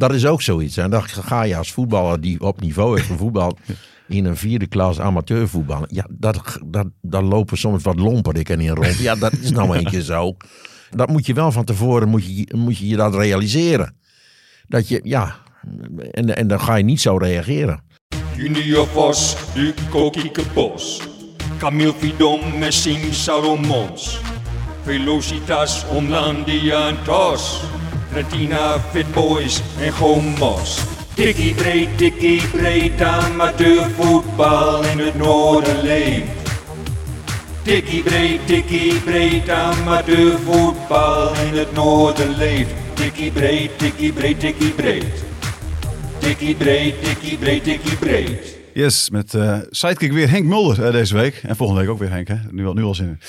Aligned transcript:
Dat 0.00 0.14
is 0.14 0.26
ook 0.26 0.42
zoiets. 0.42 0.76
En 0.76 0.90
dan 0.90 1.02
ga 1.02 1.42
je 1.42 1.56
als 1.56 1.72
voetballer 1.72 2.20
die 2.20 2.40
op 2.40 2.60
niveau 2.60 2.96
heeft 2.96 3.12
voetbal 3.16 3.56
in 4.08 4.24
een 4.24 4.36
vierde 4.36 4.66
klas 4.66 5.00
amateurvoetbal. 5.00 5.84
Ja, 5.86 6.06
dat, 6.10 6.58
dat, 6.64 6.86
dan 7.02 7.24
lopen 7.24 7.58
soms 7.58 7.82
wat 7.82 7.98
lomperdikken 7.98 8.60
in 8.60 8.74
rond. 8.74 8.98
Ja, 8.98 9.14
dat 9.14 9.32
is 9.32 9.50
nou 9.50 9.76
een 9.76 9.84
keer 9.84 10.00
zo. 10.00 10.36
Dat 10.90 11.08
moet 11.08 11.26
je 11.26 11.34
wel 11.34 11.52
van 11.52 11.64
tevoren 11.64 12.08
moet 12.08 12.36
je, 12.36 12.54
moet 12.56 12.78
je, 12.78 12.88
je 12.88 12.96
dat 12.96 13.14
realiseren. 13.14 13.96
Dat 14.68 14.88
je, 14.88 15.00
ja, 15.02 15.36
en, 16.10 16.36
en 16.36 16.48
dan 16.48 16.60
ga 16.60 16.74
je 16.74 16.84
niet 16.84 17.00
zo 17.00 17.16
reageren. 17.16 17.82
Junior 18.36 18.86
Vos, 18.86 19.36
Duco 19.54 20.10
Kiekebos. 20.10 21.00
Camille 21.58 21.94
Vidom, 21.98 22.58
Messing 22.58 23.14
Salomons. 23.14 24.20
Velocitas, 24.82 25.84
Omlandia 25.88 26.88
en 26.88 26.96
Tos. 27.04 27.60
Retina, 28.12 28.78
Fit 28.90 29.12
Boys 29.12 29.62
en 29.80 29.92
Gomos. 29.92 30.80
Tikkie 31.14 31.54
breed, 31.54 31.98
tikkie 31.98 32.42
breed, 32.48 33.02
amateurvoetbal 33.02 34.84
in 34.84 34.98
het 34.98 35.14
noorden 35.14 35.82
leeft. 35.82 36.26
Tikkie 37.62 38.02
breed, 38.02 38.46
tikkie 38.46 38.94
breed, 38.94 39.48
amateurvoetbal 39.48 41.34
in 41.34 41.58
het 41.58 41.72
noorden 41.72 42.36
leeft. 42.36 42.70
Tikkie 42.94 43.30
breed, 43.30 43.78
tikkie 43.78 44.12
breed, 44.12 44.40
tikkie 44.40 44.70
breed. 44.70 45.04
Tikkie 46.18 46.54
breed, 46.54 47.02
tikkie 47.04 47.36
breed, 47.36 47.64
tikkie 47.64 47.96
breed. 47.96 48.58
Yes, 48.74 49.10
met 49.10 49.34
eh 49.34 49.58
sidekick 49.70 50.12
weer 50.12 50.30
Henk 50.30 50.44
Mulder 50.44 50.84
eh, 50.86 50.92
deze 50.92 51.14
week. 51.14 51.40
En 51.42 51.56
volgende 51.56 51.80
week 51.80 51.90
ook 51.90 51.98
weer 51.98 52.10
Henk, 52.10 52.28
hè? 52.28 52.36
Nu 52.50 52.66
al, 52.66 52.72
nu 52.72 52.82
al 52.82 52.94
zin 52.94 53.06
in. 53.06 53.20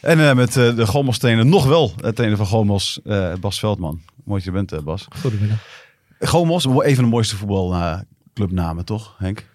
En 0.00 0.28
eh, 0.28 0.34
met 0.34 0.52
de 0.52 0.86
Gomos 0.86 1.18
trainer, 1.18 1.46
nog 1.46 1.66
wel 1.66 1.92
trainer 2.14 2.36
van 2.36 2.46
Gomos, 2.46 3.00
Bas 3.40 3.58
Veldman. 3.58 4.00
Mooi 4.26 4.42
dat 4.44 4.44
je 4.44 4.50
bent, 4.50 4.72
eh, 4.72 4.80
Bas. 4.80 5.06
Goedemiddag. 5.20 5.58
Gomos, 6.20 6.64
een 6.64 6.94
van 6.94 7.04
de 7.04 7.10
mooiste 7.10 7.36
voetbalclubnamen, 7.36 8.84
toch, 8.84 9.14
Henk? 9.18 9.46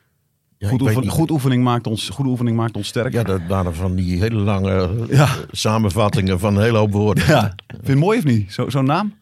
Ja, 0.58 0.68
goed, 0.70 0.82
oefen- 0.82 1.08
goed 1.08 1.32
oefening 1.32 1.64
maakt 1.64 1.88
ons, 1.88 2.10
goede 2.10 2.30
oefening 2.30 2.58
maakt 2.58 2.76
ons 2.76 2.88
sterk. 2.88 3.14
Ja, 3.14 3.24
dat 3.24 3.42
waren 3.48 3.76
van 3.76 3.96
die 3.96 4.20
hele 4.20 4.36
lange 4.40 5.06
Ja. 5.10 5.24
eh, 5.24 5.34
samenvattingen 5.52 6.40
van 6.40 6.56
een 6.56 6.62
hele 6.64 6.78
hoop 6.78 6.92
woorden. 6.92 7.26
Ja. 7.28 7.42
Vind 7.68 7.82
je 7.86 7.90
het 7.92 8.00
mooi 8.00 8.18
of 8.18 8.24
niet? 8.24 8.54
Zo- 8.54 8.70
Zo'n 8.70 8.86
naam? 8.86 9.14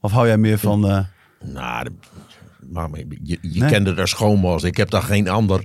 Of 0.00 0.12
hou 0.12 0.26
jij 0.26 0.38
meer 0.38 0.58
van... 0.58 0.88
eh, 0.88 0.98
Nou, 1.44 1.84
de- 1.84 1.92
maar 2.72 2.88
je, 3.22 3.38
je 3.40 3.60
Nee. 3.60 3.70
kende 3.70 3.94
er 3.94 4.08
schoonwas. 4.08 4.62
Ik 4.62 4.76
heb 4.76 4.90
daar 4.90 5.02
geen 5.02 5.28
ander 5.28 5.64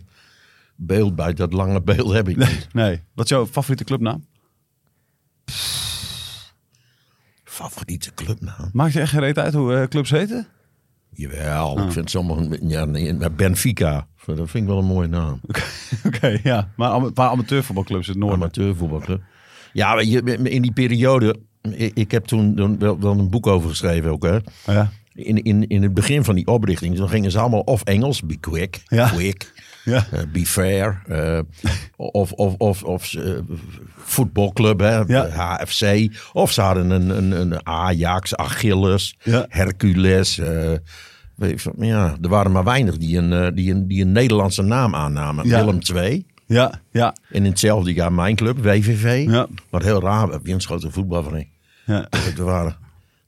beeld 0.76 1.16
bij. 1.16 1.33
Dat 1.33 1.54
lange 1.54 1.81
beeld 1.81 2.11
heb 2.14 2.30
ik 2.30 2.38
niet. 2.38 2.67
nee. 2.73 3.02
Wat 3.14 3.26
is 3.26 3.31
jouw 3.31 3.45
favoriete 3.48 3.83
clubnaam? 3.83 4.26
Favoriete 7.58 8.13
clubnaam? 8.13 8.69
Maakt 8.73 8.94
je 8.94 9.00
echt 9.00 9.11
geen 9.11 9.19
reet 9.19 9.39
uit 9.39 9.53
hoe 9.53 9.75
eh, 9.75 9.88
clubs 9.88 10.09
heten? 10.09 10.47
Jawel, 11.09 11.80
ik 11.80 11.91
vind 11.91 12.09
sommige... 12.09 12.59
Ja, 12.67 12.86
nee, 12.86 13.14
maar 13.14 13.31
Benfica, 13.31 14.08
dat 14.25 14.36
vind 14.36 14.53
ik 14.53 14.66
wel 14.66 14.77
een 14.77 14.86
mooie 14.86 15.08
naam. 15.08 15.41
Oké, 16.05 16.39
ja. 16.44 16.69
Maar 16.75 16.94
een 16.94 17.14
paar 17.14 17.30
amateurvoetbalclubs 17.30 18.08
in 18.08 18.14
het 18.14 18.22
noorden. 18.22 18.39
Amateurvoetbalclub. 18.39 19.22
Ja, 19.73 19.95
weet 19.95 20.11
je, 20.11 20.22
in 20.44 20.61
die 20.61 20.72
periode... 20.72 21.36
Ik, 21.94 22.11
heb 22.11 22.25
toen 22.25 22.55
dan 22.55 22.80
wel, 22.80 23.19
een 23.19 23.30
boek 23.30 23.47
over 23.47 23.69
geschreven 23.69 24.11
ook, 24.11 24.23
hè. 24.23 24.38
Ja. 24.66 24.92
In, 25.14 25.44
in, 25.44 25.67
in 25.67 25.83
het 25.83 25.94
begin 25.94 26.23
van 26.23 26.36
die 26.36 26.47
oprichting, 26.47 26.97
dan 26.97 27.09
gingen 27.09 27.31
ze 27.31 27.39
allemaal 27.39 27.59
of 27.59 27.83
Engels, 27.83 28.21
be 28.21 28.38
quick, 28.39 28.81
Ja. 28.88 29.09
quick, 29.09 29.53
Ja. 29.88 30.05
eh, 30.11 30.19
be 30.31 30.45
fair, 30.45 31.02
eh, 31.07 31.39
of, 31.95 32.31
of, 32.31 32.53
of, 32.57 32.83
of 32.83 33.13
eh, 33.13 33.31
voetbalclub, 33.95 34.80
hè, 34.80 34.97
Ja. 34.97 35.27
HFC, 35.30 36.07
of 36.33 36.52
ze 36.52 36.61
hadden 36.61 36.89
een, 36.89 37.09
een, 37.09 37.31
een 37.31 37.66
Ajax, 37.67 38.35
Achilles, 38.35 39.15
Ja. 39.23 39.45
Hercules. 39.49 40.35
ja, 41.77 42.15
er 42.21 42.30
waren 42.30 42.52
maar 42.52 42.63
weinig 42.63 42.97
die 42.97 43.17
een, 43.17 43.55
die 43.55 43.71
een, 43.71 43.88
die 43.88 44.02
een 44.02 44.11
Nederlandse 44.11 44.61
naam 44.61 44.95
aannamen. 44.95 45.47
Ja. 45.47 45.58
Willem 45.65 45.80
II. 45.95 46.25
Ja, 46.45 46.81
ja, 46.91 47.15
En 47.30 47.43
in 47.43 47.45
hetzelfde 47.45 47.93
jaar 47.93 48.13
mijn 48.13 48.35
club, 48.35 48.58
WVV. 48.63 49.25
Ja. 49.30 49.47
Wat 49.70 49.83
heel 49.83 50.02
raar 50.02 50.42
Winschoten 50.42 50.92
voetbalvereniging. 50.92 51.52
ja, 51.86 52.08
Dat, 52.09 52.33
waren, 52.45 52.76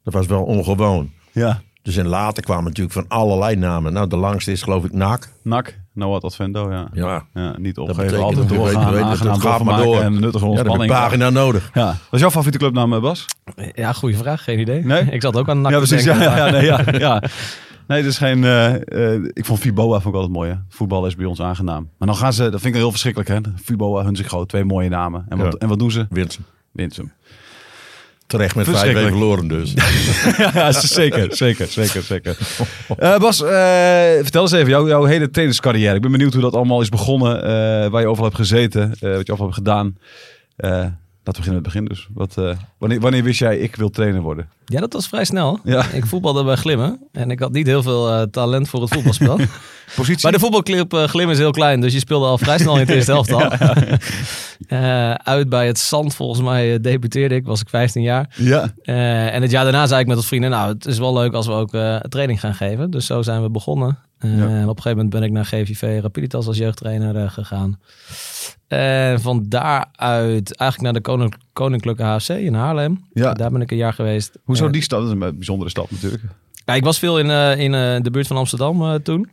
dat 0.03 0.13
was 0.13 0.25
wel 0.27 0.43
ongewoon. 0.43 1.11
ja. 1.31 1.61
Dus 1.81 1.97
en 1.97 2.07
later 2.07 2.43
kwamen 2.43 2.63
natuurlijk 2.63 2.93
van 2.93 3.05
allerlei 3.07 3.55
namen. 3.55 3.93
Nou, 3.93 4.07
de 4.07 4.15
langste 4.17 4.51
is 4.51 4.61
geloof 4.61 4.83
ik 4.83 4.93
NAC. 4.93 5.29
NAC, 5.43 5.79
Noah 5.99 6.21
Advendo, 6.21 6.71
ja. 6.71 6.87
Ja. 6.93 7.25
Ja, 7.33 7.55
niet 7.57 7.77
opgeven, 7.77 8.21
altijd 8.23 8.49
weet- 8.49 8.57
doorgaan, 8.57 8.91
weet- 8.93 9.03
het 9.19 9.41
gaat 9.41 9.63
maar 9.63 9.83
door. 9.83 9.99
en 10.01 10.19
nuttige 10.19 10.25
Ja, 10.25 10.29
dat 10.29 10.57
heb 10.57 10.67
ontspanning. 10.67 10.91
pagina 10.91 11.29
nodig. 11.29 11.69
Ja. 11.73 11.85
Wat 11.85 11.95
is 12.11 12.19
jouw 12.19 12.29
favoriete 12.29 12.57
clubnaam, 12.57 12.93
eh, 12.93 13.01
Bas? 13.01 13.25
Ja, 13.73 13.93
goede 13.93 14.17
vraag. 14.17 14.43
Geen 14.43 14.59
idee. 14.59 14.85
Nee? 14.85 15.03
Ik 15.15 15.21
zat 15.21 15.35
ook 15.37 15.49
aan 15.49 15.63
de 15.63 15.69
Ja, 15.69 15.77
precies. 15.77 16.03
Ja, 16.03 16.13
denken. 16.17 16.37
ja, 16.37 16.45
ja, 16.45 16.51
nee, 16.51 16.65
ja, 16.65 16.83
ja. 17.07 17.23
Nee, 17.87 18.03
dus 18.03 18.17
geen. 18.17 18.43
eh, 18.43 19.13
eh, 19.15 19.21
ik 19.33 19.45
vond 19.45 19.59
Fiboa 19.59 19.99
vond 19.99 20.05
ik 20.05 20.13
altijd 20.13 20.31
mooi. 20.31 20.49
Hè? 20.49 20.55
Voetbal 20.69 21.05
is 21.05 21.15
bij 21.15 21.25
ons 21.25 21.41
aangenaam. 21.41 21.89
Maar 21.97 22.07
dan 22.07 22.17
gaan 22.17 22.33
ze, 22.33 22.49
dat 22.49 22.61
vind 22.61 22.73
ik 22.73 22.79
heel 22.81 22.89
verschrikkelijk. 22.91 23.29
Hè? 23.29 23.51
Fiboa, 23.63 24.03
Hunzigo, 24.03 24.45
twee 24.45 24.63
mooie 24.65 24.89
namen. 24.89 25.25
En 25.29 25.37
wat, 25.37 25.51
Ja. 25.53 25.57
en 25.59 25.67
wat 25.67 25.79
doen 25.79 25.91
ze? 25.91 26.05
Winsum. 26.09 26.43
Winsum. 26.71 27.11
Terecht 28.29 28.55
met 28.55 28.65
Verschrikkelijk. 28.65 29.09
5-1 29.13 29.17
verloren 29.17 29.47
dus. 29.47 29.73
ja, 30.53 30.71
zeker, 30.71 31.35
zeker, 31.35 31.67
zeker, 31.67 32.01
zeker. 32.01 32.37
Eh, 32.97 33.17
Bas, 33.17 33.41
eh, 33.41 33.49
vertel 34.21 34.41
eens 34.41 34.51
even 34.51 34.69
jouw, 34.69 34.87
jouw 34.87 35.03
hele 35.03 35.29
trainerscarrière. 35.29 35.95
Ik 35.95 36.01
ben 36.01 36.11
benieuwd 36.11 36.33
hoe 36.33 36.41
dat 36.41 36.53
allemaal 36.53 36.81
is 36.81 36.89
begonnen, 36.89 37.43
eh, 37.43 37.49
waar 37.89 38.01
je 38.01 38.07
overal 38.07 38.25
hebt 38.25 38.35
gezeten, 38.35 38.89
wat 38.89 39.25
je 39.25 39.31
overal 39.31 39.51
hebt 39.51 39.53
gedaan. 39.53 39.97
Laten 41.23 41.43
we 41.43 41.49
beginnen 41.49 41.73
met 41.73 41.73
het 41.73 41.85
begin 41.85 41.85
dus. 41.85 42.07
Wat, 42.13 42.37
eh, 42.37 42.57
wanneer, 42.77 42.99
wanneer 42.99 43.23
wist 43.23 43.39
jij, 43.39 43.57
ik 43.57 43.75
wil 43.75 43.89
trainer 43.89 44.21
worden? 44.21 44.49
Ja, 44.65 44.79
dat 44.79 44.93
was 44.93 45.07
vrij 45.07 45.25
snel. 45.25 45.59
Ja. 45.63 45.85
Ik 45.85 46.05
voetbalde 46.05 46.43
bij 46.43 46.55
Glimmen. 46.55 47.07
En 47.11 47.31
ik 47.31 47.39
had 47.39 47.51
niet 47.51 47.67
heel 47.67 47.83
veel 47.83 48.11
eh, 48.11 48.21
talent 48.21 48.69
voor 48.69 48.81
het 48.81 48.93
voetbalspel. 48.93 49.39
Positie? 49.95 50.23
Maar 50.23 50.31
de 50.31 50.39
voetbalclub 50.39 50.93
eh, 50.93 51.03
Glimmen 51.03 51.33
is 51.33 51.41
heel 51.41 51.51
klein. 51.51 51.81
Dus 51.81 51.93
je 51.93 51.99
speelde 51.99 52.25
al 52.25 52.37
vrij 52.37 52.57
snel 52.57 52.73
in 52.73 52.79
het 52.79 52.89
eerste 52.95 53.11
helft 53.11 53.31
al. 53.31 53.51
Uit 55.35 55.49
bij 55.49 55.67
het 55.67 55.79
Zand 55.79 56.15
volgens 56.15 56.41
mij 56.41 56.79
debuteerde 56.79 57.35
ik. 57.35 57.45
Was 57.45 57.61
ik 57.61 57.69
15 57.69 58.01
jaar. 58.01 58.35
Ja, 58.35 58.71
en 58.83 59.41
het 59.41 59.51
jaar 59.51 59.63
daarna 59.63 59.87
zei 59.87 60.01
ik 60.01 60.07
met 60.07 60.15
wat 60.15 60.25
vrienden, 60.25 60.49
nou, 60.49 60.73
het 60.73 60.85
is 60.85 60.97
wel 60.97 61.13
leuk 61.13 61.33
als 61.33 61.47
we 61.47 61.53
ook 61.53 61.71
training 62.09 62.39
gaan 62.39 62.55
geven. 62.55 62.91
Dus 62.91 63.05
zo 63.05 63.21
zijn 63.21 63.41
we 63.41 63.49
begonnen. 63.49 63.97
Eh, 64.19 64.37
Ja. 64.37 64.47
En 64.47 64.63
op 64.63 64.75
een 64.77 64.81
gegeven 64.81 64.89
moment 64.91 65.09
ben 65.09 65.23
ik 65.23 65.31
naar 65.31 65.45
GVV 65.45 66.01
Rapiditas 66.01 66.47
als 66.47 66.57
jeugdtrainer 66.57 67.15
eh, 67.15 67.29
gegaan. 67.31 67.79
En 68.67 69.21
van 69.21 69.45
daaruit 69.47 70.55
eigenlijk 70.55 70.81
naar 70.81 71.19
de 71.19 71.29
Koninklijke 71.53 72.03
HFC 72.03 72.29
in 72.29 72.53
Haarlem. 72.53 73.05
Ja. 73.13 73.33
Daar 73.33 73.51
ben 73.51 73.61
ik 73.61 73.71
een 73.71 73.77
jaar 73.77 73.93
geweest. 73.93 74.37
hoezo 74.43 74.65
Eh, 74.65 74.71
die 74.71 74.81
stad? 74.81 74.99
Dat 74.99 75.07
is 75.07 75.13
een 75.13 75.35
bijzondere 75.35 75.69
stad 75.69 75.91
natuurlijk. 75.91 76.23
ja, 76.65 76.73
ik 76.73 76.83
was 76.83 76.99
veel 76.99 77.19
in, 77.19 77.59
in 77.59 78.03
de 78.03 78.11
buurt 78.11 78.27
van 78.27 78.37
Amsterdam 78.37 79.03
toen. 79.03 79.29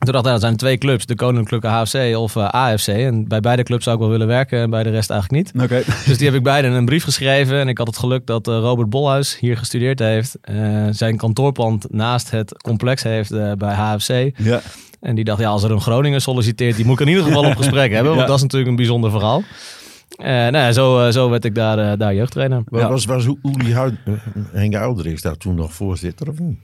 Toen 0.00 0.12
dacht 0.12 0.26
ik, 0.26 0.32
er 0.32 0.40
zijn 0.40 0.56
twee 0.56 0.78
clubs, 0.78 1.06
de 1.06 1.14
Koninklijke 1.14 1.66
HFC 1.66 2.16
of 2.16 2.36
eh, 2.36 2.48
AFC. 2.48 2.88
En 2.88 3.28
bij 3.28 3.40
beide 3.40 3.62
clubs 3.62 3.84
zou 3.84 3.96
ik 3.96 4.02
wel 4.02 4.10
willen 4.10 4.26
werken 4.26 4.60
en 4.60 4.70
bij 4.70 4.82
de 4.82 4.90
rest 4.90 5.10
eigenlijk 5.10 5.52
niet. 5.54 5.62
Oké. 5.64 5.82
Dus 6.06 6.16
die 6.18 6.26
heb 6.26 6.36
ik 6.36 6.42
beide 6.42 6.68
een 6.68 6.84
brief 6.84 7.04
geschreven. 7.04 7.58
En 7.60 7.68
ik 7.68 7.78
had 7.78 7.86
het 7.86 7.98
geluk 7.98 8.26
dat 8.26 8.48
eh, 8.48 8.54
Robert 8.54 8.90
Bolhuis 8.90 9.38
hier 9.38 9.56
gestudeerd 9.56 9.98
heeft. 9.98 10.36
Eh, 10.40 10.86
zijn 10.90 11.16
kantoorpand 11.16 11.92
naast 11.92 12.30
het 12.30 12.62
complex 12.62 13.02
heeft 13.02 13.30
bij 13.58 13.74
HFC. 13.74 14.30
Ja. 14.36 14.60
En 15.00 15.14
die 15.14 15.24
dacht, 15.24 15.40
ja, 15.40 15.48
als 15.48 15.62
er 15.62 15.70
een 15.70 15.80
Groninger 15.80 16.20
solliciteert, 16.20 16.76
die 16.76 16.84
moet 16.84 17.00
ik 17.00 17.06
in 17.06 17.12
ieder 17.12 17.24
geval 17.28 17.44
op 17.44 17.56
gesprek 17.56 17.92
hebben. 17.92 18.10
Want 18.14 18.20
Ja. 18.22 18.26
dat 18.26 18.36
is 18.36 18.42
natuurlijk 18.42 18.70
een 18.70 18.76
bijzonder 18.76 19.10
verhaal. 19.10 19.42
Eh 20.16 20.26
nou 20.26 20.56
ja, 20.56 20.72
zo, 20.72 21.10
zo 21.10 21.30
werd 21.30 21.44
ik 21.44 21.54
daar, 21.54 21.98
daar 21.98 22.14
jeugdtrainer. 22.14 22.62
Ja. 22.70 22.88
Was, 22.88 23.04
was 23.04 23.24
Uli 23.26 23.74
Henk 24.52 24.74
Ouderichs 24.74 25.22
daar 25.22 25.36
toen 25.36 25.54
nog 25.54 25.72
voorzitter 25.72 26.28
of 26.28 26.38
niet? 26.38 26.58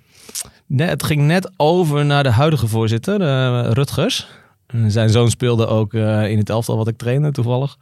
Nee, 0.66 0.88
het 0.88 1.02
ging 1.02 1.22
net 1.22 1.50
over 1.56 2.04
naar 2.04 2.22
de 2.22 2.30
huidige 2.30 2.66
voorzitter, 2.66 3.20
eh, 3.20 3.70
Rutgers. 3.72 4.26
En 4.66 4.90
Zijn 4.90 5.10
zoon 5.10 5.30
speelde 5.30 5.66
ook 5.66 5.94
eh, 5.94 6.30
in 6.30 6.38
het 6.38 6.50
elftal 6.50 6.76
wat 6.76 6.88
ik 6.88 6.96
trainde 6.96 7.30
toevallig. 7.30 7.78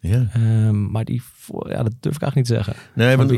Ja. 0.00 0.28
Ehm, 0.32 0.90
maar 0.90 1.04
die, 1.04 1.22
ja, 1.68 1.82
dat 1.82 1.92
durf 2.00 2.14
ik 2.14 2.22
eigenlijk 2.22 2.34
niet 2.34 2.46
te 2.46 2.54
zeggen. 2.54 2.74
Nee, 2.94 3.16
want 3.16 3.28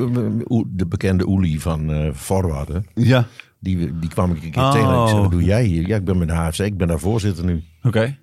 de 0.78 0.86
bekende 0.86 1.26
Uli 1.28 1.60
van 1.60 1.91
eh 1.92 2.12
Forwarden, 2.14 2.86
Ja. 2.94 3.26
die, 3.60 3.98
die 3.98 4.08
kwam 4.08 4.32
ik 4.32 4.42
een 4.44 4.50
keer 4.50 4.62
Oh. 4.62 4.72
tegen. 4.72 4.88
En 4.94 5.02
ik 5.02 5.08
zei, 5.08 5.20
wat 5.20 5.30
doe 5.30 5.44
jij 5.44 5.64
hier? 5.64 5.87
Ja, 5.88 5.96
ik 5.96 6.05
ben 6.05 6.19
met 6.19 6.28
de 6.28 6.34
HFC, 6.34 6.58
ik 6.58 6.76
ben 6.76 6.88
daar 6.88 6.99
voorzitter 6.99 7.44
nu. 7.44 7.62
Oké. 7.82 8.16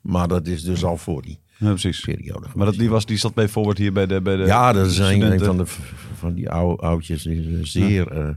Maar 0.00 0.28
dat 0.28 0.46
is 0.46 0.62
dus 0.62 0.84
al 0.84 0.96
voor 0.96 1.22
die 1.22 1.38
Ja, 1.58 1.68
precies. 1.68 2.00
periode. 2.00 2.46
Maar 2.54 2.66
dat, 2.66 2.74
die, 2.74 2.90
was, 2.90 3.06
die 3.06 3.16
zat 3.18 3.34
bij 3.34 3.48
Forward 3.48 3.78
hier 3.78 3.92
bij 3.92 4.06
de, 4.06 4.20
bij 4.22 4.36
de 4.36 4.42
ja, 4.44 4.72
dat 4.72 4.86
is 4.86 4.98
een, 4.98 5.40
van, 5.40 5.56
de, 5.56 5.64
van 6.14 6.34
die 6.34 6.50
oude, 6.50 6.82
oudjes, 6.82 7.28
zeer 7.62 8.08
eh, 8.12 8.28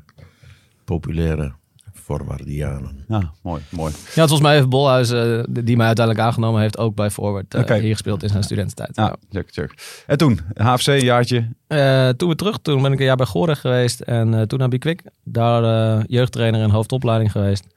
populaire 0.86 1.54
Forwardianen. 1.94 3.06
Ja, 3.08 3.32
mooi, 3.42 3.62
mooi. 3.70 3.92
Ja, 3.92 3.98
het 3.98 4.16
was 4.16 4.28
volgens 4.28 4.42
mij 4.42 4.56
heeft 4.56 4.70
Bolhuis, 4.70 5.10
eh, 5.12 5.44
die 5.50 5.78
mij 5.78 5.86
uiteindelijk 5.86 6.26
aangenomen 6.28 6.62
heeft, 6.62 6.78
ook 6.78 6.96
bij 6.96 7.10
Forward 7.10 7.54
eh, 7.54 7.62
Oké. 7.62 7.76
hier 7.78 7.92
gespeeld 7.92 8.24
in 8.24 8.30
zijn 8.30 8.44
studententijd. 8.44 8.96
Ja, 8.96 9.16
check, 9.32 9.48
check. 9.52 10.04
En 10.08 10.18
toen, 10.18 10.40
HFC, 10.56 10.88
een 10.88 11.00
jaartje. 11.00 11.48
Eh, 11.68 12.10
toen 12.10 12.28
weer 12.28 12.38
terug, 12.38 12.58
toen 12.62 12.82
ben 12.82 12.92
ik 12.94 13.00
een 13.00 13.06
jaar 13.06 13.16
bij 13.16 13.26
Gooreg 13.26 13.60
geweest 13.62 14.00
en 14.00 14.34
eh, 14.34 14.42
toen 14.42 14.60
naar 14.60 14.68
Bikwik. 14.70 15.04
Daar 15.24 15.64
eh, 15.98 16.04
jeugdtrainer 16.08 16.62
en 16.62 16.70
hoofdopleiding 16.70 17.32
geweest. 17.32 17.68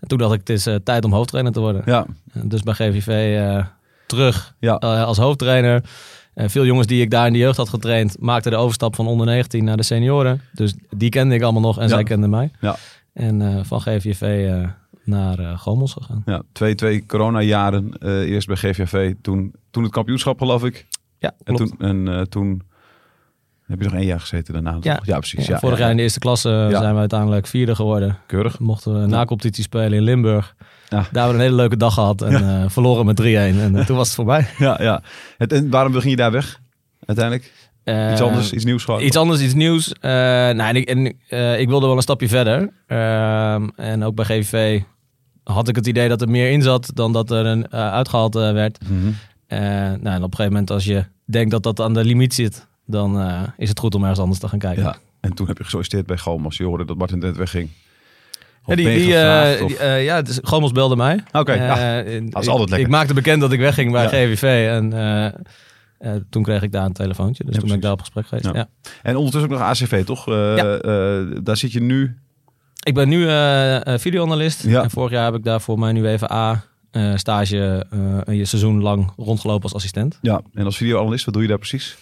En 0.00 0.08
toen 0.08 0.18
dacht 0.18 0.32
ik, 0.32 0.38
het 0.38 0.48
is 0.48 0.68
tijd 0.84 1.04
om 1.04 1.12
hoofdtrainer 1.12 1.52
te 1.52 1.60
worden. 1.60 1.82
Ja, 1.84 2.06
Dus 2.32 2.62
bij 2.62 2.74
GVV 2.74 3.36
eh, 3.38 3.64
terug 4.06 4.54
Ja. 4.58 4.78
eh, 4.78 5.04
als 5.04 5.18
hoofdtrainer. 5.18 5.82
Veel 6.48 6.64
jongens 6.64 6.86
die 6.86 7.02
ik 7.02 7.10
daar 7.10 7.26
in 7.26 7.32
de 7.32 7.38
jeugd 7.38 7.56
had 7.56 7.68
getraind, 7.68 8.16
maakten 8.20 8.50
de 8.50 8.56
overstap 8.56 8.94
van 8.94 9.06
onder 9.06 9.26
19 9.26 9.64
naar 9.64 9.76
de 9.76 9.82
senioren. 9.82 10.40
Dus 10.52 10.74
die 10.96 11.08
kende 11.10 11.34
ik 11.34 11.42
allemaal 11.42 11.62
nog 11.62 11.76
en 11.76 11.82
Ja. 11.82 11.88
zij 11.88 12.02
kenden 12.02 12.30
mij. 12.30 12.50
Ja. 12.60 12.76
En 13.12 13.42
eh, 13.42 13.64
van 13.64 13.80
GVV 13.80 14.22
eh, 14.48 14.68
naar 15.04 15.38
eh 15.38 15.58
Gomels 15.58 15.92
gegaan. 15.92 16.22
Ja, 16.26 16.42
twee, 16.52 16.74
twee 16.74 17.06
coronajaren. 17.06 17.92
eerst 18.26 18.46
bij 18.46 18.56
GVV, 18.56 19.14
toen, 19.22 19.54
toen 19.70 19.82
het 19.82 19.92
kampioenschap 19.92 20.38
geloof 20.38 20.64
ik. 20.64 20.86
Ja, 21.18 21.34
En 21.44 21.54
klopt. 21.54 21.78
toen, 21.78 22.06
en, 22.08 22.28
toen 22.30 22.62
heb 23.70 23.78
je 23.78 23.84
nog 23.84 23.94
één 23.94 24.06
jaar 24.06 24.20
gezeten 24.20 24.52
daarna. 24.54 24.76
Ja. 24.80 25.00
ja 25.04 25.18
precies. 25.18 25.46
Ja, 25.46 25.52
Ja, 25.52 25.58
vorig 25.58 25.74
ja, 25.76 25.80
jaar 25.82 25.90
in 25.90 25.96
de 25.96 26.02
eerste 26.02 26.18
klasse 26.18 26.66
zijn 26.70 26.94
we 26.94 27.00
uiteindelijk 27.00 27.46
vierde 27.46 27.74
geworden. 27.74 28.18
Keurig. 28.26 28.58
Mochten 28.58 29.00
we 29.00 29.06
na 29.06 29.24
competitie 29.24 29.62
spelen 29.64 29.92
in 29.92 30.02
Limburg. 30.02 30.54
Ja. 30.88 30.96
Daar 30.96 31.06
hebben 31.12 31.28
we 31.28 31.34
een 31.34 31.40
hele 31.40 31.54
leuke 31.54 31.76
dag 31.76 31.94
gehad 31.94 32.22
en 32.22 32.34
eh, 32.34 32.64
verloren 32.68 33.06
met 33.06 33.20
3-1. 33.20 33.24
En 33.24 33.76
eh, 33.76 33.86
toen 33.86 33.96
was 33.96 34.06
het 34.06 34.16
voorbij. 34.16 34.46
Ja, 34.58 34.76
ja. 34.82 35.02
Het, 35.38 35.52
en 35.52 35.70
waarom 35.70 35.92
ging 35.92 36.10
je 36.10 36.16
daar 36.16 36.32
weg 36.32 36.60
uiteindelijk? 37.06 37.52
Iets 37.84 38.20
Eh, 38.20 38.26
anders, 38.26 38.52
iets 38.52 38.64
nieuws 38.64 38.84
gewoon? 38.84 39.00
Iets 39.02 39.16
anders, 39.16 39.40
iets 39.40 39.54
nieuws. 39.54 39.92
Eh, 39.92 40.10
nou, 40.10 40.60
en 40.60 40.76
ik, 40.76 40.88
en, 40.88 41.16
eh, 41.28 41.60
ik 41.60 41.68
wilde 41.68 41.86
wel 41.86 41.96
een 41.96 42.02
stapje 42.02 42.28
verder. 42.28 42.70
Ehm, 42.86 43.68
en 43.76 44.02
ook 44.04 44.14
bij 44.14 44.24
GVV 44.24 44.80
had 45.44 45.68
ik 45.68 45.76
het 45.76 45.86
idee 45.86 46.08
dat 46.08 46.20
er 46.20 46.28
meer 46.30 46.50
in 46.50 46.62
zat 46.62 46.90
dan 46.94 47.12
dat 47.12 47.30
er 47.30 47.46
een, 47.46 47.66
eh, 47.68 47.92
uitgehaald 47.92 48.36
eh, 48.36 48.52
werd. 48.52 48.78
Mhm. 48.88 49.08
Eh, 49.46 49.58
nou, 49.60 49.90
en 50.04 50.16
op 50.16 50.30
een 50.30 50.36
gegeven 50.36 50.52
moment 50.52 50.70
als 50.70 50.84
je 50.84 51.04
denkt 51.24 51.50
dat 51.50 51.62
dat 51.62 51.80
aan 51.80 51.94
de 51.94 52.04
limiet 52.04 52.34
zit, 52.34 52.66
dan 52.90 53.20
eh, 53.20 53.42
is 53.56 53.68
het 53.68 53.78
goed 53.78 53.94
om 53.94 54.00
ergens 54.02 54.20
anders 54.20 54.38
te 54.40 54.48
gaan 54.48 54.58
kijken. 54.58 54.82
Ja. 54.82 54.96
En 55.20 55.34
toen 55.34 55.46
heb 55.46 55.58
je 55.58 55.64
gesolliciteerd 55.64 56.06
bij 56.06 56.16
Galmas. 56.16 56.56
Je 56.56 56.64
hoorde 56.64 56.84
dat 56.84 56.96
Martin 56.96 57.18
net 57.18 57.36
wegging. 57.36 57.68
Ja, 58.66 58.74
die, 58.74 58.88
die, 58.88 59.12
gevraagd, 59.12 59.66
die, 59.66 59.76
eh, 59.76 60.04
ja, 60.04 60.16
het 60.16 60.28
is, 60.28 60.38
Gomels 60.42 60.72
belde 60.72 60.96
mij. 60.96 61.24
Oké, 61.32 61.52
ja. 61.52 62.02
Dat 62.30 62.42
is 62.42 62.48
altijd 62.48 62.68
lekker. 62.68 62.78
Ik 62.86 62.88
maakte 62.94 63.14
bekend 63.14 63.40
dat 63.40 63.52
ik 63.52 63.58
wegging 63.60 63.92
bij 63.92 64.02
Ja. 64.02 64.08
GVV. 64.08 64.68
En 65.98 66.24
toen 66.30 66.42
kreeg 66.42 66.62
ik 66.62 66.72
daar 66.72 66.84
een 66.84 66.92
telefoontje. 66.92 67.44
Dus 67.44 67.54
Ja, 67.54 67.58
toen 67.60 67.68
ben 67.68 67.76
ik 67.76 67.82
daar 67.82 67.92
op 67.92 68.00
gesprek 68.00 68.26
geweest. 68.26 68.46
Ja. 68.46 68.52
Ja. 68.54 68.68
En 69.02 69.16
ondertussen 69.16 69.50
ook 69.50 69.58
nog 69.58 69.66
ACV, 69.68 70.04
toch? 70.04 70.26
Ja. 70.26 70.56
eh, 70.78 71.26
daar 71.42 71.56
zit 71.56 71.72
je 71.72 71.80
nu. 71.80 72.18
Ik 72.82 72.94
ben 72.94 73.08
nu 73.08 73.18
videoanalist. 73.98 74.62
Ja. 74.62 74.82
En 74.82 74.90
vorig 74.90 75.10
jaar 75.10 75.24
heb 75.24 75.34
ik 75.34 75.44
daar 75.44 75.60
voor 75.60 75.78
mijn 75.78 75.96
UEFA 75.96 76.30
A 76.32 76.64
stage 77.16 77.86
een 78.24 78.46
seizoen 78.46 78.82
lang 78.82 79.12
rondgelopen 79.16 79.62
als 79.62 79.74
assistent. 79.74 80.18
Ja. 80.22 80.40
En 80.54 80.64
als 80.64 80.76
videoanalist, 80.76 81.24
wat 81.24 81.34
doe 81.34 81.42
je 81.42 81.48
daar 81.48 81.58
precies? 81.58 81.96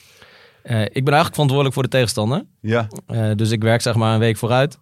Eh, 0.62 0.82
ik 0.82 1.04
ben 1.04 1.14
eigenlijk 1.14 1.32
verantwoordelijk 1.32 1.74
voor 1.74 1.82
de 1.82 1.88
tegenstander. 1.88 2.44
Ja. 2.60 2.86
Eh, 3.06 3.30
dus 3.34 3.50
ik 3.50 3.62
werk 3.62 3.80
zeg 3.80 3.94
maar 3.94 4.14
een 4.14 4.20
week 4.20 4.36
vooruit. 4.36 4.78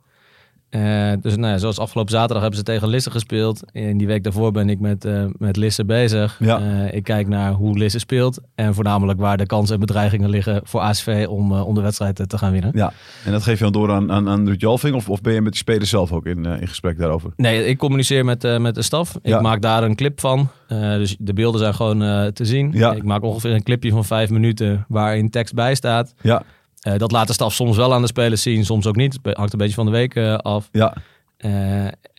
Eh, 0.69 1.13
dus 1.21 1.37
nou 1.37 1.53
ja, 1.53 1.59
zoals 1.59 1.79
afgelopen 1.79 2.13
zaterdag 2.13 2.41
hebben 2.41 2.59
ze 2.59 2.65
tegen 2.65 2.89
Lisse 2.89 3.11
gespeeld. 3.11 3.63
In 3.73 3.99
die 3.99 4.07
week 4.07 4.23
daarvoor 4.23 4.53
ben 4.53 4.69
ik 4.69 4.81
met, 4.81 5.05
eh, 5.05 5.25
met 5.39 5.57
Lisse 5.57 5.85
bezig. 5.85 6.37
Ja. 6.39 6.61
Eh, 6.61 6.95
ik 6.95 7.05
kijk 7.05 7.29
naar 7.29 7.53
hoe 7.53 7.79
Lisse 7.79 7.99
speelt. 7.99 8.41
En 8.55 8.75
voornamelijk 8.75 9.19
waar 9.19 9.37
de 9.37 9.47
kansen 9.47 9.75
en 9.75 9.81
bedreigingen 9.81 10.31
liggen 10.31 10.61
voor 10.65 10.81
ASV 10.81 11.27
om, 11.29 11.53
om 11.53 11.75
de 11.75 11.81
wedstrijd 11.81 12.29
te 12.29 12.39
gaan 12.39 12.53
winnen. 12.53 12.71
ja. 12.75 12.93
En 13.25 13.33
dat 13.33 13.43
geef 13.43 13.59
je 13.59 13.65
dan 13.65 13.73
door 13.73 13.93
aan, 13.93 14.13
aan, 14.13 14.29
aan 14.29 14.47
Ruud 14.47 14.61
Jalving? 14.61 14.95
Of, 14.95 15.09
of 15.09 15.21
ben 15.21 15.33
je 15.35 15.41
met 15.41 15.53
de 15.53 15.59
spelers 15.59 15.91
zelf 15.91 16.13
ook 16.13 16.27
in, 16.27 16.45
in 16.45 16.69
gesprek 16.69 16.99
daarover? 16.99 17.31
Nee, 17.37 17.67
ik 17.67 17.79
communiceer 17.79 18.25
met, 18.25 18.59
met 18.61 18.75
de 18.75 18.83
staf. 18.83 19.19
Ja. 19.23 19.37
Ik 19.37 19.43
maak 19.43 19.63
daar 19.63 19.83
een 19.83 19.95
clip 19.95 20.21
van. 20.21 20.49
Dus 20.69 21.17
de 21.19 21.33
beelden 21.33 21.61
zijn 21.61 21.75
gewoon 21.75 22.33
te 22.33 22.45
zien. 22.45 22.71
Ja. 22.73 22.93
Ik 22.93 23.05
maak 23.05 23.23
ongeveer 23.23 23.53
een 23.53 23.63
clipje 23.63 23.91
van 23.91 24.05
vijf 24.05 24.31
minuten 24.31 24.85
waarin 24.89 25.31
tekst 25.31 25.55
bij 25.55 25.75
staat. 25.75 26.15
Ja. 26.21 26.43
Eh, 26.87 26.99
dat 26.99 27.13
laat 27.13 27.27
de 27.27 27.33
staf 27.33 27.55
soms 27.55 27.77
wel 27.77 27.95
aan 27.95 28.01
de 28.01 28.07
spelers 28.07 28.43
zien, 28.43 28.65
soms 28.65 28.87
ook 28.87 28.97
niet. 28.97 29.19
Het 29.23 29.37
hangt 29.37 29.53
een 29.53 29.59
beetje 29.59 29.75
van 29.75 29.85
de 29.87 29.91
week 29.93 30.15
eh, 30.15 30.35
af. 30.35 30.69
Ja. 30.73 30.95
Eh, 31.37 31.51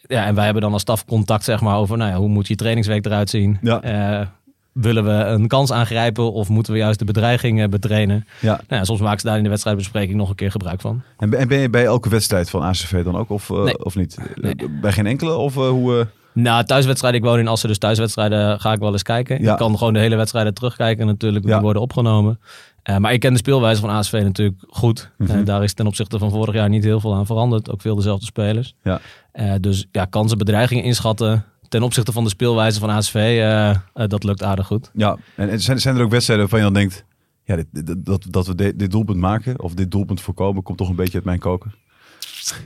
ja, 0.08 0.26
en 0.26 0.36
wij 0.36 0.44
hebben 0.44 0.62
dan 0.62 0.74
als 0.74 0.82
staf 0.82 1.06
contact 1.06 1.44
zeg 1.44 1.62
maar, 1.62 1.78
over 1.78 1.98
nou 1.98 2.12
ja, 2.12 2.18
hoe 2.18 2.28
moet 2.28 2.48
je 2.48 2.56
trainingsweek 2.56 3.06
eruit 3.06 3.30
zien. 3.30 3.58
Ja. 3.62 4.32
Willen 4.72 5.04
we 5.06 5.12
een 5.12 5.48
kans 5.48 5.72
aangrijpen 5.72 6.34
of 6.34 6.50
moeten 6.50 6.74
we 6.74 6.80
juist 6.80 7.00
de 7.00 7.06
bedreigingen 7.06 7.70
betrainen? 7.70 8.28
ja. 8.40 8.52
Nou 8.68 8.82
ja, 8.82 8.84
soms 8.84 9.00
maken 9.00 9.20
ze 9.20 9.26
daar 9.28 9.38
in 9.38 9.44
de 9.44 9.50
wedstrijdbespreking 9.50 10.18
nog 10.18 10.30
een 10.30 10.36
keer 10.36 10.52
gebruik 10.52 10.82
van. 10.82 11.02
En, 11.18 11.30
ben- 11.30 11.40
en 11.40 11.48
ben 11.48 11.58
je 11.60 11.70
bij 11.70 11.86
elke 11.86 12.10
wedstrijd 12.10 12.50
van 12.50 12.62
ACV 12.62 13.04
dan 13.04 13.16
ook? 13.18 13.30
Of, 13.30 13.50
Nee. 13.50 13.84
of 13.86 13.96
niet? 13.96 14.18
Nee. 14.36 14.56
Bij 14.82 14.92
geen 14.92 15.06
enkele? 15.08 15.36
Of 15.36 15.54
hoe... 15.54 16.08
Nou, 16.34 16.64
thuiswedstrijden, 16.64 17.20
ik 17.22 17.26
woon 17.26 17.40
in 17.40 17.48
Assen, 17.48 17.70
dus 17.70 17.78
thuiswedstrijden 17.78 18.60
ga 18.60 18.72
ik 18.74 18.80
wel 18.80 18.92
eens 18.92 19.04
kijken. 19.04 19.42
Ja. 19.42 19.52
Ik 19.52 19.58
kan 19.58 19.78
gewoon 19.78 19.94
de 19.94 20.00
hele 20.00 20.16
wedstrijden 20.16 20.54
terugkijken 20.54 21.06
natuurlijk, 21.06 21.46
die 21.46 21.54
Ja. 21.54 21.62
worden 21.62 21.82
opgenomen. 21.82 22.40
Eh, 22.88 22.98
maar 22.98 23.14
ik 23.14 23.20
ken 23.20 23.32
de 23.32 23.38
speelwijze 23.38 23.82
van 23.82 23.90
ASV 23.90 24.20
natuurlijk 24.24 24.64
goed. 24.70 25.12
Mhm. 25.18 25.32
Eh, 25.32 25.46
daar 25.46 25.64
is 25.64 25.74
ten 25.74 25.88
opzichte 25.88 26.18
van 26.18 26.30
vorig 26.30 26.56
jaar 26.56 26.70
niet 26.70 26.84
heel 26.84 27.00
veel 27.00 27.16
aan 27.16 27.26
veranderd. 27.26 27.72
Ook 27.72 27.82
veel 27.82 27.96
dezelfde 27.96 28.26
spelers. 28.26 28.76
Ja. 28.84 29.00
Eh, 29.32 29.54
dus 29.62 29.86
ja, 29.92 30.06
kansen, 30.06 30.38
bedreigingen 30.38 30.84
inschatten 30.84 31.46
ten 31.68 31.84
opzichte 31.84 32.12
van 32.12 32.24
de 32.24 32.30
speelwijze 32.30 32.80
van 32.80 32.90
ASV, 32.90 33.46
dat 33.94 34.24
lukt 34.24 34.44
aardig 34.44 34.68
goed. 34.68 34.92
Ja, 34.94 35.18
en, 35.36 35.62
zijn, 35.62 35.80
zijn 35.80 35.96
er 35.96 36.04
ook 36.04 36.12
wedstrijden 36.12 36.50
waarvan 36.50 36.68
je 36.68 36.74
dan 36.74 36.82
denkt... 36.82 37.06
Ja, 37.44 37.56
dit, 37.56 37.68
dit- 37.72 38.06
dat, 38.06 38.26
dat 38.30 38.48
we 38.48 38.56
dit, 38.56 38.80
dit 38.80 38.92
doelpunt 38.92 39.18
maken 39.20 39.62
of 39.62 39.74
dit 39.74 39.92
doelpunt 39.92 40.22
voorkomen... 40.22 40.64
komt 40.64 40.78
toch 40.78 40.90
een 40.90 40.96
beetje 40.96 41.16
uit 41.16 41.26
mijn 41.26 41.40
koken? 41.40 41.74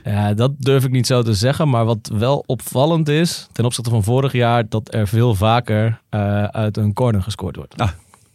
Ja, 0.04 0.34
dat 0.34 0.52
durf 0.58 0.84
ik 0.84 0.90
niet 0.90 1.06
zo 1.06 1.22
te 1.22 1.34
zeggen. 1.34 1.68
Maar 1.68 1.84
wat 1.84 2.10
wel 2.14 2.44
opvallend 2.46 3.08
is, 3.08 3.48
ten 3.52 3.64
opzichte 3.64 3.90
van 3.90 4.02
vorig 4.02 4.32
jaar, 4.32 4.68
dat 4.68 4.94
er 4.94 5.08
veel 5.08 5.34
vaker 5.34 6.00
uit 6.50 6.76
een 6.76 6.92
corner 6.92 7.22
gescoord 7.22 7.56
wordt. 7.56 7.74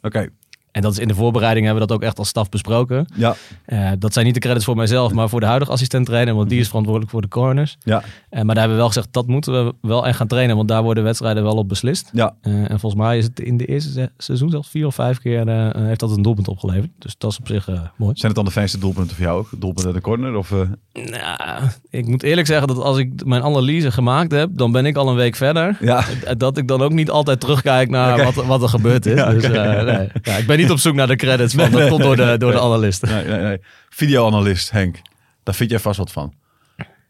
Oké, 0.02 0.30
En 0.72 0.82
dat 0.84 0.92
is 0.92 1.00
in 1.00 1.08
de 1.08 1.16
voorbereiding 1.16 1.66
hebben 1.66 1.84
we 1.84 1.90
dat 1.90 1.98
ook 1.98 2.04
echt 2.04 2.20
als 2.20 2.28
staf 2.28 2.50
besproken. 2.50 3.06
ja, 3.16 3.36
Eh, 3.66 3.92
dat 4.00 4.14
zijn 4.14 4.26
niet 4.26 4.34
de 4.34 4.40
credits 4.40 4.66
voor 4.66 4.76
mijzelf, 4.76 5.14
maar 5.14 5.30
voor 5.30 5.40
de 5.40 5.46
huidige 5.46 5.72
assistent-trainer, 5.72 6.36
want 6.36 6.50
die 6.50 6.60
is 6.60 6.68
verantwoordelijk 6.68 7.12
voor 7.12 7.22
de 7.22 7.28
corners. 7.28 7.78
ja, 7.84 8.02
Eh, 8.30 8.42
maar 8.42 8.46
daar 8.46 8.56
hebben 8.56 8.72
we 8.72 8.78
wel 8.78 8.88
gezegd, 8.88 9.08
dat 9.12 9.28
moeten 9.28 9.66
we 9.66 9.74
wel 9.82 10.08
echt 10.08 10.18
gaan 10.18 10.28
trainen, 10.28 10.56
want 10.56 10.68
daar 10.68 10.84
worden 10.84 11.04
wedstrijden 11.04 11.44
wel 11.44 11.56
op 11.56 11.68
beslist. 11.70 12.10
ja. 12.14 12.36
Eh, 12.42 12.52
en 12.72 12.80
volgens 12.80 13.02
mij 13.02 13.18
is 13.18 13.24
het 13.24 13.40
in 13.40 13.58
de 13.58 13.66
eerste 13.66 13.92
se- 13.92 14.12
seizoen 14.18 14.50
zelfs 14.50 14.70
vier 14.70 14.86
of 14.86 14.96
vijf 14.96 15.20
keer 15.20 15.48
heeft 15.78 16.00
dat 16.00 16.12
een 16.12 16.22
doelpunt 16.22 16.48
opgeleverd. 16.48 16.90
Dus 17.00 17.16
dat 17.18 17.32
is 17.32 17.40
op 17.40 17.48
zich 17.48 17.68
mooi. 17.68 18.12
Zijn 18.16 18.28
het 18.28 18.36
dan 18.36 18.46
de 18.46 18.52
fijnste 18.52 18.78
doelpunten 18.80 19.16
voor 19.16 19.26
jou 19.26 19.40
ook? 19.40 19.48
Doelpunten 19.52 19.86
uit 19.86 19.96
de 19.96 20.02
corner? 20.02 20.36
Of, 20.36 20.54
Nou, 20.94 21.70
ik 21.90 22.08
moet 22.08 22.24
eerlijk 22.24 22.48
zeggen 22.48 22.68
dat 22.68 22.78
als 22.78 22.98
ik 22.98 23.26
mijn 23.26 23.44
analyse 23.44 23.92
gemaakt 23.92 24.32
heb, 24.32 24.50
dan 24.54 24.72
ben 24.72 24.86
ik 24.86 24.98
al 24.98 25.10
een 25.10 25.16
week 25.16 25.36
verder. 25.36 25.78
ja, 25.82 26.04
Dat 26.38 26.58
ik 26.58 26.68
dan 26.68 26.82
ook 26.82 26.92
niet 26.92 27.10
altijd 27.10 27.40
terugkijk 27.40 27.90
naar 27.90 28.24
wat, 28.24 28.46
wat 28.46 28.62
er 28.62 28.70
gebeurd 28.70 29.06
is. 29.06 29.16
Ja, 29.18 29.30
dus, 29.32 29.48
nee. 29.48 29.56
ja, 30.22 30.36
ik 30.38 30.48
ben 30.48 30.57
niet 30.58 30.72
op 30.72 30.78
zoek 30.78 30.96
naar 30.96 31.08
de 31.08 31.16
credits, 31.16 31.54
want 31.54 31.72
dat 31.72 31.90
komt 31.90 32.02
door 32.04 32.16
de, 32.16 32.36
door 32.38 32.52
de 32.52 32.62
analisten. 32.62 33.10
nee, 33.10 33.26
nee, 33.26 33.40
nee. 33.42 33.58
Videoanalist, 33.90 34.72
Henk. 34.72 35.02
Daar 35.44 35.56
vind 35.56 35.70
jij 35.70 35.80
vast 35.80 35.98
wat 35.98 36.12
van. 36.12 36.34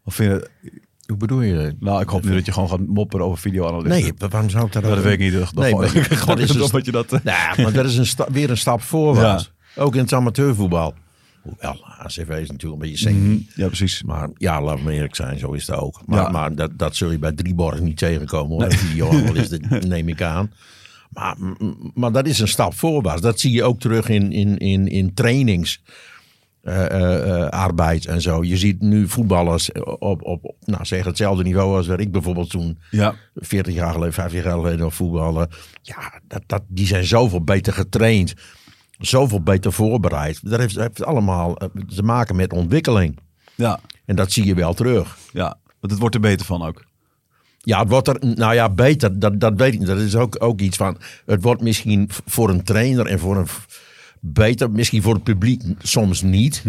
Of 0.04 0.16
vind 0.16 0.32
je, 0.32 0.50
Hoe 1.08 1.18
bedoel 1.18 1.42
je 1.42 1.56
dat? 1.56 1.74
nou, 1.80 2.02
ik 2.02 2.10
hoop 2.10 2.24
nu 2.24 2.34
dat 2.34 2.46
je 2.46 2.52
gewoon 2.54 2.70
gaat 2.70 2.88
mopperen 2.88 3.26
over 3.26 3.38
videoanalist. 3.40 4.02
Nee, 4.20 4.30
waarom 4.30 4.50
zou 4.50 4.66
ik 4.66 4.72
dat 4.72 4.84
dat 4.84 5.02
weet 5.02 5.14
ik 5.14 5.20
niet. 5.20 5.34
Dat, 5.34 5.54
Nee, 5.54 5.72
dat, 5.80 5.80
maar 5.80 5.90
gewoon, 6.04 6.36
dat 6.36 6.50
is 6.50 6.56
dus- 6.56 6.72
wat 6.72 6.86
je 6.86 6.92
dat... 6.92 7.14
eh, 7.14 7.20
Nou, 7.24 7.62
maar 7.62 7.74
dat 7.74 7.86
is 7.86 7.98
een 7.98 8.06
sta- 8.06 8.32
weer 8.32 8.50
een 8.50 8.58
stap 8.58 8.82
voorwaarts. 8.82 9.52
Ook 9.76 9.96
in 9.96 10.02
het 10.02 10.14
amateurvoetbal. 10.14 10.94
Hoewel, 11.42 11.86
ACV 12.00 12.18
is 12.18 12.26
natuurlijk 12.52 12.62
een 12.64 12.78
beetje 12.90 12.98
semi. 12.98 13.20
mhm, 13.20 13.38
Ja, 13.62 13.68
precies. 13.68 14.04
Maar 14.04 14.30
ja, 14.38 14.62
laten 14.62 14.86
we 14.86 14.94
eerlijk 14.94 15.16
zijn, 15.16 15.40
zo 15.40 15.52
is 15.52 15.68
het 15.68 15.76
ook. 15.76 16.02
Maar, 16.06 16.22
Ja. 16.22 16.30
maar 16.30 16.56
dat, 16.56 16.72
dat 16.78 16.96
zul 16.96 17.12
je 17.12 17.20
bij 17.20 17.32
Drieborg 17.32 17.80
niet 17.80 17.98
tegenkomen 17.98 18.58
hoor. 18.62 18.72
Videoanalist, 18.72 19.70
dat 19.70 19.84
neem 19.88 20.10
ik 20.10 20.22
aan. 20.22 20.52
Maar, 21.10 21.36
maar 21.94 22.12
dat 22.12 22.28
is 22.28 22.40
een 22.40 22.48
stap 22.48 22.74
voorwaarts. 22.74 23.22
Dat 23.22 23.40
zie 23.40 23.52
je 23.52 23.64
ook 23.64 23.80
terug 23.80 24.10
in, 24.10 24.32
in, 24.32 24.58
in, 24.58 24.88
in 24.88 25.14
trainings. 25.14 25.82
eh, 26.62 27.48
arbeid 27.48 28.06
en 28.06 28.22
zo. 28.22 28.44
Je 28.44 28.58
ziet 28.58 28.82
nu 28.82 29.08
voetballers 29.08 29.72
op, 30.00 30.22
op 30.22 30.56
nou, 30.66 30.86
zeg 30.86 31.06
hetzelfde 31.06 31.44
niveau 31.44 31.78
als 31.78 31.88
waar 31.88 32.00
ik 32.00 32.12
bijvoorbeeld 32.12 32.50
toen 32.50 32.80
Ja, 32.92 33.16
40 33.36 33.74
jaar 33.74 33.92
geleden, 33.94 34.14
50 34.14 34.44
jaar 34.44 34.54
geleden 34.54 34.80
nog 34.80 34.94
voetballen. 34.96 35.50
Ja, 35.82 36.20
dat, 36.28 36.44
dat, 36.46 36.64
die 36.68 36.88
zijn 36.88 37.06
zoveel 37.06 37.44
beter 37.44 37.74
getraind. 37.74 38.34
Zoveel 38.98 39.42
beter 39.42 39.74
voorbereid. 39.74 40.50
Dat 40.50 40.60
heeft, 40.60 40.76
heeft 40.76 41.04
allemaal 41.06 41.58
te 41.96 42.04
maken 42.04 42.36
met 42.36 42.54
ontwikkeling. 42.54 43.18
ja, 43.56 43.80
En 44.06 44.16
dat 44.16 44.32
zie 44.32 44.46
je 44.46 44.56
wel 44.56 44.74
terug. 44.74 45.18
ja. 45.34 45.58
Want 45.80 45.92
het 45.92 46.00
wordt 46.00 46.16
er 46.16 46.22
beter 46.22 46.46
van 46.46 46.64
ook. 46.64 46.86
Ja, 47.68 47.80
het 47.80 47.90
wordt 47.90 48.08
er, 48.08 48.18
nou 48.36 48.54
ja, 48.54 48.70
beter, 48.70 49.20
dat, 49.20 49.40
dat 49.40 49.54
weet 49.56 49.74
ik 49.74 49.80
niet. 49.80 49.88
Dat 49.88 49.98
is 49.98 50.16
ook, 50.16 50.36
ook 50.40 50.60
iets 50.60 50.78
van, 50.78 50.98
het 51.26 51.42
wordt 51.42 51.62
misschien 51.62 52.10
voor 52.26 52.50
een 52.50 52.64
trainer 52.64 53.06
en 53.06 53.20
voor 53.20 53.38
een, 53.38 53.48
beter, 54.20 54.72
misschien 54.72 55.02
voor 55.02 55.14
het 55.14 55.24
publiek 55.24 55.62
soms 55.82 56.22
niet. 56.22 56.64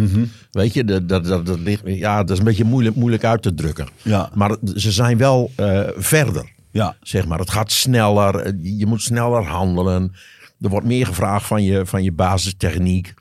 Weet 0.51 0.75
je, 0.75 0.85
dat, 0.85 1.09
dat, 1.09 1.25
dat, 1.25 1.47
dat 1.47 1.59
ligt, 1.59 1.83
ja, 1.85 2.19
dat 2.21 2.31
is 2.31 2.39
een 2.39 2.45
beetje 2.45 2.65
moeilijk, 2.65 2.97
moeilijk 2.97 3.25
uit 3.25 3.43
te 3.43 3.55
drukken. 3.55 3.89
Ja, 4.03 4.31
Maar 4.35 4.57
ze 4.75 4.93
zijn 4.93 5.19
wel 5.19 5.51
eh, 5.57 5.81
verder. 5.97 6.53
ja, 6.71 6.97
zeg 7.03 7.27
maar. 7.27 7.39
Het 7.39 7.51
gaat 7.51 7.73
sneller, 7.73 8.35
eh, 8.35 8.53
je 8.79 8.87
moet 8.87 9.03
sneller 9.03 9.45
handelen. 9.45 10.13
Er 10.61 10.69
wordt 10.69 10.87
meer 10.87 11.07
gevraagd 11.07 11.47
van 11.47 11.63
je, 11.63 11.87
van 11.87 12.03
je 12.03 12.13
basistechniek. 12.13 13.15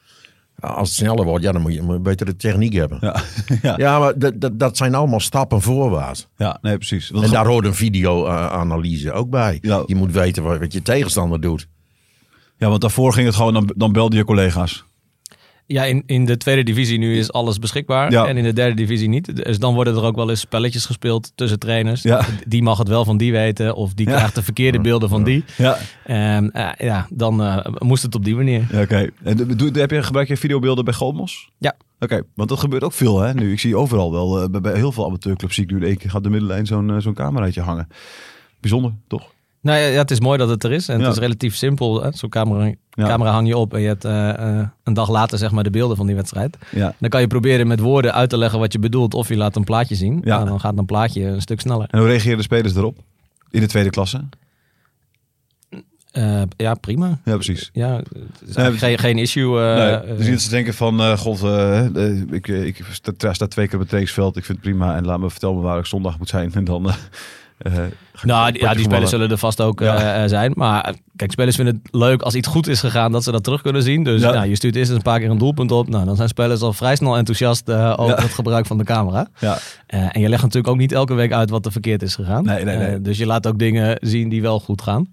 Als 0.59 0.89
het 0.89 0.97
sneller 0.97 1.25
wordt, 1.25 1.43
ja, 1.43 1.51
dan 1.51 1.61
moet 1.61 1.73
je 1.73 1.79
een 1.79 2.03
betere 2.03 2.35
techniek 2.35 2.73
hebben. 2.73 2.97
ja, 3.01 3.15
ja, 3.61 3.73
Ja, 3.77 3.99
maar 3.99 4.13
dat, 4.57 4.77
zijn 4.77 4.95
allemaal 4.95 5.19
stappen 5.19 5.61
voorwaarts. 5.61 6.27
ja, 6.37 6.57
nee, 6.61 6.75
precies. 6.77 7.11
En 7.11 7.29
daar 7.29 7.47
hoort 7.47 7.65
een 7.65 7.73
video-analyse 7.73 9.11
ook 9.11 9.29
bij. 9.29 9.57
Ja. 9.61 9.83
Je 9.85 9.95
moet 9.95 10.11
weten 10.11 10.43
wat, 10.43 10.59
wat 10.59 10.73
je 10.73 10.81
tegenstander 10.81 11.41
doet. 11.41 11.67
Ja, 12.57 12.69
want 12.69 12.81
daarvoor 12.81 13.13
ging 13.13 13.25
het 13.25 13.35
gewoon, 13.35 13.53
dan, 13.53 13.73
dan 13.75 13.91
belde 13.91 14.15
je 14.15 14.25
collega's. 14.25 14.85
Ja, 15.69 15.83
in, 15.85 16.03
in 16.05 16.25
de 16.25 16.37
tweede 16.37 16.63
divisie 16.63 16.97
nu 16.97 17.17
is 17.17 17.31
alles 17.31 17.59
beschikbaar. 17.59 18.11
Ja. 18.11 18.27
En 18.27 18.37
in 18.37 18.43
de 18.43 18.53
derde 18.53 18.75
divisie 18.75 19.09
niet. 19.09 19.35
Dus 19.45 19.59
dan 19.59 19.73
worden 19.73 19.95
er 19.95 20.03
ook 20.03 20.15
wel 20.15 20.29
eens 20.29 20.39
spelletjes 20.39 20.85
gespeeld 20.85 21.31
tussen 21.35 21.59
trainers. 21.59 22.01
Ja. 22.01 22.25
Die 22.47 22.63
mag 22.63 22.77
het 22.77 22.87
wel 22.87 23.05
van 23.05 23.17
die 23.17 23.31
weten. 23.31 23.75
Of 23.75 23.93
die 23.93 24.05
krijgt 24.05 24.35
de 24.35 24.43
verkeerde 24.43 24.79
beelden 24.81 25.09
van 25.09 25.23
die. 25.23 25.43
Ja, 25.57 25.77
En 26.03 26.51
ja, 26.77 27.07
dan 27.09 27.41
eh, 27.43 27.65
moest 27.77 28.03
het 28.03 28.15
op 28.15 28.23
die 28.25 28.35
manier. 28.35 28.67
ja 28.71 28.81
oké. 28.81 29.09
En 29.23 29.37
doe- 29.37 29.55
doe- 29.55 29.71
heb 29.79 29.91
je, 29.91 30.03
gebruik 30.03 30.27
je 30.27 30.37
videobeelden 30.37 30.85
bij 30.85 30.93
Golmos? 30.93 31.49
Ja. 31.57 31.75
Oké, 31.99 32.21
want 32.35 32.49
dat 32.49 32.59
gebeurt 32.59 32.83
ook 32.83 32.93
veel 32.93 33.19
hè 33.19 33.33
nu. 33.33 33.51
Ik 33.51 33.59
zie 33.59 33.77
overal 33.77 34.11
wel, 34.11 34.41
eh, 34.41 34.49
bij, 34.49 34.61
bij 34.61 34.75
heel 34.75 34.91
veel 34.91 35.05
amateurclubs 35.05 35.55
zie 35.55 35.63
ik 35.63 35.71
nu 35.71 35.77
in 35.77 35.83
één 35.83 35.97
keer 35.97 36.09
gaat 36.09 36.23
de 36.23 36.29
middenlijn 36.29 36.65
zo'n 36.65 36.89
eh, 36.89 36.97
zo'n 36.99 37.13
cameraatje 37.13 37.61
hangen. 37.61 37.87
Bijzonder, 38.59 38.93
toch? 39.07 39.31
Nou 39.67 39.79
ja, 39.79 39.97
het 39.97 40.11
is 40.11 40.19
mooi 40.19 40.37
dat 40.37 40.49
het 40.49 40.63
er 40.63 40.71
is. 40.71 40.87
En 40.87 41.01
het 41.01 41.11
is 41.11 41.19
relatief 41.19 41.55
simpel. 41.55 42.11
Zo'n 42.13 42.29
camera, 42.29 42.73
camera 42.89 43.31
hang 43.31 43.47
je 43.47 43.57
op 43.57 43.73
en 43.73 43.81
je 43.81 43.87
hebt 43.87 44.05
eh, 44.05 44.29
eh, 44.29 44.67
een 44.83 44.93
dag 44.93 45.09
later 45.09 45.37
zeg 45.37 45.51
maar 45.51 45.63
de 45.63 45.69
beelden 45.69 45.97
van 45.97 46.05
die 46.05 46.15
wedstrijd. 46.15 46.57
Ja. 46.71 46.95
Dan 46.99 47.09
kan 47.09 47.21
je 47.21 47.27
proberen 47.27 47.67
met 47.67 47.79
woorden 47.79 48.13
uit 48.13 48.29
te 48.29 48.37
leggen 48.37 48.59
wat 48.59 48.73
je 48.73 48.79
bedoelt. 48.79 49.13
Of 49.13 49.29
je 49.29 49.37
laat 49.37 49.55
een 49.55 49.63
plaatje 49.63 49.95
zien. 49.95 50.21
Ja. 50.23 50.35
Nou, 50.35 50.47
dan 50.47 50.59
gaat 50.59 50.77
een 50.77 50.85
plaatje 50.85 51.23
een 51.23 51.41
stuk 51.41 51.59
sneller. 51.59 51.87
En 51.89 51.99
hoe 51.99 52.07
reageren 52.07 52.37
de 52.37 52.43
spelers 52.43 52.75
erop? 52.75 52.97
In 53.49 53.59
de 53.59 53.67
tweede 53.67 53.89
klasse? 53.89 54.23
Eh, 56.11 56.41
ja, 56.57 56.73
prima. 56.73 57.19
Ja, 57.25 57.33
precies. 57.33 57.69
Ja, 57.73 57.95
het 57.95 58.49
is 58.49 58.55
eigenlijk 58.55 58.77
geen, 58.77 58.97
geen 58.97 59.17
issue. 59.17 59.59
eh, 59.61 59.75
nee, 59.75 60.15
dus 60.15 60.25
niet 60.25 60.33
dat 60.33 60.41
ze 60.41 60.49
denken 60.49 60.73
van, 60.73 61.17
god, 61.17 61.43
ik, 62.31 62.47
ik 62.47 62.85
sta, 62.91 63.33
sta 63.33 63.47
twee 63.47 63.65
keer 63.65 63.73
op 63.75 63.79
het 63.79 63.89
trainingsveld, 63.89 64.37
ik 64.37 64.45
vind 64.45 64.57
het 64.57 64.67
prima 64.67 64.95
en 64.95 65.05
laat 65.05 65.19
me 65.19 65.29
vertellen 65.29 65.61
waar 65.61 65.79
ik 65.79 65.85
zondag 65.85 66.17
moet 66.17 66.29
zijn 66.29 66.53
en 66.53 66.63
dan... 66.63 66.91
eh, 67.57 67.73
Nou, 68.23 68.51
die- 68.51 68.61
ja, 68.61 68.73
die 68.73 68.83
spelers 68.83 69.09
zullen 69.09 69.31
er 69.31 69.37
vast 69.37 69.61
ook 69.61 69.79
Ja. 69.79 69.95
eh, 69.95 70.23
eh, 70.23 70.29
zijn. 70.29 70.51
Maar 70.55 70.93
kijk, 71.15 71.31
spelers 71.31 71.55
vinden 71.55 71.81
het 71.83 71.93
leuk 71.95 72.21
als 72.21 72.35
iets 72.35 72.47
goed 72.47 72.67
is 72.67 72.79
gegaan, 72.79 73.11
dat 73.11 73.23
ze 73.23 73.31
dat 73.31 73.43
terug 73.43 73.61
kunnen 73.61 73.83
zien. 73.83 74.03
Dus 74.03 74.21
Ja. 74.21 74.31
nou, 74.31 74.47
je 74.47 74.55
stuurt 74.55 74.75
eerst 74.75 74.87
eens 74.89 74.97
een 74.97 75.03
paar 75.03 75.19
keer 75.19 75.29
een 75.29 75.37
doelpunt 75.37 75.71
op. 75.71 75.89
Nou, 75.89 76.05
dan 76.05 76.15
zijn 76.15 76.27
spelers 76.27 76.61
al 76.61 76.73
vrij 76.73 76.95
snel 76.95 77.17
enthousiast 77.17 77.71
over 77.71 78.15
Ja. 78.15 78.21
het 78.21 78.33
gebruik 78.33 78.65
van 78.65 78.77
de 78.77 78.83
camera. 78.83 79.27
Ja, 79.39 79.57
en 79.87 80.21
je 80.21 80.29
legt 80.29 80.41
natuurlijk 80.41 80.73
ook 80.73 80.77
niet 80.79 80.91
elke 80.91 81.13
week 81.13 81.31
uit 81.33 81.49
wat 81.49 81.65
er 81.65 81.71
verkeerd 81.71 82.01
is 82.01 82.15
gegaan. 82.15 82.43
Nee, 82.45 82.63
nee, 82.63 82.77
nee. 82.77 83.01
Dus 83.01 83.17
je 83.17 83.25
laat 83.25 83.47
ook 83.47 83.59
dingen 83.59 83.97
zien 84.01 84.29
die 84.29 84.41
wel 84.41 84.59
goed 84.59 84.81
gaan. 84.81 85.07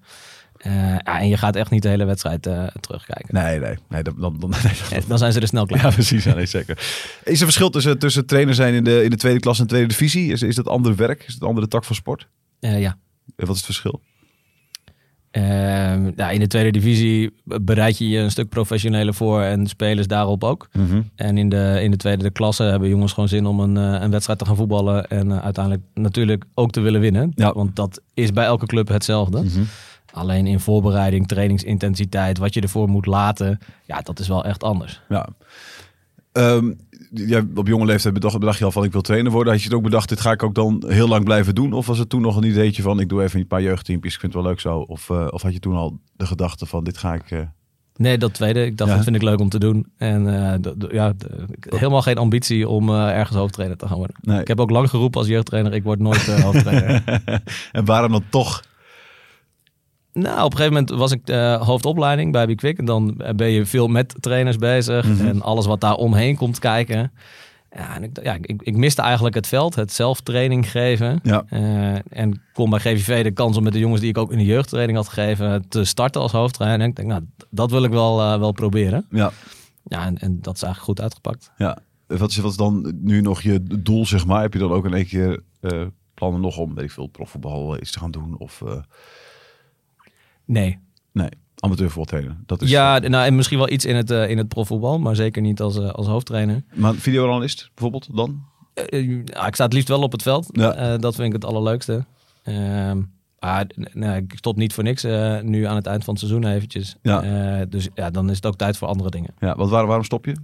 Eh, 0.65 0.73
ja, 1.05 1.21
en 1.21 1.29
je 1.29 1.37
gaat 1.37 1.57
echt 1.57 1.71
niet 1.71 1.83
de 1.83 1.89
hele 1.89 2.05
wedstrijd 2.05 2.47
eh, 2.47 2.67
terugkijken. 2.81 3.35
nee, 3.35 3.59
nee, 3.61 3.77
nee, 3.89 4.03
dan, 4.03 4.15
dan, 4.21 4.37
dan, 4.41 4.51
nee, 4.65 4.73
dat- 4.91 5.05
Dan 5.09 5.19
zijn 5.19 5.33
ze 5.33 5.41
er 5.41 5.47
snel 5.47 5.67
klaar. 5.67 5.83
Ja, 5.83 5.91
precies. 5.91 6.25
Ja, 6.25 6.35
nee, 6.35 6.47
zeker. 6.47 6.79
Is 7.25 7.39
er 7.39 7.45
verschil 7.45 7.71
tussen, 7.71 7.99
tussen 7.99 8.27
trainer 8.27 8.55
zijn 8.55 8.75
in 8.75 8.85
de, 8.85 9.05
in 9.05 9.11
de 9.11 9.17
tweede 9.17 9.41
klas 9.41 9.59
en 9.61 9.67
tweede 9.67 9.87
divisie? 9.87 10.33
Is, 10.33 10.43
is 10.43 10.55
dat 10.55 10.69
ander 10.69 10.97
werk? 10.97 11.21
Is 11.27 11.33
dat 11.33 11.43
een 11.43 11.49
andere 11.49 11.69
tak 11.69 11.85
van 11.85 11.97
sport? 11.97 12.29
Eh, 12.61 12.81
ja. 12.81 12.97
En 13.37 13.47
Wat 13.47 13.49
is 13.49 13.57
het 13.57 13.65
verschil? 13.65 14.01
Ja, 16.17 16.31
in 16.31 16.41
de 16.41 16.47
tweede 16.47 16.71
divisie 16.71 17.35
bereid 17.45 17.99
je 17.99 18.09
je 18.09 18.19
een 18.19 18.31
stuk 18.31 18.49
professioneler 18.49 19.15
voor 19.15 19.43
en 19.43 19.67
spelers 19.67 20.07
daarop 20.07 20.45
ook. 20.45 20.69
En 21.17 21.39
in 21.39 21.49
de, 21.49 21.79
in 21.83 21.91
de 21.91 21.97
tweede 21.97 22.31
klasse 22.31 22.63
hebben 22.63 22.89
jongens 22.89 23.13
gewoon 23.13 23.29
zin 23.29 23.47
om 23.47 23.61
een, 23.61 23.77
een 23.77 24.11
wedstrijd 24.11 24.39
te 24.39 24.45
gaan 24.45 24.57
voetballen. 24.57 25.09
En 25.09 25.43
uiteindelijk 25.43 25.85
natuurlijk 25.95 26.45
ook 26.55 26.71
te 26.71 26.81
willen 26.81 27.01
winnen. 27.01 27.33
Ja. 27.35 27.53
Want 27.53 27.77
dat 27.77 28.01
is 28.15 28.33
bij 28.33 28.45
elke 28.45 28.67
club 28.67 28.89
hetzelfde. 28.89 29.45
Alleen 30.15 30.47
in 30.47 30.61
voorbereiding, 30.61 31.29
trainingsintensiteit, 31.29 32.39
wat 32.39 32.55
je 32.55 32.61
ervoor 32.61 32.89
moet 32.89 33.07
laten. 33.07 33.59
Ja, 33.85 34.01
dat 34.01 34.19
is 34.19 34.29
wel 34.29 34.45
echt 34.45 34.63
anders. 34.63 35.01
Ja. 35.09 35.29
Ehm, 36.33 36.73
jij, 37.11 37.47
op 37.55 37.67
jonge 37.67 37.85
leeftijd 37.85 38.15
bedacht, 38.15 38.39
bedacht 38.39 38.59
je 38.59 38.65
al 38.65 38.71
van 38.71 38.85
ik 38.85 38.93
wil 38.93 39.01
trainer 39.01 39.33
worden. 39.33 39.53
Had 39.53 39.63
je 39.63 39.69
het 39.69 39.77
ook 39.77 39.83
bedacht, 39.85 40.09
dit 40.09 40.21
ga 40.21 40.33
ik 40.33 40.43
ook 40.43 40.55
dan 40.55 40.85
heel 40.87 41.09
lang 41.09 41.25
blijven 41.25 41.55
doen? 41.55 41.73
Of 41.73 41.87
was 41.87 41.99
het 41.99 42.09
toen 42.09 42.21
nog 42.21 42.37
een 42.37 42.45
ideetje 42.45 42.83
van 42.83 43.01
ik 43.01 43.09
doe 43.09 43.23
even 43.23 43.41
een 43.41 43.47
paar 43.47 43.63
jeugdteampjes, 43.63 44.15
ik 44.15 44.21
vind 44.21 44.33
het 44.33 44.43
wel 44.43 44.51
leuk 44.51 44.61
zo? 44.61 44.79
Of, 44.79 45.11
eh, 45.11 45.27
of 45.31 45.43
had 45.43 45.53
je 45.53 45.59
toen 45.59 45.75
al 45.77 45.99
de 46.17 46.27
gedachte 46.27 46.67
van 46.67 46.85
dit 46.85 46.99
ga 46.99 47.15
ik... 47.15 47.31
eh, 47.31 47.39
Nee, 47.97 48.19
dat 48.19 48.35
tweede. 48.35 48.65
Ik 48.67 48.77
dacht, 48.77 48.91
Ja. 48.91 48.97
dat 48.97 49.05
vind 49.05 49.17
ik 49.17 49.23
leuk 49.23 49.41
om 49.41 49.49
te 49.49 49.59
doen. 49.59 49.87
En 49.97 50.25
d- 50.61 50.93
ja, 50.93 51.13
ik- 51.51 51.67
helemaal 51.75 52.03
geen 52.03 52.19
ambitie 52.19 52.69
om 52.69 52.91
ergens 52.91 53.37
hoofdtrainer 53.39 53.77
te 53.79 53.87
gaan 53.89 53.97
worden. 53.97 54.17
Nee. 54.21 54.41
Ik 54.41 54.49
heb 54.49 54.61
ook 54.61 54.71
lang 54.71 54.91
geroepen 54.91 55.19
als 55.21 55.29
jeugdtrainer, 55.29 55.73
ik 55.75 55.83
word 55.83 55.99
nooit 55.99 56.27
hoofdtrainer. 56.41 57.03
en 57.73 57.85
waarom 57.85 58.13
dan 58.13 58.25
toch? 58.31 58.63
Nou, 60.15 60.45
op 60.45 60.51
een 60.51 60.57
gegeven 60.57 60.73
moment 60.73 60.91
was 60.91 61.13
ik 61.13 61.29
eh, 61.29 61.63
hoofdopleiding 61.63 62.33
bij 62.33 62.47
Bikwik. 62.47 62.79
En 62.79 62.85
dan 62.85 63.23
ben 63.37 63.49
je 63.49 63.67
veel 63.67 63.89
met 63.89 64.15
trainers 64.21 64.57
bezig. 64.57 65.07
Mhm. 65.07 65.27
En 65.27 65.43
alles 65.43 65.67
wat 65.67 65.81
daar 65.81 65.95
omheen 65.95 66.37
komt 66.37 66.59
kijken. 66.59 67.13
Ja, 67.77 67.95
en 67.95 68.03
ik, 68.03 68.23
ja, 68.23 68.37
ik, 68.41 68.63
ik 68.63 68.77
miste 68.77 69.03
eigenlijk 69.03 69.35
het 69.35 69.47
veld, 69.47 69.75
het 69.75 69.93
zelf 69.93 70.21
training 70.21 70.71
geven. 70.71 71.21
Ja. 71.23 71.45
Eh, 71.49 72.19
en 72.19 72.43
kon 72.53 72.71
bij 72.71 72.79
GVV 72.79 73.23
de 73.23 73.31
kans 73.31 73.57
om 73.57 73.63
met 73.63 73.73
de 73.73 73.79
jongens 73.79 74.01
die 74.01 74.11
ik 74.11 74.19
ook 74.19 74.33
in 74.33 74.39
de 74.39 74.45
jeugdtraining 74.45 74.99
had 74.99 75.09
gegeven... 75.09 75.69
te 75.69 75.85
starten 75.85 76.21
als 76.21 76.33
hoofdtrainer. 76.33 76.81
En 76.81 76.89
ik 76.89 76.97
denk, 76.97 77.09
nou, 77.09 77.23
dat 77.51 77.71
wil 77.71 77.85
ik 77.85 77.91
wel, 77.91 78.21
eh, 78.21 78.39
wel 78.39 78.53
proberen. 78.53 79.07
Ja, 79.11 79.33
Ja, 79.85 80.07
en, 80.07 80.19
en 80.19 80.39
dat 80.41 80.55
is 80.57 80.63
eigenlijk 80.63 80.99
goed 80.99 81.01
uitgepakt. 81.01 81.51
ja. 81.57 81.79
Wat 82.07 82.31
is, 82.31 82.37
wat 82.37 82.51
is 82.51 82.57
dan 82.57 82.95
nu 83.01 83.21
nog 83.21 83.43
je 83.43 83.63
doel, 83.79 84.07
zeg 84.07 84.27
maar? 84.27 84.43
Heb 84.43 84.53
je 84.53 84.59
dan 84.59 84.73
ook 84.73 84.85
in 84.85 84.95
één 84.95 85.07
keer 85.07 85.43
eh, 85.61 85.83
plannen 86.15 86.41
nog 86.41 86.57
om, 86.57 86.75
weet 86.75 86.85
ik 86.85 86.91
veel, 86.91 87.07
profvoetbal 87.07 87.81
iets 87.81 87.91
te 87.91 87.99
gaan 87.99 88.11
doen? 88.11 88.39
Of 88.39 88.63
eh, 88.63 88.77
Nee. 90.45 90.79
nee, 91.13 91.29
amateurvoetbaltrainer? 91.59 92.37
Dat 92.47 92.63
is, 92.63 92.71
Ja, 92.71 92.99
nou, 92.99 93.27
en 93.27 93.37
misschien 93.37 93.59
wel 93.59 93.71
iets 93.71 93.85
in 93.85 93.97
het, 93.97 94.11
eh, 94.11 94.31
in 94.31 94.39
het 94.39 94.49
profvoetbal, 94.49 94.99
maar 94.99 95.17
zeker 95.17 95.43
niet 95.43 95.61
als, 95.61 95.79
eh, 95.79 95.89
als 95.91 96.07
hoofdtrainer. 96.07 96.63
Maar 96.75 96.95
videoanalist 96.95 97.71
bijvoorbeeld 97.75 98.09
dan? 98.17 98.43
Eh, 98.75 99.09
ik 99.47 99.55
sta 99.55 99.65
het 99.65 99.73
liefst 99.73 99.89
wel 99.89 100.03
op 100.03 100.13
het 100.13 100.23
veld. 100.23 100.49
Ja. 100.53 100.97
Dat 100.97 101.15
vind 101.15 101.27
ik 101.27 101.33
het 101.33 101.45
allerleukste. 101.45 102.05
Ehm, 102.43 103.03
maar 103.41 103.67
n- 103.81 103.89
nee, 103.93 104.21
ik 104.23 104.33
stop 104.37 104.57
niet 104.57 104.73
voor 104.73 104.85
niks 104.85 105.03
nu 105.43 105.65
aan 105.67 105.77
het 105.77 105.87
eind 105.87 106.05
van 106.05 106.15
het 106.15 106.23
seizoen 106.23 106.47
eventjes. 106.53 106.97
Ja. 107.03 107.65
Dus 107.65 107.89
ja, 107.95 108.11
dan 108.11 108.31
is 108.31 108.37
het 108.37 108.47
ook 108.47 108.57
tijd 108.57 108.77
voor 108.77 108.89
andere 108.89 109.11
dingen. 109.11 109.31
Ja, 109.39 109.55
wat, 109.57 109.71
waar, 109.71 109.87
waarom 109.87 110.05
stop 110.05 110.25
je? 110.25 110.35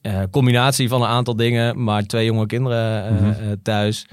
Eh, 0.00 0.22
combinatie 0.30 0.88
van 0.88 1.02
een 1.02 1.08
aantal 1.08 1.36
dingen, 1.36 1.84
maar 1.84 2.02
twee 2.02 2.24
jonge 2.24 2.46
kinderen 2.46 3.14
Mhm. 3.14 3.54
thuis. 3.62 4.06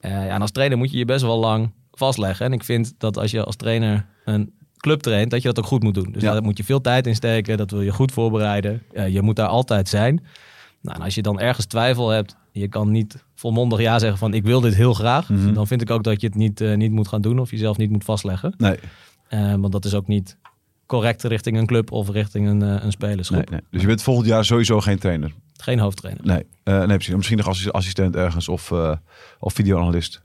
Ja, 0.00 0.26
en 0.28 0.40
als 0.40 0.50
trainer 0.50 0.78
moet 0.78 0.90
je 0.90 0.98
je 0.98 1.04
best 1.04 1.22
wel 1.22 1.38
lang 1.38 1.70
vastleggen. 1.96 2.46
En 2.46 2.52
ik 2.52 2.64
vind 2.64 2.94
dat 2.98 3.18
als 3.18 3.30
je 3.30 3.44
als 3.44 3.56
trainer 3.56 4.06
een 4.24 4.52
club 4.76 5.00
traint, 5.00 5.30
dat 5.30 5.42
je 5.42 5.48
dat 5.48 5.58
ook 5.58 5.66
goed 5.66 5.82
moet 5.82 5.94
doen. 5.94 6.12
Dus 6.12 6.22
Ja. 6.22 6.32
daar 6.32 6.42
moet 6.42 6.56
je 6.56 6.64
veel 6.64 6.80
tijd 6.80 7.06
in 7.06 7.14
steken. 7.14 7.56
Dat 7.56 7.70
wil 7.70 7.82
je 7.82 7.92
goed 7.92 8.12
voorbereiden. 8.12 8.82
Je 9.08 9.22
moet 9.22 9.36
daar 9.36 9.46
altijd 9.48 9.88
zijn. 9.88 10.24
Nou, 10.80 10.96
en 10.98 11.04
als 11.04 11.14
je 11.14 11.22
dan 11.22 11.40
ergens 11.40 11.66
twijfel 11.66 12.08
hebt, 12.08 12.36
je 12.52 12.68
kan 12.68 12.90
niet 12.90 13.24
volmondig 13.34 13.80
ja 13.80 13.98
zeggen 13.98 14.18
van 14.18 14.34
ik 14.34 14.42
wil 14.44 14.60
dit 14.60 14.74
heel 14.74 14.94
graag. 14.94 15.28
Mhm. 15.28 15.52
Dan 15.54 15.66
vind 15.66 15.80
ik 15.82 15.90
ook 15.90 16.02
dat 16.04 16.20
je 16.20 16.26
het 16.26 16.36
niet, 16.36 16.60
eh, 16.60 16.76
niet 16.76 16.90
moet 16.92 17.08
gaan 17.08 17.20
doen 17.20 17.38
of 17.38 17.50
jezelf 17.50 17.76
niet 17.76 17.90
moet 17.90 18.04
vastleggen. 18.04 18.54
Nee, 18.58 18.76
Eh, 19.28 19.54
want 19.54 19.72
dat 19.72 19.84
is 19.84 19.94
ook 19.94 20.06
niet 20.06 20.36
correct 20.86 21.22
richting 21.22 21.56
een 21.58 21.66
club 21.66 21.90
of 21.92 22.10
richting 22.10 22.48
een, 22.48 22.62
eh, 22.62 22.84
een 22.84 22.90
spelersgroep. 22.92 23.50
nee, 23.50 23.60
nee. 23.60 23.68
Dus 23.70 23.80
je 23.80 23.86
bent 23.86 24.02
volgend 24.02 24.26
jaar 24.26 24.44
sowieso 24.44 24.80
geen 24.80 24.98
trainer? 24.98 25.32
Geen 25.56 25.78
hoofdtrainer. 25.78 26.24
Nee, 26.24 26.44
nee 26.64 26.86
precies. 26.96 27.14
Misschien 27.14 27.36
nog 27.36 27.48
assi- 27.48 27.70
assistent 27.70 28.16
ergens 28.16 28.48
of, 28.48 28.72
of 29.38 29.52
videoanalist. 29.54 30.22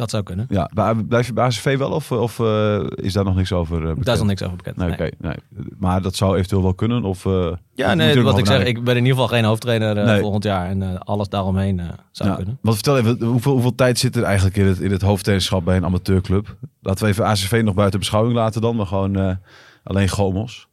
Dat 0.00 0.10
zou 0.10 0.22
kunnen. 0.22 0.46
Ja, 0.48 0.70
bij- 0.74 0.94
blijf 0.94 1.26
je 1.26 1.32
bij 1.32 1.44
ACV 1.44 1.78
wel 1.78 1.90
of, 1.90 2.12
of 2.12 2.40
eh, 2.40 2.80
is 2.94 3.12
daar 3.12 3.24
nog 3.24 3.34
niks 3.34 3.52
over 3.52 3.76
eh, 3.80 3.86
bekend? 3.88 4.04
Daar 4.04 4.14
is 4.14 4.20
nog 4.20 4.28
niks 4.28 4.42
over 4.42 4.56
bekend. 4.56 4.76
Nee, 4.76 5.12
Nee. 5.18 5.34
Maar 5.78 6.02
dat 6.02 6.14
zou 6.16 6.36
eventueel 6.36 6.62
wel 6.62 6.74
kunnen? 6.74 7.04
Of, 7.04 7.26
eh, 7.26 7.52
Ja, 7.74 7.94
nee, 7.94 8.22
wat 8.22 8.38
ik 8.38 8.46
zeg, 8.46 8.64
ik 8.64 8.84
ben 8.84 8.96
in 8.96 9.02
ieder 9.04 9.12
geval 9.20 9.28
geen 9.36 9.44
hoofdtrainer 9.44 9.96
eh, 9.98 10.04
Nee. 10.04 10.20
volgend 10.20 10.44
jaar. 10.44 10.68
En 10.68 10.82
eh, 10.82 10.88
alles 10.98 11.28
daaromheen 11.28 11.80
eh, 11.80 11.86
zou 12.10 12.28
Ja. 12.28 12.34
kunnen. 12.36 12.58
Want 12.62 12.74
vertel 12.74 12.98
even, 12.98 13.22
hoeveel, 13.26 13.52
hoeveel 13.52 13.74
tijd 13.74 13.98
zit 13.98 14.16
er 14.16 14.22
eigenlijk 14.22 14.56
in 14.56 14.66
het, 14.66 14.80
in 14.80 14.90
het 14.90 15.02
hoofdtrainerschap 15.02 15.64
bij 15.64 15.76
een 15.76 15.84
amateurclub? 15.84 16.56
Laten 16.80 17.04
we 17.04 17.10
even 17.10 17.24
ACV 17.24 17.60
nog 17.64 17.74
buiten 17.74 17.98
beschouwing 17.98 18.34
laten 18.34 18.60
dan, 18.60 18.76
maar 18.76 18.86
gewoon 18.86 19.16
eh, 19.16 19.30
alleen 19.84 20.08
Gomos. 20.08 20.68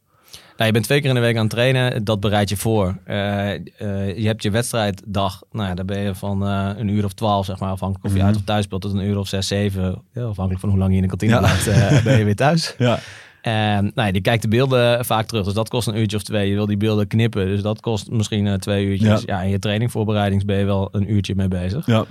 Nou, 0.58 0.70
je 0.70 0.76
bent 0.76 0.84
twee 0.84 1.00
keer 1.00 1.08
in 1.08 1.14
de 1.14 1.20
week 1.20 1.34
aan 1.36 1.40
het 1.42 1.50
trainen. 1.50 2.04
Dat 2.04 2.20
bereid 2.20 2.48
je 2.48 2.56
voor. 2.56 2.98
Eh, 3.04 3.54
eh, 3.54 3.60
je 4.18 4.26
hebt 4.26 4.42
je 4.42 4.50
wedstrijddag. 4.50 5.42
Nou 5.52 5.68
ja, 5.68 5.74
daar 5.74 5.84
ben 5.84 5.98
je 6.00 6.14
van 6.14 6.46
eh, 6.46 6.70
een 6.76 6.88
uur 6.88 7.04
of 7.04 7.12
twaalf, 7.12 7.44
zeg 7.46 7.58
maar. 7.58 7.70
Afhankelijk 7.70 8.04
of 8.06 8.12
je 8.12 8.18
Mhm. 8.18 8.26
uit 8.26 8.36
of 8.36 8.42
thuis 8.44 8.64
speelt 8.64 8.80
tot 8.82 8.94
een 8.94 9.04
uur 9.04 9.18
of 9.18 9.28
zes, 9.28 9.46
zeven. 9.46 10.02
Ja, 10.12 10.22
afhankelijk 10.22 10.60
van 10.60 10.68
hoe 10.70 10.78
lang 10.78 10.90
je 10.90 10.96
in 10.96 11.02
de 11.02 11.08
kantine 11.08 11.32
Ja. 11.32 11.38
blijft, 11.38 11.66
eh, 11.66 12.02
ben 12.04 12.18
je 12.18 12.24
weer 12.24 12.36
thuis. 12.36 12.74
Ja. 12.78 12.98
En 13.42 13.90
nou 13.94 14.06
ja, 14.06 14.12
die 14.12 14.22
kijkt 14.22 14.42
de 14.42 14.48
beelden 14.48 15.04
vaak 15.04 15.26
terug. 15.26 15.44
Dus 15.44 15.54
dat 15.54 15.68
kost 15.68 15.88
een 15.88 15.98
uurtje 15.98 16.16
of 16.16 16.22
twee. 16.22 16.48
Je 16.48 16.54
wil 16.54 16.66
die 16.66 16.76
beelden 16.76 17.06
knippen. 17.06 17.46
Dus 17.46 17.62
dat 17.62 17.80
kost 17.80 18.10
misschien 18.10 18.58
twee 18.58 18.84
uurtjes. 18.86 19.22
Ja. 19.26 19.36
Ja. 19.36 19.42
en 19.42 19.48
je 19.48 19.58
trainingvoorbereidings 19.58 20.44
ben 20.44 20.58
je 20.58 20.64
wel 20.64 20.88
een 20.92 21.12
uurtje 21.12 21.34
mee 21.34 21.48
bezig. 21.48 21.86
Ja. 21.86 22.04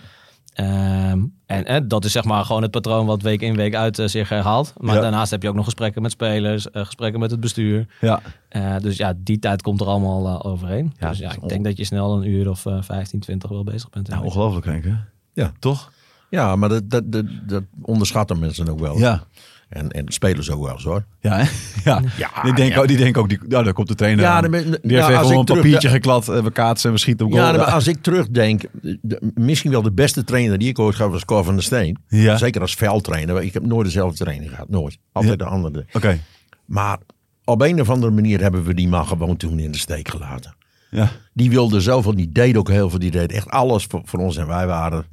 Ehm, 0.58 1.24
en 1.46 1.66
eh, 1.66 1.82
dat 1.86 2.06
is 2.06 2.12
zeg 2.12 2.24
maar 2.24 2.46
gewoon 2.46 2.62
het 2.62 2.72
patroon 2.72 3.06
wat 3.06 3.22
week 3.22 3.42
in 3.42 3.56
week 3.56 3.76
uit 3.76 4.00
eh, 4.00 4.08
zich 4.08 4.30
herhaalt. 4.30 4.74
Maar 4.78 4.96
Ja. 4.96 5.02
daarnaast 5.02 5.32
heb 5.32 5.42
je 5.42 5.50
ook 5.50 5.56
nog 5.56 5.64
gesprekken 5.66 6.02
met 6.02 6.12
spelers, 6.12 6.72
eh, 6.72 6.86
gesprekken 6.86 7.20
met 7.20 7.32
het 7.32 7.40
bestuur. 7.40 7.88
Ja. 8.02 8.22
Eh, 8.50 8.78
dus 8.78 8.98
ja, 8.98 9.14
die 9.18 9.40
tijd 9.40 9.62
komt 9.62 9.82
er 9.82 9.88
allemaal 9.88 10.44
overheen. 10.44 10.94
Ja, 11.00 11.10
dus 11.10 11.18
ja, 11.20 11.32
ik 11.32 11.50
denk 11.50 11.64
dat 11.64 11.78
je 11.78 11.84
snel 11.84 12.18
een 12.18 12.28
uur 12.30 12.50
of 12.50 12.66
eh 12.66 12.78
15, 12.82 13.20
20 13.20 13.50
wel 13.50 13.64
bezig 13.64 13.90
bent. 13.90 14.08
Nou, 14.08 14.24
ongelooflijk 14.24 14.66
denk 14.66 14.86
ik. 14.86 14.92
hè? 14.92 14.98
Ja. 15.34 15.52
Toch? 15.60 15.92
Ja, 16.29 16.55
maar 16.55 16.69
dat, 16.69 16.89
dat, 16.89 17.12
dat, 17.12 17.25
dat 17.48 17.63
onderschatten 17.81 18.39
mensen 18.39 18.69
ook 18.69 18.79
wel. 18.79 18.98
Ja. 18.98 19.24
En, 19.69 19.91
en 19.91 20.03
spelers 20.07 20.51
ook 20.51 20.63
wel 20.63 20.74
eens 20.74 20.84
hoor. 20.84 21.05
Ja, 21.19 21.38
hè? 21.38 21.43
ja. 21.89 22.01
Ja, 22.17 22.41
die 22.43 22.53
denken 22.53 22.75
ja. 22.75 22.81
ook, 22.81 22.88
die 22.88 22.98
denken 22.98 23.22
ook 23.22 23.29
die, 23.29 23.39
nou, 23.48 23.63
daar 23.63 23.74
komt 23.74 23.88
de 23.88 23.96
trainer 23.96 24.24
Ja, 24.24 24.41
dan 24.41 24.51
Die 24.51 24.62
ja, 24.81 25.07
heeft 25.07 25.19
gewoon 25.19 25.38
een 25.39 25.46
terug- 25.46 25.62
papiertje 25.62 25.89
geklad, 25.89 26.29
en 26.29 26.43
we 26.43 26.51
kaatsen 26.51 26.89
en 26.89 26.96
we 26.96 27.01
schieten 27.01 27.25
op 27.25 27.31
goal. 27.31 27.43
Ja, 27.46 27.51
maar 27.51 27.65
als 27.65 27.88
ik 27.88 28.01
terugdenk, 28.01 28.63
de, 29.01 29.31
misschien 29.36 29.72
wel 29.72 29.81
de 29.81 29.91
beste 29.91 30.24
trainer 30.24 30.57
die 30.57 30.69
ik 30.69 30.79
ooit 30.79 30.96
gehad 30.96 31.12
was 31.12 31.25
Cor 31.25 31.43
van 31.43 31.53
der 31.53 31.63
Steen. 31.63 31.98
Ja. 32.07 32.38
Zeker 32.38 32.62
als 32.62 32.74
veldtrainer. 32.74 33.41
Ik 33.41 33.53
heb 33.53 33.65
nooit 33.65 33.86
dezelfde 33.86 34.17
training 34.24 34.50
gehad, 34.50 34.69
nooit. 34.69 34.98
Altijd 35.12 35.39
de 35.39 35.46
andere. 35.46 35.86
Oké. 35.93 36.19
Maar 36.65 36.98
op 37.43 37.62
een 37.62 37.81
of 37.81 37.89
andere 37.89 38.12
manier 38.12 38.41
hebben 38.41 38.63
we 38.63 38.74
die 38.74 38.88
man 38.88 39.07
gewoon 39.07 39.38
toen 39.38 39.60
in 39.60 39.72
de 39.72 39.77
steek 39.77 40.10
gelaten. 40.10 40.55
Ja. 40.89 41.12
Die 41.34 41.50
wilde 41.50 41.81
zoveel, 41.81 42.15
die 42.15 42.31
deed 42.31 42.57
ook 42.57 42.69
heel 42.69 42.89
veel. 42.89 43.00
Die 43.00 43.12
deed 43.12 43.31
echt 43.31 43.50
alles 43.50 43.86
voor, 43.86 44.01
voor 44.05 44.19
ons. 44.19 44.38
En 44.38 44.48
wij 44.48 44.67
waren 44.67 44.91
nou 44.91 45.03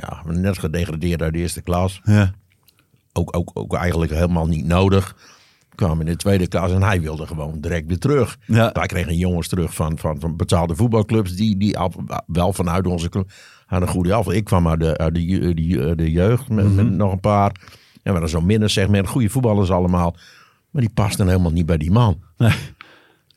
ja, 0.00 0.22
net 0.26 0.58
gedegradeerd 0.58 1.22
uit 1.22 1.32
de 1.32 1.38
eerste 1.38 1.62
klas. 1.62 2.00
Ja. 2.04 2.32
Ook, 3.12 3.36
ook, 3.36 3.50
ook 3.54 3.74
eigenlijk 3.74 4.12
helemaal 4.12 4.46
niet 4.46 4.66
nodig. 4.66 5.16
kwam 5.74 6.00
in 6.00 6.06
de 6.06 6.16
tweede 6.16 6.46
klas 6.46 6.72
en 6.72 6.82
hij 6.82 7.00
wilde 7.00 7.26
gewoon 7.26 7.60
direct 7.60 7.86
weer 7.86 7.98
terug. 7.98 8.38
Ja. 8.46 8.70
Wij 8.72 8.86
kregen 8.86 9.16
jongens 9.16 9.48
terug 9.48 9.74
van, 9.74 9.98
van, 9.98 10.20
van 10.20 10.36
betaalde 10.36 10.76
voetbalclubs 10.76 11.36
die, 11.36 11.56
die 11.56 11.76
wel 12.26 12.52
vanuit 12.52 12.86
onze 12.86 13.08
club 13.08 13.30
hadden 13.66 13.88
een 13.88 13.94
goede 13.94 14.14
af. 14.14 14.28
Ik 14.28 14.44
kwam 14.44 14.68
uit 14.68 14.80
de, 14.80 14.98
uit 14.98 15.14
de, 15.14 15.94
de 15.96 16.10
jeugd 16.10 16.48
met, 16.48 16.74
met 16.74 16.90
nog 16.90 17.12
een 17.12 17.20
paar. 17.20 17.50
En 17.50 18.00
we 18.02 18.10
hadden 18.10 18.28
zo'n 18.28 18.46
middensegment, 18.46 19.08
goede 19.08 19.28
voetballers 19.28 19.70
allemaal. 19.70 20.16
Maar 20.70 20.82
die 20.82 20.90
pasten 20.94 21.28
helemaal 21.28 21.52
niet 21.52 21.66
bij 21.66 21.76
die 21.76 21.90
man. 21.90 22.22
Nee. 22.36 22.52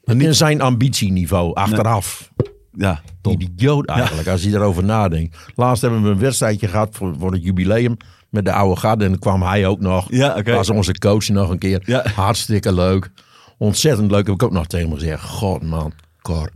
In 0.04 0.36
zijn 0.36 0.62
ambitieniveau, 0.62 1.54
achteraf. 1.54 2.32
Ja, 2.78 3.02
Tom. 3.22 3.34
Idioot 3.42 3.86
eigenlijk, 3.88 4.28
als 4.28 4.44
je 4.44 4.50
erover 4.50 4.84
nadenkt. 4.84 5.38
Laatst 5.56 5.82
hebben 5.82 6.04
we 6.04 6.10
een 6.10 6.20
wedstrijdje 6.20 6.68
gehad 6.68 6.90
voor, 6.96 7.16
voor 7.20 7.32
het 7.32 7.44
jubileum 7.44 7.98
met 8.30 8.46
de 8.46 8.52
oude 8.52 8.80
garde. 8.80 9.04
En 9.04 9.10
dan 9.10 9.20
kwam 9.20 9.42
hij 9.44 9.66
ook 9.68 9.80
nog. 9.80 10.08
Ja. 10.12 10.42
Was 10.44 10.70
onze 10.70 10.92
coach 10.94 11.28
nog 11.30 11.50
een 11.50 11.58
keer. 11.58 11.82
Ja. 11.86 12.06
Hartstikke 12.16 12.74
leuk. 12.74 13.12
Ontzettend 13.58 14.12
leuk. 14.12 14.26
Heb 14.26 14.36
ik 14.36 14.44
ook 14.44 14.52
nog 14.52 14.68
tegen 14.68 14.88
hem 14.90 14.98
gezegd. 14.98 15.24
God 15.24 15.64
man, 15.64 15.94
Cor. 16.22 16.50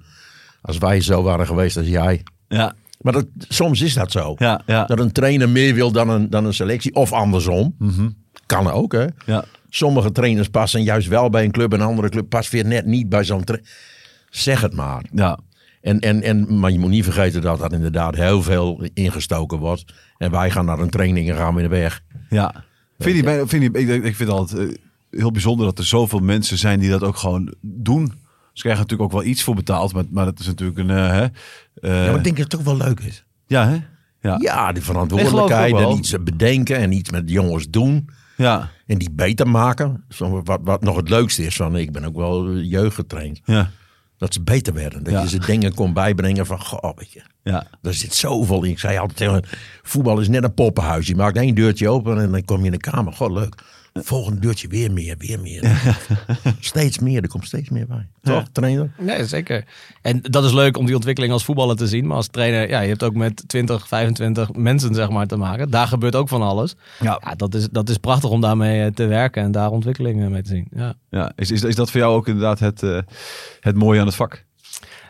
Als 0.61 0.77
wij 0.77 1.01
zo 1.01 1.21
waren 1.23 1.45
geweest 1.47 1.77
als 1.77 1.87
jij. 1.87 2.23
Ja, 2.47 2.73
Maar 3.01 3.13
dat, 3.13 3.25
soms 3.37 3.81
is 3.81 3.93
dat 3.93 4.11
zo. 4.11 4.35
ja, 4.37 4.61
ja. 4.65 4.85
Dat 4.85 4.99
een 4.99 5.11
trainer 5.11 5.49
meer 5.49 5.73
wil 5.73 5.91
dan 5.91 6.09
een, 6.09 6.29
dan 6.29 6.45
een 6.45 6.53
selectie. 6.53 6.95
Of 6.95 7.11
andersom. 7.11 7.75
Mhm. 7.77 8.09
Kan 8.45 8.71
ook 8.71 8.91
hè. 8.91 9.05
ja. 9.25 9.43
Sommige 9.69 10.11
trainers 10.11 10.47
passen 10.49 10.83
juist 10.83 11.07
wel 11.07 11.29
bij 11.29 11.43
een 11.43 11.51
club. 11.51 11.73
En 11.73 11.79
een 11.79 11.85
andere 11.87 12.09
club 12.09 12.29
past 12.29 12.51
weer 12.51 12.65
net 12.65 12.85
niet 12.85 13.09
bij 13.09 13.23
zo'n 13.23 13.43
trainer. 13.43 13.69
Zeg 14.29 14.61
het 14.61 14.73
maar. 14.75 15.03
ja. 15.13 15.39
En, 15.81 15.99
en, 15.99 16.21
en, 16.21 16.59
maar 16.59 16.71
je 16.71 16.79
moet 16.79 16.89
niet 16.89 17.03
vergeten 17.03 17.41
dat 17.41 17.59
dat 17.59 17.73
inderdaad 17.73 18.15
heel 18.15 18.41
veel 18.41 18.87
ingestoken 18.93 19.57
wordt. 19.57 19.93
En 20.17 20.31
wij 20.31 20.51
gaan 20.51 20.65
naar 20.65 20.79
een 20.79 20.89
training 20.89 21.29
en 21.29 21.35
gaan 21.35 21.55
weer 21.55 21.69
weg. 21.69 22.03
Ja. 22.29 22.63
Vind 22.99 23.15
je, 23.15 23.23
bij- 23.23 23.45
vind 23.47 23.63
je, 23.63 23.79
ik, 23.79 23.89
ik 24.03 24.15
vind 24.15 24.29
het 24.29 24.37
altijd 24.37 24.69
eh, 24.69 24.75
heel 25.19 25.31
bijzonder 25.31 25.65
dat 25.65 25.77
er 25.77 25.85
zoveel 25.85 26.19
mensen 26.19 26.57
zijn 26.57 26.79
die 26.79 26.89
dat 26.89 27.03
ook 27.03 27.17
gewoon 27.17 27.53
doen. 27.61 28.05
Ze 28.53 28.61
krijgen 28.61 28.81
natuurlijk 28.81 29.13
ook 29.13 29.19
wel 29.21 29.29
iets 29.29 29.43
voor 29.43 29.55
betaald, 29.55 29.93
maar, 29.93 30.03
maar 30.09 30.25
dat 30.25 30.39
is 30.39 30.45
natuurlijk 30.45 30.79
een... 30.79 30.89
eh, 30.89 31.09
hè, 31.09 31.23
eh, 31.23 32.05
ja, 32.05 32.05
maar 32.09 32.15
ik 32.17 32.23
denk 32.23 32.37
dat 32.37 32.37
het 32.37 32.49
toch 32.49 32.63
wel 32.63 32.77
leuk 32.87 32.99
is. 32.99 33.23
ja, 33.47 33.67
hè? 33.67 33.77
Ja. 34.29 34.35
Ja, 34.39 34.67
die 34.71 34.77
Ik 34.77 34.83
verantwoordelijkheid 34.87 35.75
en 35.75 35.89
iets 35.97 36.15
bedenken 36.23 36.77
en 36.77 36.91
iets 36.91 37.09
met 37.09 37.27
de 37.27 37.33
jongens 37.33 37.69
doen. 37.69 38.09
Ja. 38.37 38.69
En 38.85 38.97
die 38.97 39.11
beter 39.11 39.47
maken. 39.47 40.03
Zo, 40.09 40.41
Wat, 40.43 40.59
wat 40.63 40.81
nog 40.81 40.95
het 40.95 41.09
leukste 41.09 41.45
is 41.45 41.55
van, 41.55 41.75
ik 41.75 41.91
ben 41.91 42.03
ook 42.05 42.15
wel 42.15 42.57
jeugd 42.57 42.95
getraind. 42.95 43.41
Ja. 43.45 43.69
Dat 44.21 44.33
ze 44.33 44.41
beter 44.41 44.73
werden. 44.73 45.03
Dat 45.03 45.13
Ja. 45.13 45.21
je 45.21 45.29
ze 45.29 45.39
dingen 45.39 45.73
kon 45.73 45.93
bijbrengen 45.93 46.45
van, 46.45 46.59
goh, 46.61 46.91
weet 46.95 47.11
je. 47.11 47.21
Ja. 47.43 47.67
Daar 47.81 47.93
zit 47.93 48.13
zoveel 48.13 48.63
in. 48.63 48.69
Ik 48.71 48.79
zei 48.79 48.97
altijd 48.97 49.17
tegen 49.17 49.43
voetbal 49.81 50.19
is 50.19 50.27
net 50.27 50.43
een 50.43 50.53
poppenhuis. 50.53 51.07
Je 51.07 51.15
maakt 51.15 51.37
één 51.37 51.55
deurtje 51.55 51.89
open 51.89 52.19
en 52.21 52.31
dan 52.31 52.45
kom 52.45 52.59
je 52.59 52.65
in 52.65 52.71
de 52.71 52.77
kamer. 52.77 53.13
God, 53.13 53.31
leuk. 53.31 53.55
Volgende 53.93 54.39
deurtje 54.39 54.67
weer 54.67 54.91
meer, 54.91 55.15
weer 55.17 55.39
meer. 55.39 55.95
steeds 56.59 56.99
meer, 56.99 57.21
er 57.21 57.27
komt 57.27 57.45
steeds 57.45 57.69
meer 57.69 57.87
bij. 57.87 58.07
Toch, 58.21 58.45
trainer? 58.51 58.91
Nee, 58.97 59.25
zeker. 59.25 59.65
En 60.01 60.21
dat 60.21 60.43
is 60.43 60.53
leuk 60.53 60.77
om 60.77 60.85
die 60.85 60.95
ontwikkeling 60.95 61.33
als 61.33 61.43
voetballer 61.43 61.75
te 61.75 61.87
zien. 61.87 62.07
Maar 62.07 62.15
als 62.15 62.27
trainer, 62.27 62.69
ja, 62.69 62.79
je 62.79 62.87
hebt 62.87 63.03
ook 63.03 63.13
met 63.13 63.43
20, 63.47 63.87
25 63.87 64.53
mensen 64.53 64.95
zeg 64.95 65.09
maar 65.09 65.27
te 65.27 65.37
maken. 65.37 65.69
Daar 65.69 65.87
gebeurt 65.87 66.15
ook 66.15 66.29
van 66.29 66.41
alles. 66.41 66.75
Ja. 66.99 67.21
Ja, 67.23 67.35
dat, 67.35 67.53
is, 67.53 67.69
dat 67.69 67.89
is 67.89 67.97
prachtig 67.97 68.29
om 68.29 68.41
daarmee 68.41 68.83
eh, 68.83 68.91
te 68.91 69.05
werken 69.05 69.43
en 69.43 69.51
daar 69.51 69.71
ontwikkelingen 69.71 70.31
mee 70.31 70.41
te 70.41 70.49
zien. 70.49 70.67
Ja. 70.75 70.93
ja. 71.09 71.31
Is, 71.35 71.51
is, 71.51 71.63
is 71.63 71.75
dat 71.75 71.91
voor 71.91 71.99
jou 71.99 72.15
ook 72.15 72.27
inderdaad 72.27 72.59
het, 72.59 72.83
eh, 72.83 72.99
het 73.59 73.75
mooie 73.75 73.99
aan 73.99 74.05
het 74.05 74.15
vak? 74.15 74.45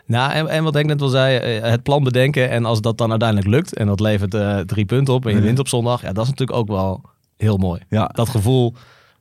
Nou, 0.06 0.32
en, 0.32 0.48
en 0.48 0.64
wat 0.64 0.76
ik 0.76 0.86
net 0.86 1.02
al 1.02 1.08
zei, 1.08 1.36
eh, 1.36 1.70
het 1.70 1.82
plan 1.82 2.04
bedenken. 2.04 2.50
En 2.50 2.64
als 2.64 2.80
dat 2.80 2.98
dan 2.98 3.10
uiteindelijk 3.10 3.48
lukt 3.48 3.76
en 3.76 3.86
dat 3.86 4.00
levert 4.00 4.34
eh, 4.34 4.58
drie 4.58 4.84
punten 4.84 5.14
op 5.14 5.26
en 5.26 5.34
je 5.34 5.40
wint 5.40 5.58
op 5.58 5.68
zondag. 5.68 6.02
Ja, 6.02 6.12
dat 6.12 6.24
is 6.24 6.30
natuurlijk 6.30 6.58
ook 6.58 6.68
wel 6.68 7.02
heel 7.42 7.56
mooi. 7.56 7.80
Ja. 7.88 8.06
Dat 8.06 8.28
gevoel 8.28 8.74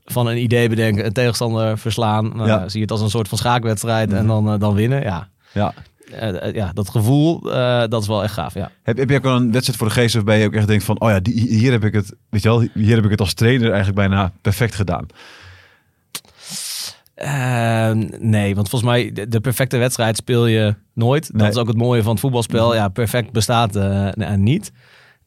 van 0.06 0.28
een 0.28 0.38
idee 0.38 0.70
bedenken, 0.70 1.06
een 1.06 1.13
tegenstander 1.13 1.78
verslaan. 1.78 2.34
Ja. 2.36 2.58
Mhm. 2.58 2.70
Zie 2.70 2.78
je 2.78 2.82
het 2.82 2.92
als 2.92 3.01
een 3.01 3.10
soort 3.10 3.28
van 3.28 3.38
schaakwedstrijd 3.38 4.13
en 4.13 4.28
dan, 4.28 4.54
eh, 4.54 4.60
dan 4.60 4.74
winnen. 4.74 5.01
Ja. 5.01 5.28
Ja. 5.54 5.74
Eh, 6.12 6.48
eh, 6.48 6.54
ja, 6.54 6.72
dat 6.74 6.90
gevoel, 6.90 7.51
eh, 7.51 7.84
dat 7.88 8.01
is 8.01 8.08
wel 8.08 8.24
echt 8.24 8.34
gaaf, 8.34 8.54
ja. 8.54 8.72
Heb, 8.84 8.98
heb 8.98 9.10
je 9.10 9.16
ook 9.16 9.24
wel 9.24 9.36
een 9.36 9.51
wedstrijd 9.51 9.80
voor 9.80 9.88
de 9.88 9.94
geest 9.94 10.13
waarbij 10.13 10.40
je 10.40 10.46
ook 10.46 10.54
echt 10.54 10.68
denkt 10.68 10.84
van... 10.84 11.00
Oh 11.00 11.10
ja, 11.10 11.20
die, 11.20 11.34
hier 11.34 11.72
heb 11.72 11.84
ik 11.84 11.94
het, 11.94 12.13
weet 12.30 12.42
je 12.42 12.50
wel, 12.50 12.68
hier 12.74 12.96
heb 12.96 13.06
ik 13.06 13.12
het 13.12 13.20
als 13.20 13.34
trainer 13.34 13.68
eigenlijk 13.68 13.96
bijna 13.96 14.32
perfect 14.42 14.75
gedaan. 14.75 15.06
Eh, 17.22 17.92
nee, 18.20 18.55
want 18.55 18.70
volgens 18.70 18.92
mij 18.92 19.12
de, 19.12 19.27
de 19.27 19.40
perfecte 19.40 19.77
wedstrijd 19.77 20.18
speel 20.18 20.46
je 20.46 20.75
nooit. 20.94 21.29
Nee. 21.34 21.42
Dat 21.42 21.55
is 21.55 21.62
ook 21.62 21.68
het 21.68 21.77
mooie 21.77 22.01
van 22.01 22.12
het 22.12 22.20
voetbalspel. 22.20 22.75
Ja, 22.75 22.88
perfect 22.88 23.31
bestaat 23.31 23.75
eh, 23.75 24.31
eh, 24.31 24.38
niet. 24.38 24.72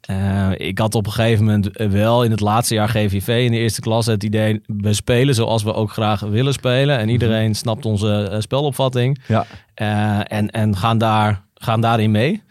Eh, 0.06 0.50
ik 0.56 0.78
had 0.78 0.94
op 0.94 1.06
een 1.06 1.12
gegeven 1.12 1.44
moment 1.44 1.70
wel 1.76 2.24
in 2.24 2.30
het 2.30 2.40
laatste 2.40 2.74
jaar 2.74 2.88
GVV 2.88 3.44
in 3.44 3.50
de 3.52 3.58
eerste 3.58 3.80
klasse 3.80 4.10
het 4.10 4.22
idee... 4.22 4.60
we 4.66 4.92
spelen 4.92 5.34
zoals 5.34 5.62
we 5.62 5.74
ook 5.74 5.92
graag 5.92 6.20
willen 6.20 6.52
spelen. 6.52 6.98
En 6.98 7.08
iedereen 7.08 7.54
snapt 7.54 7.84
onze 7.86 8.28
eh, 8.30 8.40
spelopvatting. 8.40 9.20
Ja. 9.28 9.46
Eh, 9.74 10.32
en 10.32 10.50
en 10.50 10.76
gaan, 10.76 10.98
daar, 10.98 11.42
gaan 11.54 11.80
daarin 11.80 12.10
mee. 12.10 12.42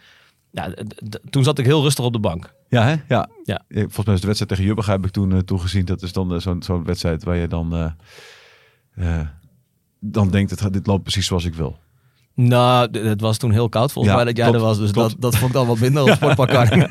Ja, 0.50 0.74
toen 1.30 1.44
zat 1.44 1.58
ik 1.58 1.64
heel 1.64 1.82
rustig 1.82 2.04
op 2.04 2.12
de 2.12 2.18
bank. 2.18 2.52
Ja, 2.68 2.82
hè? 2.84 2.94
Ja. 3.08 3.28
Ja. 3.44 3.62
Eh, 3.68 3.80
Volgens 3.82 4.04
mij 4.06 4.14
is 4.14 4.20
de 4.20 4.26
wedstrijd 4.26 4.48
tegen 4.50 4.64
Jubbega 4.64 4.92
heb 4.92 5.04
ik 5.04 5.10
toen 5.10 5.32
eh, 5.32 5.38
toegezien. 5.38 5.84
Dat 5.84 6.02
is 6.02 6.12
dan 6.12 6.34
eh, 6.34 6.40
zo'n 6.40 6.62
zo'n 6.62 6.84
wedstrijd 6.84 7.24
waar 7.24 7.36
je 7.36 7.48
dan... 7.48 7.74
eh, 7.76 9.18
eh, 9.20 9.26
dan 10.00 10.30
denkt, 10.30 10.50
het, 10.60 10.72
dit 10.72 10.86
loopt 10.86 11.02
precies 11.02 11.26
zoals 11.26 11.44
ik 11.44 11.54
wil. 11.54 11.78
Nou, 12.36 12.98
het 12.98 13.20
was 13.20 13.38
toen 13.38 13.50
heel 13.50 13.68
koud 13.68 13.92
volgens 13.92 14.14
Ja, 14.14 14.20
mij 14.22 14.32
dat 14.32 14.36
jij 14.36 14.46
klopt, 14.46 14.60
er 14.60 14.66
was. 14.68 14.78
Dus 14.78 14.90
klopt. 14.90 15.10
dat, 15.10 15.20
dat 15.20 15.36
vond 15.36 15.50
ik 15.50 15.56
dan 15.56 15.66
wat 15.66 15.78
minder 15.78 16.02
op 16.02 16.08
Sportpark 16.08 16.54
Arnhem. 16.54 16.88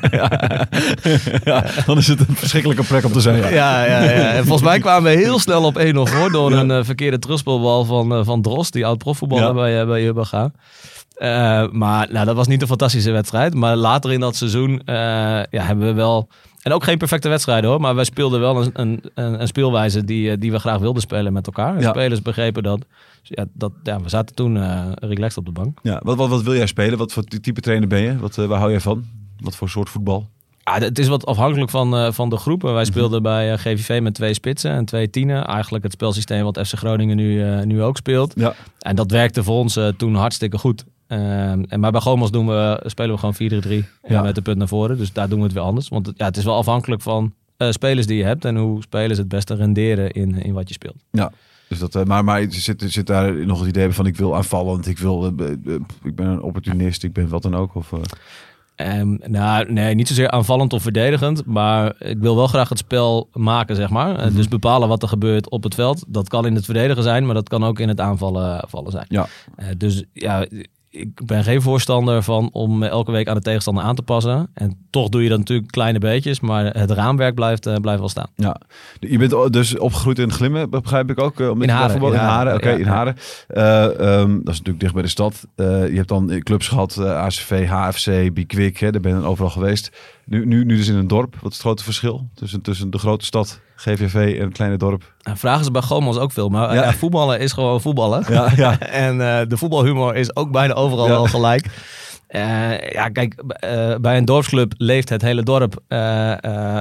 ja, 1.50 1.64
dan 1.86 1.98
is 1.98 2.06
het 2.06 2.20
een 2.20 2.36
verschrikkelijke 2.36 2.84
plek 2.84 3.04
om 3.04 3.12
te 3.12 3.20
zijn. 3.20 3.36
Ja. 3.36 3.48
Ja, 3.48 3.84
ja. 3.84 4.32
En 4.32 4.42
volgens 4.44 4.68
mij 4.68 4.78
kwamen 4.88 5.12
we 5.12 5.18
heel 5.18 5.38
snel 5.38 5.64
op 5.64 5.78
1-0 5.78 5.82
voor 5.92 6.30
door 6.32 6.52
een 6.52 6.70
eh, 6.70 6.84
verkeerde 6.84 7.18
terugspeelbal 7.18 7.84
van, 7.84 8.14
eh, 8.14 8.24
van 8.24 8.42
Drost, 8.42 8.72
die 8.72 8.86
oud-profvoetballer 8.86 9.46
Ja. 9.46 9.52
bij, 9.52 10.06
uh, 10.06 10.12
bij 10.12 11.70
maar 11.70 12.08
nou, 12.12 12.26
dat 12.26 12.36
was 12.36 12.46
niet 12.46 12.60
een 12.62 12.68
fantastische 12.68 13.10
wedstrijd. 13.10 13.54
Maar 13.54 13.76
later 13.76 14.12
in 14.12 14.20
dat 14.20 14.36
seizoen 14.36 14.82
ja, 14.84 15.46
hebben 15.50 15.86
we 15.86 15.92
wel... 15.92 16.28
En 16.64 16.72
ook 16.72 16.84
geen 16.84 16.98
perfecte 16.98 17.28
wedstrijden 17.28 17.70
hoor. 17.70 17.80
Maar 17.80 17.94
wij 17.94 18.04
speelden 18.04 18.40
wel 18.40 18.62
een, 18.62 18.70
een, 18.74 19.00
een, 19.14 19.46
speelwijze 19.48 20.04
die, 20.04 20.30
eh, 20.30 20.36
die 20.38 20.50
we 20.52 20.58
graag 20.58 20.78
wilden 20.78 21.02
spelen 21.02 21.32
met 21.32 21.46
elkaar. 21.46 21.74
En 21.74 21.80
Ja. 21.80 21.90
spelers 21.90 22.22
begrepen 22.22 22.62
dat. 22.62 22.78
Dus 22.78 23.28
ja, 23.28 23.44
dat 23.52 23.72
ja, 23.82 24.00
we 24.00 24.08
zaten 24.08 24.34
toen 24.34 24.56
eh 24.56 24.86
relaxed 24.94 25.36
op 25.38 25.44
de 25.44 25.52
bank. 25.52 25.78
Ja, 25.82 26.00
wat, 26.04 26.16
wat, 26.16 26.28
wat 26.28 26.42
wil 26.42 26.54
jij 26.54 26.66
spelen? 26.66 26.98
Wat 26.98 27.12
voor 27.12 27.24
type 27.24 27.60
trainer 27.60 27.88
ben 27.88 28.00
je? 28.00 28.18
Wat, 28.18 28.38
eh, 28.38 28.46
waar 28.46 28.58
hou 28.58 28.70
jij 28.70 28.80
van? 28.80 29.04
Wat 29.40 29.56
voor 29.56 29.68
soort 29.68 29.88
voetbal? 29.88 30.28
Ja, 30.64 30.78
het 30.78 30.98
is 30.98 31.08
wat 31.08 31.26
afhankelijk 31.26 31.70
van, 31.70 32.14
van 32.14 32.28
de 32.28 32.36
groepen. 32.36 32.66
Mhm. 32.66 32.76
Wij 32.76 32.84
speelden 32.84 33.22
bij 33.22 33.56
GVV 33.58 34.00
met 34.02 34.14
twee 34.14 34.34
spitsen 34.34 34.70
en 34.70 34.84
twee 34.84 35.10
tienen. 35.10 35.44
Eigenlijk 35.46 35.84
het 35.84 35.92
spelsysteem 35.92 36.44
wat 36.44 36.66
FC 36.66 36.74
Groningen 36.74 37.16
nu, 37.16 37.64
nu 37.64 37.82
ook 37.82 37.96
speelt. 37.96 38.32
Ja. 38.36 38.54
En 38.78 38.96
dat 38.96 39.10
werkte 39.10 39.42
voor 39.42 39.56
ons 39.58 39.78
toen 39.96 40.14
hartstikke 40.14 40.58
goed. 40.58 40.84
Ehm, 41.06 41.62
en 41.68 41.80
maar 41.80 41.90
bij 41.92 42.00
Gomos 42.00 42.30
doen 42.30 42.46
we, 42.46 42.82
spelen 42.86 43.12
we 43.12 43.18
gewoon 43.18 43.34
4-3-3 43.34 43.84
eh, 44.02 44.10
Ja. 44.10 44.22
met 44.22 44.34
de 44.34 44.42
punt 44.42 44.58
naar 44.58 44.68
voren. 44.68 44.96
Dus 44.98 45.12
daar 45.12 45.28
doen 45.28 45.38
we 45.38 45.44
het 45.44 45.52
weer 45.54 45.62
anders. 45.62 45.88
Want 45.88 46.06
het- 46.06 46.18
ja, 46.18 46.24
het 46.24 46.36
is 46.36 46.44
wel 46.44 46.56
afhankelijk 46.56 47.02
van 47.02 47.32
eh, 47.56 47.70
spelers 47.70 48.06
die 48.06 48.16
je 48.16 48.24
hebt 48.24 48.44
en 48.44 48.56
hoe 48.56 48.82
spelers 48.82 49.18
het 49.18 49.28
beste 49.28 49.54
renderen 49.54 50.10
in, 50.10 50.42
in 50.42 50.52
wat 50.52 50.68
je 50.68 50.74
speelt. 50.74 50.96
Ja. 51.10 51.32
Dus 51.68 51.78
dat, 51.78 51.94
eh, 51.94 52.04
maar 52.04 52.24
maar 52.24 52.44
zit, 52.48 52.84
zit 52.86 53.06
daar 53.06 53.46
nog 53.46 53.58
het 53.58 53.68
idee 53.68 53.90
van 53.90 54.06
ik 54.06 54.16
wil 54.16 54.36
aanvallend, 54.36 54.86
ik, 54.86 54.98
wil, 54.98 55.24
eh, 55.38 55.74
ik 56.02 56.14
ben 56.14 56.26
een 56.26 56.42
opportunist, 56.42 57.02
ik 57.04 57.12
ben 57.12 57.28
wat 57.28 57.42
dan 57.42 57.54
ook? 57.56 57.74
Of, 57.74 57.92
Ehm, 58.74 59.16
nou, 59.26 59.72
nee, 59.72 59.94
niet 59.94 60.08
zozeer 60.08 60.30
aanvallend 60.30 60.72
of 60.72 60.82
verdedigend. 60.82 61.46
Maar 61.46 61.94
ik 61.98 62.18
wil 62.18 62.36
wel 62.36 62.46
graag 62.46 62.68
het 62.68 62.78
spel 62.78 63.28
maken, 63.32 63.76
zeg 63.76 63.90
maar. 63.90 64.16
Eh, 64.18 64.34
Dus 64.34 64.48
bepalen 64.48 64.88
wat 64.88 65.02
er 65.02 65.08
gebeurt 65.08 65.50
op 65.50 65.62
het 65.62 65.74
veld. 65.74 66.04
Dat 66.08 66.28
kan 66.28 66.46
in 66.46 66.54
het 66.54 66.64
verdedigen 66.64 67.02
zijn, 67.02 67.24
maar 67.26 67.34
dat 67.34 67.48
kan 67.48 67.64
ook 67.64 67.78
in 67.78 67.88
het 67.88 68.00
aanvallen 68.00 68.64
vallen 68.68 68.90
zijn. 68.92 69.06
Ja. 69.08 69.26
Dus 69.76 70.04
ja, 70.12 70.46
ik 70.94 71.26
ben 71.26 71.44
geen 71.44 71.62
voorstander 71.62 72.22
van 72.22 72.48
om 72.52 72.82
elke 72.82 73.10
week 73.12 73.28
aan 73.28 73.34
de 73.34 73.40
tegenstander 73.40 73.84
aan 73.84 73.94
te 73.94 74.02
passen. 74.02 74.50
En 74.54 74.86
toch 74.90 75.08
doe 75.08 75.22
je 75.22 75.28
dat 75.28 75.38
natuurlijk 75.38 75.70
kleine 75.70 75.98
beetjes. 75.98 76.40
Maar 76.40 76.64
het 76.64 76.90
raamwerk 76.90 77.34
blijft, 77.34 77.66
eh, 77.66 77.76
blijft 77.76 78.00
wel 78.00 78.08
staan. 78.08 78.28
Ja, 78.34 78.60
je 79.00 79.18
bent 79.18 79.52
dus 79.52 79.78
opgegroeid 79.78 80.18
in 80.18 80.32
Glimmen, 80.32 80.70
begrijp 80.70 81.10
ik 81.10 81.20
ook. 81.20 81.40
eh, 81.40 81.48
omdat 81.50 81.68
In 81.68 81.74
Haren, 81.74 82.02
in 82.02 82.12
Haren, 82.14 82.54
oké, 82.54 82.70
ja, 82.70 82.76
in. 82.76 82.86
Haren. 82.86 83.16
Eh, 83.48 83.84
ehm, 83.84 84.30
dat 84.30 84.52
is 84.54 84.58
natuurlijk 84.58 84.80
dicht 84.80 84.92
bij 84.92 85.02
de 85.02 85.08
stad. 85.08 85.46
Je 85.56 85.92
hebt 85.94 86.08
dan 86.08 86.40
clubs 86.42 86.68
gehad, 86.68 86.96
eh, 86.96 87.22
ACV, 87.24 87.66
HFC, 87.66 88.34
Bikwik, 88.34 88.78
hè, 88.78 88.90
daar 88.92 89.00
ben 89.00 89.20
je 89.20 89.26
overal 89.26 89.50
geweest. 89.50 89.90
Nu, 90.24 90.46
nu, 90.46 90.64
nu 90.64 90.76
dus 90.76 90.88
in 90.88 90.96
een 90.96 91.08
dorp. 91.08 91.34
Wat 91.34 91.50
is 91.50 91.56
het 91.56 91.66
grote 91.66 91.84
verschil 91.84 92.28
tussen, 92.34 92.60
tussen 92.62 92.90
de 92.90 92.98
grote 92.98 93.24
stad, 93.24 93.60
GVV 93.76 94.38
en 94.38 94.44
het 94.44 94.52
kleine 94.52 94.76
dorp? 94.76 95.14
Nou, 95.22 95.36
vragen 95.38 95.64
ze 95.64 95.70
bij 95.70 95.82
Gomos 95.82 96.18
ook 96.18 96.32
veel. 96.32 96.48
Maar 96.48 96.74
Ja. 96.74 96.82
ja, 96.82 96.92
voetballen 96.92 97.40
is 97.40 97.52
gewoon 97.52 97.80
voetballen. 97.80 98.24
Ja, 98.28 98.52
ja. 98.56 98.78
en 99.06 99.20
eh, 99.20 99.48
de 99.48 99.56
voetbalhumor 99.56 100.14
is 100.14 100.36
ook 100.36 100.50
bijna 100.50 100.74
overal 100.74 101.08
wel 101.08 101.26
gelijk. 101.26 101.66
Eh, 102.26 102.90
ja, 102.90 103.08
kijk, 103.08 103.34
eh, 103.48 103.94
bij 104.00 104.16
een 104.16 104.24
dorpsclub 104.24 104.72
leeft 104.76 105.08
het 105.08 105.22
hele 105.22 105.42
dorp 105.42 105.78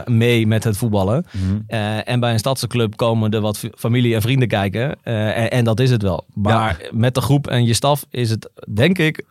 mee 0.06 0.48
met 0.48 0.64
het 0.64 0.78
voetballen. 0.78 1.26
Mhm. 1.32 1.78
En 2.04 2.20
bij 2.20 2.32
een 2.32 2.40
stadse 2.40 2.68
club 2.68 2.96
komen 2.96 3.32
er 3.32 3.42
wat 3.42 3.64
familie 3.76 4.16
en 4.16 4.22
vrienden 4.22 4.48
kijken. 4.48 5.04
En, 5.04 5.52
en 5.52 5.64
dat 5.64 5.80
is 5.80 5.90
het 5.90 6.02
wel. 6.02 6.26
Maar 6.34 6.90
met 6.92 7.16
de 7.16 7.22
groep 7.22 7.48
en 7.48 7.66
je 7.66 7.74
staf 7.74 8.06
is 8.10 8.30
het, 8.30 8.50
denk 8.74 8.98
ik, 8.98 9.26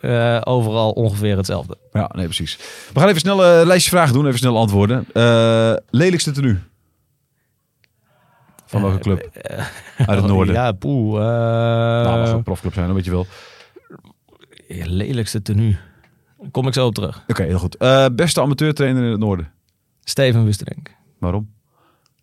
overal 0.45 0.91
ongeveer 0.91 1.37
hetzelfde. 1.37 1.77
Ja, 1.93 2.11
nee, 2.15 2.25
precies. 2.25 2.59
We 2.93 2.99
gaan 3.01 3.09
even 3.09 3.21
snel 3.21 3.45
een 3.45 3.67
lijstje 3.67 3.91
vragen 3.91 4.15
doen, 4.15 4.27
even 4.27 4.39
snel 4.39 4.57
antwoorden. 4.57 5.07
Lelijkste 5.91 6.31
tenue? 6.31 6.59
Van 8.73 8.83
welke 8.83 8.99
club? 8.99 9.31
Uit 9.97 10.19
het 10.19 10.27
noorden. 10.27 10.55
Ja, 10.55 10.73
poeh. 10.73 11.21
eh, 11.21 11.27
nou, 12.05 12.21
mag 12.21 12.33
een 12.33 12.43
profclub 12.43 12.73
zijn, 12.75 12.95
weet 12.95 13.05
je 13.05 13.11
wel. 13.11 13.27
lelijkste 14.69 15.43
tenue. 15.43 15.77
Kom 16.51 16.67
ik 16.67 16.75
zo 16.75 16.87
op 16.87 16.95
terug. 16.95 17.25
Oké, 17.27 17.43
heel 17.43 17.59
goed. 17.59 17.77
Eh, 17.77 18.07
beste 18.13 18.41
amateurtrainer 18.41 19.03
in 19.05 19.11
het 19.11 19.21
noorden. 19.21 19.53
Steven 20.01 20.45
Wusterink. 20.45 20.91
Waarom? 21.19 21.51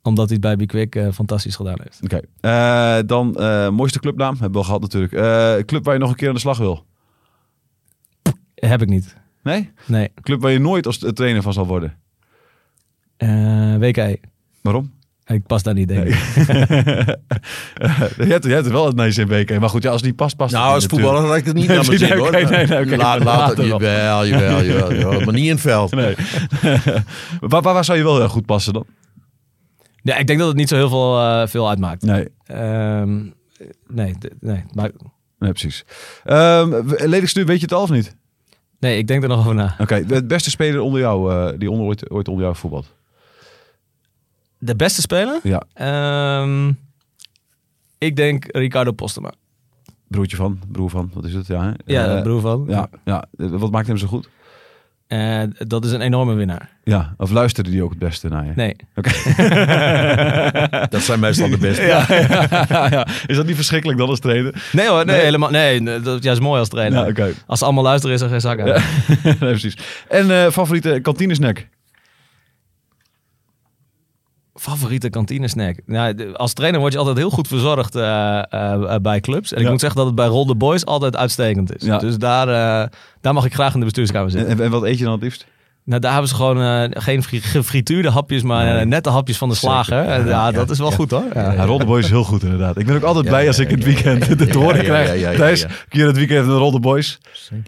Omdat 0.01 0.25
hij 0.25 0.33
het 0.33 0.45
bij 0.45 0.55
Bikwik 0.55 0.95
eh 0.95 1.11
fantastisch 1.11 1.55
gedaan 1.55 1.77
heeft. 1.83 1.99
Oké. 2.03 2.19
Eh, 2.39 2.97
dan 3.05 3.35
eh, 3.35 3.69
mooiste 3.69 3.99
clubnaam. 3.99 4.31
Hebben 4.33 4.51
we 4.51 4.57
al 4.57 4.63
gehad 4.63 4.81
natuurlijk. 4.81 5.13
Eh, 5.13 5.55
club 5.65 5.83
waar 5.85 5.93
je 5.93 5.99
nog 5.99 6.09
een 6.09 6.15
keer 6.15 6.27
aan 6.27 6.33
de 6.33 6.39
slag 6.39 6.57
wil. 6.57 6.85
Heb 8.55 8.81
ik 8.81 8.89
niet. 8.89 9.15
Nee? 9.43 9.71
Nee. 9.85 10.11
Club 10.21 10.41
waar 10.41 10.51
je 10.51 10.59
nooit 10.59 10.85
als 10.85 10.97
trainer 11.13 11.41
van 11.41 11.53
zal 11.53 11.67
worden. 11.67 11.97
Eh 13.17 13.75
WKE. 13.77 14.19
Waarom? 14.61 14.93
Ik 15.33 15.45
pas 15.47 15.63
daar 15.63 15.73
niet, 15.73 15.87
denk 15.87 16.07
ik. 16.07 16.13
je, 16.13 17.15
hebt, 18.33 18.43
je 18.43 18.51
hebt 18.51 18.65
er 18.65 18.71
wel 18.71 18.85
het 18.85 18.95
nice 18.95 19.21
in 19.21 19.27
BK. 19.27 19.59
Maar 19.59 19.69
goed, 19.69 19.83
ja, 19.83 19.89
als 19.91 20.01
die 20.01 20.13
past, 20.13 20.35
past 20.35 20.51
het 20.51 20.61
Nou, 20.61 20.73
als 20.73 20.85
voetballer 20.85 21.21
had 21.21 21.35
ik 21.35 21.45
het 21.45 21.55
niet 21.55 21.67
naar 21.69 21.77
mijn 21.77 21.89
Nee, 21.89 21.97
zin, 21.97 22.17
hoor. 22.17 22.31
nee, 22.31 22.45
nee, 22.45 22.63
oké. 22.81 22.95
Laat, 22.95 23.23
laat 23.23 23.57
het, 23.57 23.65
jawel, 23.67 24.27
jawel, 24.27 24.63
jawel, 24.63 24.93
jawel, 24.93 25.19
maar 25.21 25.33
niet 25.33 25.43
in 25.45 25.51
het 25.51 25.61
veld. 25.61 25.91
Nee. 25.91 26.15
waar, 27.39 27.61
waar, 27.61 27.73
waar 27.73 27.85
zou 27.85 27.97
je 27.97 28.03
wel 28.03 28.17
heel 28.17 28.29
goed 28.29 28.45
passen 28.45 28.73
dan? 28.73 28.85
Ja, 30.01 30.17
ik 30.17 30.27
denk 30.27 30.39
dat 30.39 30.47
het 30.47 30.57
niet 30.57 30.69
zo 30.69 30.75
heel 30.75 30.89
veel, 30.89 31.19
eh, 31.19 31.47
veel 31.47 31.69
uitmaakt. 31.69 32.01
Nee, 32.01 32.27
Ehm, 32.45 33.17
nee, 33.87 34.15
nee, 34.39 34.63
maar, 34.73 34.91
nee 35.39 35.51
precies. 35.51 35.85
Um, 36.25 36.87
weet 36.87 37.45
je 37.45 37.45
het 37.61 37.73
al 37.73 37.81
of 37.81 37.89
niet? 37.89 38.15
nee, 38.79 38.97
ik 38.97 39.07
denk 39.07 39.23
er 39.23 39.29
nog 39.29 39.39
over 39.39 39.55
na. 39.55 39.75
Oké, 39.79 40.05
de 40.05 40.25
beste 40.25 40.49
speler 40.49 40.81
onder 40.81 40.99
jou, 40.99 41.33
eh, 41.33 41.59
die 41.59 41.71
onder, 41.71 41.85
ooit, 41.85 42.09
ooit 42.09 42.27
onder 42.27 42.43
jou 42.43 42.55
voetbalt. 42.55 42.97
De 44.59 44.75
beste 44.75 45.01
speler? 45.01 45.39
Ja, 45.43 45.63
Ehm, 45.73 46.71
ik 47.97 48.15
denk 48.15 48.45
Ricardo 48.47 48.91
Postema. 48.91 49.31
broertje 50.07 50.37
van, 50.37 50.59
broer 50.71 50.89
van, 50.89 51.11
wat 51.13 51.25
is 51.25 51.33
het? 51.33 51.47
Ja, 51.47 51.63
hè? 51.63 51.71
Ja, 51.93 52.15
Eh, 52.15 52.21
broer 52.21 52.41
van. 52.41 52.65
Ja, 52.67 52.89
ja, 53.05 53.25
wat 53.37 53.71
maakt 53.71 53.87
hem 53.87 53.97
zo 53.97 54.07
goed? 54.07 54.29
Eh, 55.07 55.41
dat 55.57 55.85
is 55.85 55.91
een 55.91 56.01
enorme 56.01 56.33
winnaar. 56.33 56.69
Ja, 56.83 57.13
of 57.17 57.31
luisterde 57.31 57.69
die 57.69 57.83
ook 57.83 57.89
het 57.89 57.99
beste 57.99 58.27
naar 58.27 58.45
je? 58.45 58.51
Nee. 58.55 58.75
Dat 60.89 61.01
zijn 61.01 61.19
meestal 61.19 61.49
de 61.49 61.57
beste. 61.67 61.81
Ja, 61.93 62.05
ja, 62.69 62.87
ja. 62.89 63.07
Is 63.27 63.35
dat 63.35 63.45
niet 63.45 63.55
verschrikkelijk 63.55 63.99
dan 63.99 64.09
als 64.09 64.19
trainer? 64.19 64.63
Nee 64.71 64.87
hoor, 64.87 65.05
nee, 65.05 65.15
Nee. 65.15 65.23
helemaal. 65.25 65.49
Nee, 65.49 65.79
nee, 65.81 65.99
dat 65.99 66.17
is 66.19 66.23
juist 66.25 66.41
mooi 66.41 66.59
als 66.59 66.69
trainer. 66.69 66.99
Ja, 67.03 67.07
oké. 67.09 67.33
Als 67.47 67.59
ze 67.59 67.65
allemaal 67.65 67.83
luisteren 67.83 68.15
is 68.15 68.21
er 68.21 68.29
geen 68.29 68.41
zak 68.41 68.59
aan. 68.59 68.81
nee, 69.23 69.35
precies. 69.35 69.77
En 70.09 70.31
eh, 70.31 70.51
favoriete 70.51 70.99
kantinesnack? 71.01 71.67
Favoriete 74.59 75.09
kantinesnack? 75.09 75.75
Nou, 75.85 76.33
als 76.33 76.53
trainer 76.53 76.79
word 76.79 76.93
je 76.93 76.99
altijd 76.99 77.17
heel 77.17 77.29
goed 77.29 77.47
verzorgd 77.47 77.95
eh, 77.95 78.37
eh, 78.37 78.73
eh, 78.73 79.01
bij 79.01 79.19
clubs. 79.19 79.53
En 79.53 79.61
ik 79.61 79.69
moet 79.69 79.79
zeggen 79.79 79.97
dat 79.97 80.07
het 80.07 80.15
bij 80.15 80.27
Roll 80.27 80.45
the 80.45 80.55
Boys 80.55 80.85
altijd 80.85 81.15
uitstekend 81.15 81.75
is. 81.75 81.85
Ja. 81.85 81.97
Dus 81.97 82.17
daar, 82.17 82.47
daar 83.21 83.33
mag 83.33 83.45
ik 83.45 83.53
graag 83.53 83.73
in 83.73 83.79
de 83.79 83.85
bestuurskamer 83.85 84.25
En, 84.25 84.31
zitten. 84.31 84.57
en, 84.57 84.63
en 84.63 84.71
wat 84.71 84.83
eet 84.83 84.97
je 84.97 85.03
dan 85.03 85.13
het 85.13 85.21
liefst? 85.21 85.45
Nou, 85.89 86.01
daar 86.01 86.11
hebben 86.11 86.29
ze 86.29 86.35
gewoon 86.35 86.61
eh, 86.61 87.01
geen 87.03 87.23
fri- 87.23 87.39
gefrituurde 87.41 88.09
hapjes, 88.09 88.41
maar 88.41 88.65
Nee. 88.65 88.79
eh, 88.79 88.85
nette 88.85 89.09
hapjes 89.09 89.37
van 89.37 89.49
de 89.49 89.55
slager. 89.55 90.27
Ja, 90.27 90.51
dat 90.51 90.69
is 90.69 90.77
wel 90.79 90.91
goed 90.91 91.11
hoor. 91.11 91.23
Ja. 91.33 91.97
Is 91.97 92.09
heel 92.09 92.23
goed 92.23 92.43
inderdaad. 92.43 92.77
Ik 92.77 92.85
ben 92.85 92.95
ook 92.95 93.03
altijd 93.03 93.23
Ja, 93.25 93.29
blij 93.31 93.41
ja, 93.41 93.47
als 93.47 93.59
ik 93.59 93.69
het 93.69 93.83
weekend 93.83 94.25
ja, 94.27 94.35
de 94.35 94.45
ja, 94.45 94.51
te 94.51 94.57
horen 94.57 94.75
ja, 94.77 94.83
krijg. 94.83 95.07
ja, 95.07 95.13
ja, 95.13 95.29
ja, 95.29 95.37
Thijs, 95.37 95.61
ja. 95.61 95.67
kun 95.89 95.99
je 95.99 96.05
het 96.05 96.15
weekend 96.15 96.47
een 96.47 96.57
Rolde 96.57 96.79
Boys? 96.79 97.19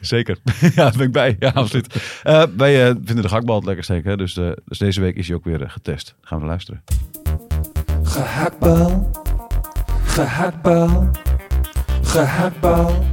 Zeker. 0.01 0.37
ja, 0.61 0.69
daar 0.75 0.93
ben 0.97 1.05
ik 1.07 1.11
bij. 1.11 1.35
Ja, 1.39 1.49
absoluut. 1.53 1.95
Eh, 2.23 2.43
wij 2.57 2.81
eh, 2.87 2.95
vinden 3.05 3.21
de 3.21 3.27
gehaktbal 3.27 3.55
het 3.55 3.65
lekker 3.65 3.83
steken. 3.83 4.09
hè. 4.09 4.17
Dus, 4.17 4.37
eh, 4.37 4.49
dus 4.65 4.77
deze 4.77 5.01
week 5.01 5.15
is 5.15 5.27
hij 5.27 5.35
ook 5.35 5.43
weer 5.45 5.69
getest. 5.69 6.15
Gaan 6.21 6.37
we 6.39 6.43
naar 6.45 6.53
luisteren. 6.53 6.83
Gehaktbal, 8.03 9.09
gehaktbal, 10.05 11.09
gehaktbal, 12.01 13.05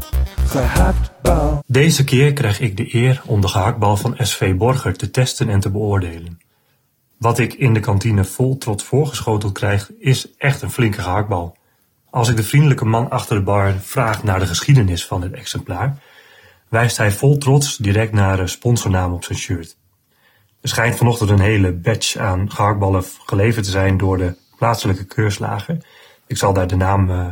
gehaktbal. 0.49 1.63
Deze 1.67 2.05
keer 2.05 2.33
krijg 2.33 2.61
ik 2.61 2.77
de 2.77 2.95
eer 2.95 3.23
om 3.27 3.41
de 3.41 3.49
gehaktbal 3.49 3.97
van 3.97 4.15
SV 4.19 4.57
Borger 4.57 4.97
te 4.97 5.11
testen 5.11 5.49
en 5.49 5.61
te 5.61 5.71
beoordelen. 5.71 6.41
Wat 7.19 7.39
ik 7.39 7.55
in 7.55 7.75
de 7.75 7.81
kantine 7.81 8.25
vol 8.25 8.59
trots 8.59 8.85
voorgeschoteld 8.85 9.53
krijg, 9.53 9.91
is 9.99 10.29
echt 10.37 10.63
een 10.63 10.71
flinke 10.71 11.03
gehaktbal. 11.03 11.57
Als 12.11 12.29
ik 12.29 12.37
de 12.37 12.43
vriendelijke 12.43 12.85
man 12.85 13.11
achter 13.11 13.37
de 13.37 13.43
bar 13.43 13.75
vraag 13.81 14.23
naar 14.23 14.39
de 14.39 14.47
geschiedenis 14.47 15.07
van 15.07 15.21
dit 15.21 15.33
exemplaar, 15.33 16.03
wijst 16.69 16.97
hij 16.97 17.13
vol 17.13 17.39
trots 17.39 17.77
direct 17.77 18.13
naar 18.13 18.37
de 18.37 18.47
sponsornaam 18.47 19.13
op 19.13 19.25
zijn 19.25 19.39
shirt. 19.39 19.77
Er 20.61 20.69
schijnt 20.69 20.97
vanochtend 20.97 21.31
een 21.31 21.41
hele 21.41 21.73
batch 21.73 22.17
aan 22.17 22.51
gehaktballen 22.51 23.05
geleverd 23.27 23.65
te 23.65 23.71
zijn 23.71 23.99
door 23.99 24.19
de 24.19 24.37
plaatselijke 24.57 25.05
keurslager. 25.05 25.79
Ik 26.27 26.37
zal 26.37 26.53
daar 26.53 26.67
de 26.67 26.77
naam 26.77 27.11
eh, 27.11 27.27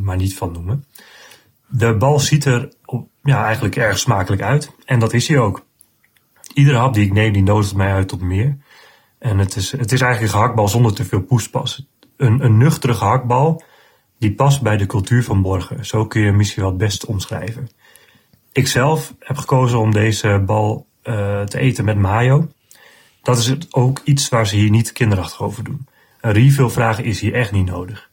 maar 0.00 0.16
niet 0.16 0.36
van 0.36 0.52
noemen. 0.52 0.84
De 1.74 1.96
bal 1.96 2.20
ziet 2.20 2.44
er 2.44 2.72
ja, 3.22 3.44
eigenlijk 3.44 3.76
erg 3.76 3.98
smakelijk 3.98 4.42
uit. 4.42 4.72
En 4.84 4.98
dat 4.98 5.12
is 5.12 5.28
hij 5.28 5.38
ook. 5.38 5.66
Iedere 6.54 6.76
hap 6.76 6.94
die 6.94 7.04
ik 7.04 7.12
neem, 7.12 7.32
die 7.32 7.42
nodigt 7.42 7.74
mij 7.74 7.92
uit 7.92 8.08
tot 8.08 8.20
meer. 8.20 8.56
En 9.18 9.38
het 9.38 9.56
is, 9.56 9.70
het 9.70 9.92
is 9.92 10.00
eigenlijk 10.00 10.32
een 10.32 10.38
gehaktbal 10.38 10.68
zonder 10.68 10.94
te 10.94 11.04
veel 11.04 11.22
poespas. 11.22 11.86
Een, 12.16 12.44
een 12.44 12.56
nuchtere 12.56 12.94
gehaktbal 12.94 13.62
die 14.18 14.34
past 14.34 14.62
bij 14.62 14.76
de 14.76 14.86
cultuur 14.86 15.24
van 15.24 15.42
Borgen. 15.42 15.86
Zo 15.86 16.06
kun 16.06 16.20
je 16.20 16.26
hem 16.26 16.36
misschien 16.36 16.62
wel 16.62 16.70
het 16.70 16.80
beste 16.80 17.06
omschrijven. 17.06 17.68
Ik 18.52 18.66
zelf 18.68 19.14
heb 19.18 19.36
gekozen 19.36 19.78
om 19.78 19.92
deze 19.92 20.42
bal 20.46 20.86
eh, 21.02 21.42
te 21.42 21.58
eten 21.58 21.84
met 21.84 21.98
mayo. 21.98 22.48
Dat 23.22 23.38
is 23.38 23.56
ook 23.70 24.00
iets 24.04 24.28
waar 24.28 24.46
ze 24.46 24.56
hier 24.56 24.70
niet 24.70 24.92
kinderachtig 24.92 25.42
over 25.42 25.64
doen. 25.64 25.86
Een 26.20 26.32
refill 26.32 26.68
vragen 26.68 27.04
is 27.04 27.20
hier 27.20 27.34
echt 27.34 27.52
niet 27.52 27.66
nodig. 27.66 28.10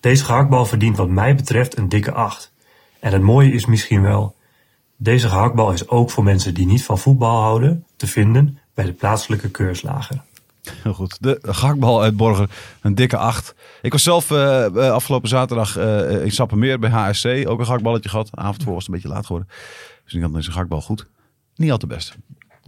Deze 0.00 0.24
gehaktbal 0.24 0.66
verdient 0.66 0.96
wat 0.96 1.08
mij 1.08 1.34
betreft 1.34 1.78
een 1.78 1.88
dikke 1.88 2.12
8. 2.12 2.49
En 3.00 3.12
het 3.12 3.22
mooie 3.22 3.52
is 3.52 3.66
misschien 3.66 4.02
wel, 4.02 4.36
deze 4.96 5.28
gehaktbal 5.28 5.72
is 5.72 5.88
ook 5.88 6.10
voor 6.10 6.24
mensen 6.24 6.54
die 6.54 6.66
niet 6.66 6.84
van 6.84 6.98
voetbal 6.98 7.40
houden 7.40 7.84
te 7.96 8.06
vinden 8.06 8.58
bij 8.74 8.84
de 8.84 8.92
plaatselijke 8.92 9.50
keurslager. 9.50 10.22
Heel 10.82 10.94
goed. 10.94 11.16
De 11.20 11.38
gehaktbal 11.42 12.02
uit 12.02 12.16
Borger, 12.16 12.50
een 12.80 12.94
dikke 12.94 13.16
8. 13.16 13.54
Ik 13.82 13.92
was 13.92 14.02
zelf 14.02 14.30
eh, 14.30 14.64
eh, 14.64 14.92
afgelopen 14.92 15.28
zaterdag 15.28 15.76
eh, 15.76 16.24
in 16.24 16.30
Sappemeer 16.30 16.78
bij 16.78 16.90
HSC. 16.90 17.26
Ook 17.26 17.58
een 17.58 17.64
gehaktballetje 17.64 18.08
gehad. 18.08 18.28
Avond 18.32 18.62
voor 18.62 18.72
was 18.72 18.86
het 18.86 18.94
een 18.94 19.00
beetje 19.00 19.14
laat 19.14 19.26
geworden. 19.26 19.48
Dus 20.04 20.14
ik 20.14 20.22
had 20.22 20.32
deze 20.32 20.50
gehaktbal 20.50 20.80
goed. 20.80 21.06
Niet 21.56 21.70
al 21.70 21.78
te 21.78 21.86
best. 21.86 22.16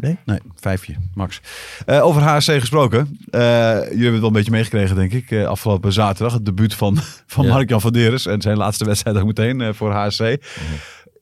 Nee? 0.03 0.17
Nee, 0.25 0.38
vijfje, 0.55 0.95
max. 1.15 1.41
Eh, 1.87 2.05
over 2.05 2.23
HSC 2.23 2.51
gesproken. 2.51 3.19
Eh, 3.31 3.41
jullie 3.41 3.88
hebben 3.88 4.12
het 4.12 4.19
wel 4.21 4.25
een 4.27 4.33
beetje 4.33 4.51
meegekregen, 4.51 4.97
denk 4.97 5.12
ik. 5.12 5.31
eh, 5.31 5.45
afgelopen 5.47 5.93
zaterdag. 5.93 6.33
Het 6.33 6.45
debuut 6.45 6.75
van, 6.75 6.97
van 7.27 7.45
Ja. 7.45 7.53
Mark-Jan 7.53 7.81
van 7.81 7.93
Deres. 7.93 8.27
En 8.27 8.41
zijn 8.41 8.57
laatste 8.57 8.85
wedstrijd 8.85 9.17
ook 9.17 9.27
meteen 9.27 9.75
voor 9.75 9.93
HSC. 9.93 10.21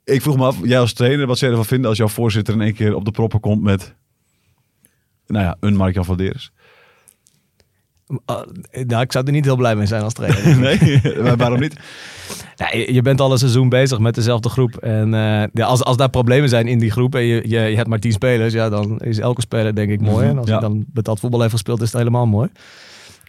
Ik 0.04 0.22
vroeg 0.22 0.36
me 0.36 0.44
af, 0.44 0.56
jij 0.62 0.78
als 0.80 0.92
trainer, 0.92 1.26
wat 1.26 1.38
zou 1.38 1.50
je 1.50 1.56
ervan 1.56 1.70
vinden 1.70 1.88
als 1.88 1.98
jouw 1.98 2.08
voorzitter 2.08 2.54
in 2.54 2.60
één 2.60 2.74
keer 2.74 2.94
op 2.94 3.04
de 3.04 3.10
proppen 3.10 3.40
komt 3.40 3.62
met... 3.62 3.94
Nou 5.26 5.44
ja, 5.44 5.56
een 5.60 5.76
Mark-Jan 5.76 6.04
van 6.04 6.16
Deres. 6.16 6.52
Ah, 8.24 8.40
nou, 8.86 9.02
ik 9.02 9.12
zou 9.12 9.24
er 9.26 9.32
niet 9.32 9.44
heel 9.44 9.56
blij 9.56 9.76
mee 9.76 9.86
zijn 9.86 10.02
als 10.02 10.12
trainer. 10.12 10.58
Nee, 10.58 11.02
maar 11.22 11.36
waarom 11.36 11.60
niet? 11.60 11.76
Ja, 12.56 12.68
je, 12.92 13.02
bent 13.02 13.20
al 13.20 13.32
een 13.32 13.38
seizoen 13.38 13.68
bezig 13.68 13.98
met 13.98 14.14
dezelfde 14.14 14.48
groep. 14.48 14.76
En 14.76 15.14
eh, 15.14 15.42
ja, 15.52 15.64
als, 15.66 15.84
als 15.84 15.96
daar 15.96 16.10
problemen 16.10 16.48
zijn 16.48 16.68
in 16.68 16.78
die 16.78 16.90
groep 16.90 17.14
en 17.14 17.22
je, 17.22 17.34
je, 17.48 17.58
je 17.60 17.76
hebt 17.76 17.88
maar 17.88 17.98
tien 17.98 18.12
spelers, 18.12 18.52
ja, 18.52 18.68
dan 18.68 18.98
is 18.98 19.18
elke 19.18 19.40
speler 19.40 19.74
denk 19.74 19.90
ik 19.90 20.00
mooi. 20.00 20.28
En 20.28 20.38
als 20.38 20.48
Ja. 20.48 20.54
je 20.54 20.60
dan 20.60 20.84
betaald 20.92 21.20
voetbal 21.20 21.40
heeft 21.40 21.52
gespeeld, 21.52 21.80
is 21.80 21.88
het 21.88 21.96
helemaal 21.98 22.26
mooi. 22.26 22.48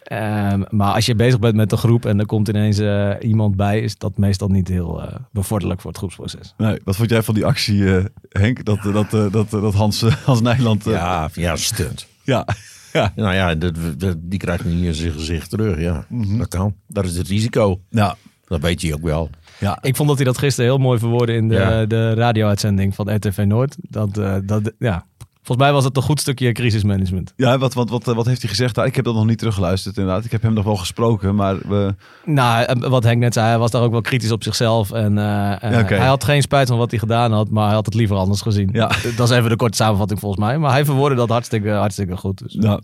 Ehm, 0.02 0.62
maar 0.70 0.94
als 0.94 1.06
je 1.06 1.14
bezig 1.14 1.38
bent 1.38 1.54
met 1.54 1.70
de 1.70 1.76
groep 1.76 2.06
en 2.06 2.18
er 2.18 2.26
komt 2.26 2.48
ineens 2.48 2.78
eh, 2.78 3.10
iemand 3.20 3.56
bij, 3.56 3.80
is 3.80 3.96
dat 3.98 4.16
meestal 4.18 4.48
niet 4.48 4.68
heel 4.68 5.02
eh, 5.02 5.14
bevorderlijk 5.30 5.80
voor 5.80 5.90
het 5.90 5.98
groepsproces. 5.98 6.54
Nee, 6.56 6.80
wat 6.84 6.96
vond 6.96 7.10
jij 7.10 7.22
van 7.22 7.34
die 7.34 7.44
actie, 7.46 7.96
eh, 7.96 8.04
Henk? 8.28 8.64
Dat, 8.64 8.78
dat, 8.82 9.10
dat, 9.10 9.32
dat, 9.32 9.50
dat 9.50 9.74
Hans, 9.74 10.02
eh, 10.02 10.12
Hans 10.24 10.40
Nijland... 10.40 10.86
eh, 10.86 10.92
Ja, 10.92 11.28
ja, 11.32 11.56
stunt. 11.56 12.06
ja. 12.22 12.46
Ja. 12.92 13.12
Nou 13.16 13.34
ja, 13.34 13.54
dat, 13.54 13.74
dat- 13.96 14.16
die 14.20 14.38
krijgt 14.38 14.64
nu 14.64 14.86
in 14.86 14.94
zijn 14.94 15.12
gezicht 15.12 15.50
terug. 15.50 15.80
Ja, 15.80 16.06
dat 16.38 16.48
kan. 16.48 16.74
Dat 16.86 17.04
is 17.04 17.16
het 17.16 17.28
risico. 17.28 17.80
Ja. 17.90 18.16
Dat 18.44 18.60
weet 18.60 18.82
hij 18.82 18.92
ook 18.94 19.02
wel. 19.02 19.30
Ja. 19.60 19.78
Ik 19.82 19.96
vond 19.96 20.08
dat 20.08 20.16
hij 20.16 20.26
dat 20.26 20.38
gisteren 20.38 20.70
heel 20.70 20.78
mooi 20.78 20.98
verwoordde 20.98 21.32
in 21.34 21.48
de, 21.48 21.54
Ja. 21.54 21.86
de 21.86 22.14
radio-uitzending 22.14 22.94
van 22.94 23.14
RTV 23.14 23.44
Noord. 23.46 23.76
Dat, 23.80 24.18
eh, 24.18 24.36
dat, 24.44 24.72
ja. 24.78 25.06
Volgens 25.42 25.66
mij 25.66 25.72
was 25.72 25.84
het 25.84 25.96
een 25.96 26.02
goed 26.02 26.20
stukje 26.20 26.52
crisismanagement. 26.52 27.32
Ja, 27.36 27.58
wat, 27.58 27.74
wat, 27.74 27.90
wat, 27.90 28.04
wat 28.04 28.26
heeft 28.26 28.40
hij 28.40 28.50
gezegd? 28.50 28.74
daar? 28.74 28.86
Ik 28.86 28.96
heb 28.96 29.04
dat 29.04 29.14
nog 29.14 29.26
niet 29.26 29.38
teruggeluisterd 29.38 29.96
inderdaad. 29.96 30.24
Ik 30.24 30.30
heb 30.30 30.42
hem 30.42 30.52
nog 30.52 30.64
wel 30.64 30.76
gesproken, 30.76 31.34
maar 31.34 31.56
we... 31.68 31.94
Nou, 32.24 32.64
eh, 32.64 32.88
wat 32.88 33.04
Henk 33.04 33.18
net 33.18 33.34
zei, 33.34 33.46
hij 33.46 33.58
was 33.58 33.70
daar 33.70 33.82
ook 33.82 33.90
wel 33.90 34.00
kritisch 34.00 34.30
op 34.30 34.42
zichzelf. 34.42 34.92
En 34.92 35.18
eh, 35.18 35.62
eh, 35.62 35.88
Ja, 35.90 35.96
hij 35.96 36.06
had 36.06 36.24
geen 36.24 36.42
spijt 36.42 36.68
van 36.68 36.78
wat 36.78 36.90
hij 36.90 36.98
gedaan 37.00 37.32
had, 37.32 37.50
maar 37.50 37.64
hij 37.66 37.74
had 37.74 37.86
het 37.86 37.94
liever 37.94 38.16
anders 38.16 38.40
gezien. 38.40 38.68
Ja. 38.72 38.90
Dat 39.16 39.30
is 39.30 39.36
even 39.36 39.50
de 39.50 39.56
korte 39.56 39.76
samenvatting 39.76 40.20
volgens 40.20 40.40
mij. 40.40 40.58
Maar 40.58 40.70
hij 40.70 40.84
verwoordde 40.84 41.16
dat 41.16 41.28
hartstikke, 41.28 41.70
hartstikke 41.70 42.16
goed. 42.16 42.38
Dus. 42.38 42.54
Nou, 42.54 42.80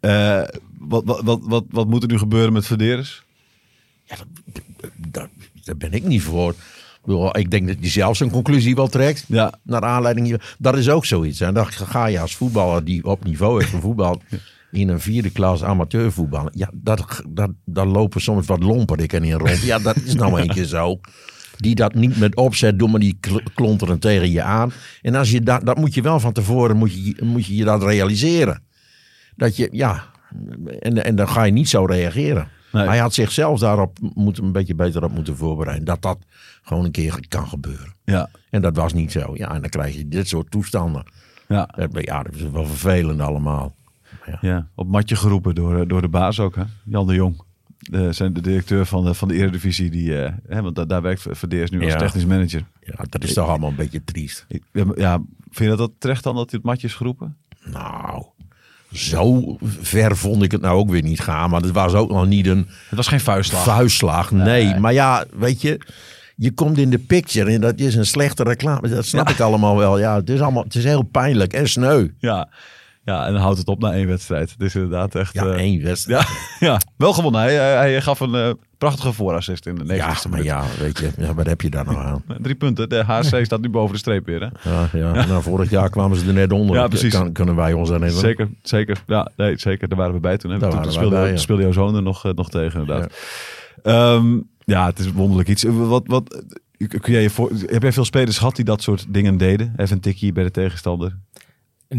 eh, 0.00 0.42
wat, 0.78 1.02
wat, 1.04 1.20
wat, 1.24 1.40
wat, 1.42 1.64
wat 1.70 1.86
moet 1.86 2.02
er 2.02 2.08
nu 2.08 2.18
gebeuren 2.18 2.52
met 2.52 2.66
Verderes? 2.66 3.22
Daar, 4.96 5.28
daar 5.64 5.76
ben 5.76 5.92
ik 5.92 6.04
niet 6.04 6.22
voor. 6.22 6.54
Ik, 7.02 7.08
bedoel, 7.08 7.38
ik 7.38 7.50
denk 7.50 7.66
dat 7.68 7.76
hij 7.80 7.88
zelf 7.90 8.16
zijn 8.16 8.30
conclusie 8.30 8.74
wel 8.74 8.88
trekt. 8.88 9.24
Ja. 9.28 9.52
Naar 9.62 9.82
aanleiding. 9.82 10.26
hier- 10.26 10.54
Dat 10.58 10.76
is 10.76 10.88
ook 10.88 11.04
zoiets. 11.04 11.40
En 11.40 11.54
dan 11.54 11.66
ga 11.66 12.06
je 12.06 12.20
als 12.20 12.36
voetballer 12.36 12.84
die 12.84 13.04
op 13.04 13.24
niveau 13.24 13.58
heeft 13.58 13.70
van 13.70 13.80
voetbal. 13.80 14.22
in 14.72 14.88
een 14.88 15.00
vierde 15.00 15.30
klas 15.30 15.62
amateurvoetbal. 15.64 16.48
Ja, 16.52 16.70
dat, 16.74 17.22
dat, 17.28 17.50
daar 17.64 17.86
lopen 17.86 18.20
soms 18.20 18.46
wat 18.46 18.62
lomperdikken 18.62 19.24
in 19.24 19.32
rond. 19.38 19.60
Ja, 19.62 19.78
dat 19.78 19.96
is 19.96 20.14
nou 20.14 20.40
een 20.40 20.48
keer 20.48 20.64
zo. 20.64 21.00
Die 21.56 21.74
dat 21.74 21.94
niet 21.94 22.18
met 22.18 22.36
opzet 22.36 22.78
doen, 22.78 22.90
maar 22.90 23.00
die 23.00 23.16
kl- 23.20 23.38
klonteren 23.54 23.98
tegen 23.98 24.30
je 24.30 24.42
aan. 24.42 24.72
En 25.02 25.14
als 25.14 25.30
je 25.30 25.40
dat, 25.40 25.66
dat 25.66 25.76
moet 25.76 25.94
je 25.94 26.02
wel 26.02 26.20
van 26.20 26.32
tevoren, 26.32 26.76
moet 26.76 26.92
je, 27.04 27.16
moet 27.24 27.46
je 27.46 27.54
je 27.56 27.64
dat 27.64 27.82
realiseren. 27.82 28.62
Dat 29.36 29.56
je, 29.56 29.68
ja, 29.72 30.04
en, 30.80 31.04
en 31.04 31.16
dan 31.16 31.28
ga 31.28 31.42
je 31.42 31.52
niet 31.52 31.68
zo 31.68 31.84
reageren. 31.84 32.48
Nee. 32.72 32.86
Hij 32.86 32.98
had 32.98 33.14
zichzelf 33.14 33.58
daarop 33.58 33.98
moet, 34.14 34.38
een 34.38 34.52
beetje 34.52 34.74
beter 34.74 35.04
op 35.04 35.12
moeten 35.12 35.36
voorbereiden. 35.36 35.84
Dat 35.86 36.02
dat 36.02 36.18
gewoon 36.62 36.84
een 36.84 36.90
keer 36.90 37.24
kan 37.28 37.48
gebeuren. 37.48 37.92
Ja, 38.04 38.30
En 38.50 38.62
dat 38.62 38.76
was 38.76 38.92
niet 38.92 39.12
zo. 39.12 39.30
Ja, 39.34 39.54
en 39.54 39.60
dan 39.60 39.70
krijg 39.70 39.94
je 39.96 40.08
dit 40.08 40.28
soort 40.28 40.50
toestanden. 40.50 41.04
ja, 41.48 41.66
Dat- 41.76 42.04
Ja, 42.04 42.22
dat 42.22 42.34
is 42.34 42.42
wel 42.50 42.66
vervelend 42.66 43.20
allemaal. 43.20 43.74
ja. 44.40 44.68
Op 44.74 44.88
matje 44.88 45.16
geroepen 45.16 45.54
door, 45.54 45.78
eh, 45.80 45.88
door 45.88 46.00
de 46.00 46.08
baas 46.08 46.40
ook, 46.40 46.54
hè? 46.54 46.62
Jan 46.84 47.06
de 47.06 47.14
Jong. 47.14 47.42
De, 47.78 48.12
zijn 48.12 48.32
de 48.32 48.40
directeur 48.40 48.86
van 48.86 49.04
de, 49.04 49.14
van 49.14 49.28
de 49.28 49.34
Eredivisie. 49.34 49.90
Die, 49.90 50.22
eh, 50.24 50.32
hè, 50.48 50.62
want 50.62 50.74
da- 50.76 50.84
daar 50.84 51.02
werkt 51.02 51.26
Verdeers 51.30 51.70
nu 51.70 51.82
als 51.82 51.92
Ja. 51.92 51.98
technisch 51.98 52.24
manager. 52.24 52.64
Ja, 52.80 53.04
dat 53.08 53.24
is 53.24 53.32
toch 53.34 53.48
allemaal 53.48 53.70
een 53.70 53.76
beetje 53.76 54.04
triest. 54.04 54.46
Ja, 54.72 54.84
ja, 54.96 55.16
vind 55.50 55.70
je 55.70 55.76
dat, 55.76 55.78
dat 55.78 55.90
terecht 55.98 56.22
dan 56.24 56.34
dat 56.34 56.50
hij 56.50 56.58
het 56.62 56.68
matje 56.68 56.86
is 56.86 56.94
geroepen? 56.94 57.36
Nou, 57.64 58.24
zo 58.92 59.56
ver 59.80 60.16
vond 60.16 60.42
ik 60.42 60.52
het 60.52 60.60
nou 60.60 60.78
ook 60.78 60.90
weer 60.90 61.02
niet 61.02 61.20
gaan. 61.20 61.50
Maar 61.50 61.60
het 61.60 61.70
was 61.70 61.94
ook 61.94 62.10
nog 62.10 62.26
niet 62.26 62.46
een 62.46 62.68
Het 62.88 62.96
was 62.96 63.06
geen 63.06 63.20
vuistslag. 63.20 63.64
vuistslag. 63.64 64.30
Nee, 64.30 64.78
maar 64.78 64.92
ja, 64.92 65.24
weet 65.38 65.60
je... 65.60 65.80
Je 66.36 66.50
komt 66.50 66.78
in 66.78 66.90
de 66.90 66.98
picture 66.98 67.50
en 67.52 67.60
dat 67.60 67.78
is 67.78 67.94
een 67.94 68.06
slechte 68.06 68.42
reclame. 68.42 68.88
Dat 68.88 69.04
snap 69.06 69.28
ik 69.28 69.40
allemaal 69.40 69.76
wel. 69.76 69.98
Ja, 69.98 70.16
het 70.16 70.30
is, 70.30 70.40
allemaal, 70.40 70.62
het 70.62 70.74
is 70.74 70.84
heel 70.84 71.02
pijnlijk 71.02 71.52
en 71.52 71.68
sneu. 71.68 72.08
Ja. 72.18 72.48
Ja, 73.04 73.26
en 73.26 73.32
dan 73.32 73.42
houdt 73.42 73.58
het 73.58 73.68
op 73.68 73.80
na 73.80 73.92
één 73.92 74.06
wedstrijd. 74.06 74.50
Het 74.50 74.60
is 74.60 74.74
inderdaad 74.74 75.14
echt... 75.14 75.34
Ja, 75.34 75.44
eh, 75.44 75.58
één 75.58 75.82
wedstrijd. 75.82 76.28
ja, 76.58 76.66
ja, 76.68 76.80
wel 76.96 77.12
gewonnen. 77.12 77.40
Hij, 77.40 77.54
hij, 77.54 78.02
gaf 78.02 78.20
een 78.20 78.34
eh, 78.34 78.50
prachtige 78.78 79.12
voorassist 79.12 79.66
in 79.66 79.74
de 79.74 79.84
90ste 79.84 79.96
Ja, 79.96 80.16
maar 80.30 80.42
ja, 80.42 80.64
weet 80.78 80.98
je, 80.98 81.10
ja, 81.18 81.34
wat 81.34 81.46
heb 81.46 81.60
je 81.60 81.70
daar 81.70 81.84
nou 81.84 81.96
aan? 81.96 82.24
Drie 82.42 82.54
punten. 82.54 82.88
De 82.88 83.02
HC 83.04 83.44
staat 83.44 83.60
nu 83.60 83.68
boven 83.68 83.92
de 83.92 83.98
streep 83.98 84.26
weer. 84.26 84.40
Hè? 84.40 84.70
Ja, 84.70 84.88
ja. 84.92 85.26
Nou, 85.26 85.42
vorig 85.42 85.70
jaar 85.70 85.90
kwamen 85.90 86.16
ze 86.16 86.26
er 86.26 86.32
net 86.32 86.52
onder. 86.52 86.76
Ja, 86.76 86.88
precies. 86.88 87.14
Kan, 87.14 87.32
kunnen 87.32 87.56
wij 87.56 87.72
ons 87.72 87.90
aan 87.90 88.02
even. 88.02 88.18
Zeker, 88.18 88.48
zeker. 88.62 89.02
Ja, 89.06 89.30
nee, 89.36 89.58
zeker. 89.58 89.88
Daar 89.88 89.98
waren 89.98 90.14
we 90.14 90.20
bij 90.20 90.36
toen. 90.36 90.50
Hè? 90.50 90.58
Daar 90.58 90.70
toen 90.70 90.78
waren 90.78 90.92
speelde, 90.92 91.16
bij, 91.16 91.30
ja. 91.30 91.36
speelde 91.36 91.62
jouw 91.62 91.72
zoon 91.72 91.94
er 91.94 92.02
nog, 92.02 92.24
eh, 92.24 92.32
nog 92.32 92.50
tegen, 92.50 92.80
inderdaad. 92.80 93.12
Ja. 93.82 94.20
ja, 94.64 94.86
het 94.86 94.98
is 94.98 95.12
wonderlijk 95.12 95.48
iets. 95.48 95.62
Wat, 95.62 96.02
wat, 96.06 96.42
kun 96.88 97.12
jij 97.12 97.22
je 97.22 97.30
voor, 97.30 97.50
heb 97.66 97.82
jij 97.82 97.92
veel 97.92 98.04
spelers 98.04 98.38
gehad 98.38 98.56
die 98.56 98.64
dat 98.64 98.82
soort 98.82 99.06
dingen 99.08 99.36
deden? 99.36 99.72
Even 99.76 99.96
een 99.96 100.02
tikkie 100.02 100.32
bij 100.32 100.44
de 100.44 100.50
tegenstander. 100.50 101.16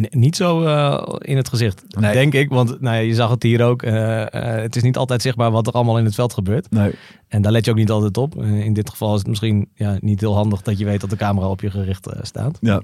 Niet 0.09 0.35
zo 0.35 0.63
eh, 0.65 1.15
in 1.19 1.37
het 1.37 1.49
gezicht, 1.49 1.83
Nee. 1.99 2.13
denk 2.13 2.33
ik. 2.33 2.49
Want 2.49 2.81
nou 2.81 2.95
ja, 2.95 3.01
je 3.01 3.13
zag 3.13 3.29
het 3.29 3.43
hier 3.43 3.63
ook. 3.63 3.83
eh, 3.83 4.21
eh, 4.21 4.61
het 4.61 4.75
is 4.75 4.81
niet 4.83 4.97
altijd 4.97 5.21
zichtbaar 5.21 5.51
wat 5.51 5.67
er 5.67 5.73
allemaal 5.73 5.97
in 5.97 6.05
het 6.05 6.15
veld 6.15 6.33
gebeurt. 6.33 6.71
Nee. 6.71 6.93
En 7.27 7.41
daar 7.41 7.51
let 7.51 7.65
je 7.65 7.71
ook 7.71 7.77
niet 7.77 7.91
altijd 7.91 8.17
op. 8.17 8.35
In 8.43 8.73
dit 8.73 8.89
geval 8.89 9.11
is 9.13 9.19
het 9.19 9.27
misschien 9.27 9.69
ja, 9.75 9.97
niet 9.99 10.19
heel 10.19 10.35
handig 10.35 10.61
dat 10.61 10.77
je 10.77 10.85
weet 10.85 11.01
dat 11.01 11.09
de 11.09 11.15
camera 11.15 11.47
op 11.47 11.61
je 11.61 11.71
gericht 11.71 12.07
staat. 12.21 12.57
Ja, 12.61 12.81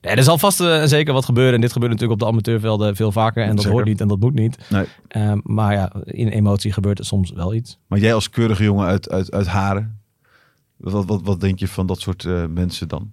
Nee, 0.00 0.14
er 0.14 0.22
zal 0.22 0.38
vast 0.38 0.56
zeker 0.84 1.12
wat 1.12 1.24
gebeuren. 1.24 1.54
En 1.54 1.60
dit 1.60 1.72
gebeurt 1.72 1.92
natuurlijk 1.92 2.20
op 2.20 2.26
de 2.26 2.32
amateurvelden 2.32 2.96
veel 2.96 3.12
vaker. 3.12 3.42
En 3.42 3.48
dat 3.50 3.58
Zeker. 3.58 3.72
hoort 3.72 3.84
niet 3.86 4.00
en 4.00 4.08
dat 4.08 4.20
moet 4.20 4.34
niet. 4.34 4.58
nee. 4.70 4.86
Maar 5.42 5.72
ja, 5.72 5.92
in 6.04 6.28
emotie 6.28 6.72
gebeurt 6.72 6.98
er 6.98 7.04
soms 7.04 7.30
wel 7.30 7.54
iets. 7.54 7.78
Maar 7.86 7.98
jij 7.98 8.14
als 8.14 8.30
keurige 8.30 8.64
jongen 8.64 8.86
uit, 8.86 9.10
uit, 9.10 9.30
uit 9.32 9.46
Haren, 9.46 10.00
wat, 10.76 11.04
wat, 11.06 11.20
wat 11.24 11.40
denk 11.40 11.58
je 11.58 11.68
van 11.68 11.86
dat 11.86 12.00
soort 12.00 12.26
mensen 12.48 12.88
dan? 12.88 13.10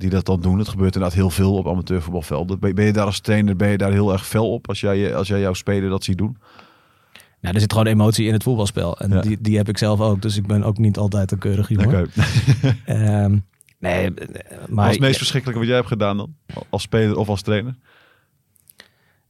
Die 0.00 0.10
dat 0.10 0.24
dan 0.26 0.40
doen. 0.40 0.58
Het 0.58 0.68
gebeurt 0.68 0.94
inderdaad 0.94 1.18
heel 1.18 1.30
veel 1.30 1.54
op 1.56 1.68
amateurvoetbalvelden. 1.68 2.58
Ben, 2.58 2.74
ben 2.74 2.84
je 2.84 2.92
daar 2.92 3.06
als 3.06 3.20
trainer 3.20 3.56
ben 3.56 3.68
je 3.70 3.78
daar 3.78 3.92
heel 3.92 4.12
erg 4.12 4.26
fel 4.26 4.52
op 4.52 4.68
als 4.68 4.80
jij, 4.80 5.14
als 5.14 5.28
jij 5.28 5.40
jouw 5.40 5.52
speler 5.52 5.90
dat 5.90 6.04
ziet 6.04 6.18
doen? 6.18 6.36
Nou, 7.40 7.54
er 7.54 7.60
zit 7.60 7.72
gewoon 7.72 7.86
emotie 7.86 8.26
in 8.26 8.32
het 8.32 8.42
voetbalspel. 8.42 8.98
En 8.98 9.10
Ja. 9.10 9.20
die, 9.20 9.38
die 9.40 9.56
heb 9.56 9.68
ik 9.68 9.78
zelf 9.78 10.00
ook. 10.00 10.22
Dus 10.22 10.36
ik 10.36 10.46
ben 10.46 10.62
ook 10.62 10.78
niet 10.78 10.98
altijd 10.98 11.32
een 11.32 11.38
keurig 11.38 11.68
jongen. 11.68 11.86
Oké. 11.86 12.06
Ehm, 12.84 13.36
nee, 13.78 14.14
eh, 14.14 14.26
Wat 14.60 14.68
maar... 14.68 14.86
is 14.86 14.92
het 14.92 15.00
meest 15.00 15.16
verschrikkelijke 15.16 15.60
wat 15.60 15.68
jij 15.68 15.78
hebt 15.78 15.88
gedaan 15.90 16.16
dan? 16.16 16.34
Als 16.70 16.82
speler 16.82 17.16
of 17.16 17.28
als 17.28 17.42
trainer? 17.42 17.74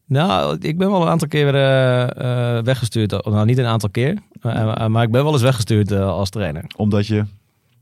Nou, 0.06 0.56
ik 0.60 0.78
ben 0.78 0.90
wel 0.90 1.02
een 1.02 1.08
aantal 1.08 1.28
keer 1.28 1.54
eh, 1.54 2.56
eh, 2.58 2.64
weggestuurd. 2.64 3.10
Nou, 3.10 3.44
niet 3.46 3.58
een 3.58 3.64
aantal 3.66 3.90
keer. 3.90 4.18
maar 4.88 5.02
ik 5.02 5.10
ben 5.10 5.22
wel 5.24 5.32
eens 5.32 5.42
weggestuurd 5.42 5.90
eh, 5.92 6.08
als 6.08 6.30
trainer. 6.30 6.64
Omdat 6.76 7.06
je... 7.06 7.24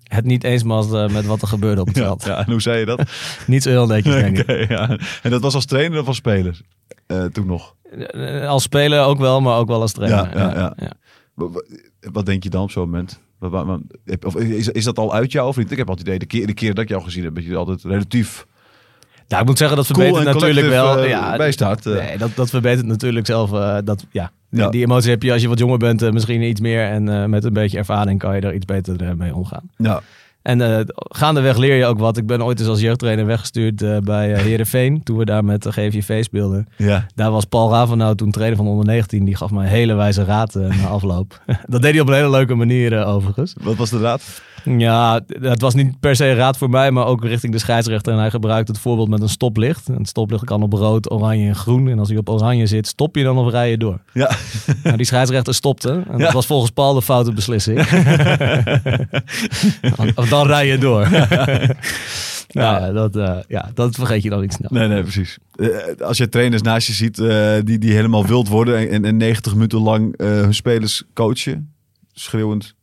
Het 0.08 0.24
niet 0.24 0.44
eens 0.44 0.62
was 0.62 0.92
eh, 0.92 1.08
met 1.08 1.26
wat 1.26 1.42
er 1.42 1.48
gebeurde 1.48 1.80
op 1.80 1.86
het 1.86 1.96
veld. 1.98 2.24
ja, 2.24 2.38
en 2.46 2.50
hoe 2.50 2.60
zei 2.60 2.78
je 2.78 2.84
dat? 2.84 3.02
Niet 3.46 3.62
zo 3.62 3.68
heel 3.70 3.86
netjes, 3.86 4.14
denk 4.14 4.38
ik. 4.38 4.68
Ja. 4.68 4.98
En 5.22 5.30
dat 5.30 5.42
was 5.42 5.54
als 5.54 5.64
trainer 5.64 6.00
of 6.00 6.06
als 6.06 6.16
speler? 6.16 6.60
Eh, 7.06 7.24
toen 7.24 7.46
nog. 7.46 7.74
Eh, 8.10 8.48
Als 8.48 8.62
speler 8.62 9.02
ook 9.04 9.18
wel, 9.18 9.40
maar 9.40 9.56
ook 9.58 9.68
wel 9.68 9.80
als 9.80 9.92
trainer. 9.92 10.36
Ja, 10.38 10.50
ja, 10.54 10.72
ja. 10.76 10.92
Wa- 11.34 11.48
wa- 11.50 11.62
Wat 12.12 12.26
denk 12.26 12.42
je 12.42 12.50
dan 12.50 12.62
op 12.62 12.70
zo'n 12.70 12.82
moment? 12.90 13.20
Of 14.26 14.36
is, 14.36 14.68
is 14.68 14.84
dat 14.84 14.98
al 14.98 15.14
uit 15.14 15.32
jou 15.32 15.48
of 15.48 15.56
niet? 15.56 15.70
Ik 15.70 15.76
heb 15.78 15.88
altijd 15.88 16.06
het 16.06 16.16
idee, 16.16 16.28
de 16.28 16.36
keer, 16.36 16.46
de 16.46 16.54
keer 16.54 16.74
dat 16.74 16.84
ik 16.84 16.90
jou 16.90 17.02
gezien 17.02 17.24
heb, 17.24 17.34
dat 17.34 17.44
je 17.44 17.56
altijd 17.56 17.82
relatief 17.82 18.46
Nou, 19.28 19.40
ik 19.42 19.48
moet 19.48 19.58
zeggen, 19.58 19.76
dat 19.76 19.86
cool 19.86 20.04
verbetert 20.06 20.26
en 20.34 20.40
natuurlijk 20.40 20.66
wel. 20.68 20.98
eh, 20.98 21.08
ja. 21.08 21.36
Nee, 21.94 22.18
dat, 22.18 22.30
dat 22.34 22.50
verbetert 22.50 22.86
natuurlijk 22.86 23.26
zelf. 23.26 23.50
dat, 23.84 24.04
ja. 24.10 24.30
Die- 24.50 24.60
Ja. 24.60 24.68
Die 24.68 24.84
emotie 24.84 25.10
heb 25.10 25.22
je 25.22 25.32
als 25.32 25.42
je 25.42 25.48
wat 25.48 25.58
jonger 25.58 25.78
bent, 25.78 26.02
eh, 26.02 26.10
misschien 26.12 26.42
iets 26.42 26.60
meer. 26.60 26.84
En 26.84 27.08
eh, 27.08 27.24
met 27.24 27.44
een 27.44 27.52
beetje 27.52 27.78
ervaring 27.78 28.18
kan 28.18 28.34
je 28.34 28.40
er 28.40 28.54
iets 28.54 28.64
beter 28.64 29.02
eh, 29.02 29.12
mee 29.12 29.34
omgaan. 29.34 29.70
Ja, 29.76 30.00
En 30.42 30.86
gaandeweg 30.94 31.56
leer 31.56 31.74
je 31.76 31.84
ook 31.86 31.98
wat. 31.98 32.16
Ik 32.16 32.26
ben 32.26 32.42
ooit 32.44 32.60
eens 32.60 32.68
als 32.68 32.80
jeugdtrainer 32.80 33.26
weggestuurd 33.26 34.04
bij 34.04 34.30
uh, 34.30 34.38
Herenveen. 34.38 35.02
Toen 35.02 35.16
we 35.16 35.24
daar 35.24 35.44
met 35.44 35.62
de 35.62 35.72
GVV 35.72 36.24
speelden. 36.24 36.68
ja. 36.76 37.06
Daar 37.14 37.30
was 37.30 37.44
Paul 37.44 37.70
Ravenau 37.70 38.14
toen 38.14 38.30
trainer 38.30 38.56
van 38.56 38.66
onder 38.66 38.86
19. 38.86 39.24
Die 39.24 39.36
gaf 39.36 39.50
mij 39.50 39.64
een 39.64 39.70
hele 39.70 39.94
wijze 39.94 40.24
raad 40.24 40.54
na 40.54 40.86
afloop. 40.88 41.40
dat 41.66 41.82
deed 41.82 41.92
hij 41.92 42.00
op 42.00 42.08
een 42.08 42.14
hele 42.14 42.30
leuke 42.30 42.54
manier 42.54 43.04
overigens. 43.06 43.54
Wat 43.62 43.76
was 43.76 43.90
de 43.90 43.98
raad? 43.98 44.42
Ja, 44.76 45.20
het 45.40 45.60
was 45.60 45.74
niet 45.74 46.00
per 46.00 46.16
se 46.16 46.34
raad 46.34 46.58
voor 46.58 46.70
mij, 46.70 46.90
maar 46.90 47.06
ook 47.06 47.24
richting 47.24 47.52
de 47.52 47.58
scheidsrechter. 47.58 48.12
En 48.12 48.18
hij 48.18 48.30
gebruikt 48.30 48.68
het 48.68 48.78
voorbeeld 48.78 49.08
met 49.08 49.20
een 49.22 49.28
stoplicht. 49.28 49.88
Een 49.88 50.04
stoplicht 50.06 50.44
kan 50.44 50.62
op 50.62 50.72
rood, 50.72 51.10
oranje 51.10 51.48
en 51.48 51.54
groen. 51.56 51.88
En 51.88 51.98
als 51.98 52.08
hij 52.08 52.18
op 52.18 52.28
oranje 52.28 52.66
zit, 52.66 52.86
stop 52.86 53.16
je 53.16 53.22
dan 53.22 53.38
of 53.38 53.50
rij 53.50 53.70
je 53.70 53.78
door? 53.78 54.00
Ja. 54.12 54.30
Nou, 54.82 54.96
die 54.96 55.06
scheidsrechter 55.06 55.54
stopte. 55.54 55.90
En 56.10 56.18
Ja. 56.18 56.24
dat 56.24 56.32
was 56.32 56.46
volgens 56.46 56.70
Paul 56.70 56.94
de 56.94 57.02
foute 57.02 57.32
beslissing. 57.32 57.78
of 60.14 60.28
dan 60.28 60.46
rij 60.46 60.66
je 60.66 60.78
door. 60.78 61.08
ja, 61.10 62.78
ja, 62.78 62.92
dat, 62.92 63.16
eh, 63.16 63.36
ja, 63.48 63.70
dat 63.74 63.94
vergeet 63.94 64.22
je 64.22 64.30
dan 64.30 64.40
niet 64.40 64.52
snel. 64.52 64.70
Nee, 64.72 64.88
nee, 64.88 65.02
precies. 65.02 65.38
Eh, 65.54 65.68
als 66.06 66.18
je 66.18 66.28
trainers 66.28 66.62
naast 66.62 66.86
je 66.86 66.92
ziet 66.92 67.18
eh, 67.18 67.52
die, 67.64 67.78
die 67.78 67.92
helemaal 67.92 68.26
wild 68.26 68.48
worden 68.48 68.90
en, 68.90 69.04
en 69.04 69.16
90 69.16 69.52
minuten 69.52 69.80
lang 69.80 70.14
hun 70.22 70.54
spelers 70.54 71.02
coachen, 71.14 71.72
schreeuwend. 72.12 72.74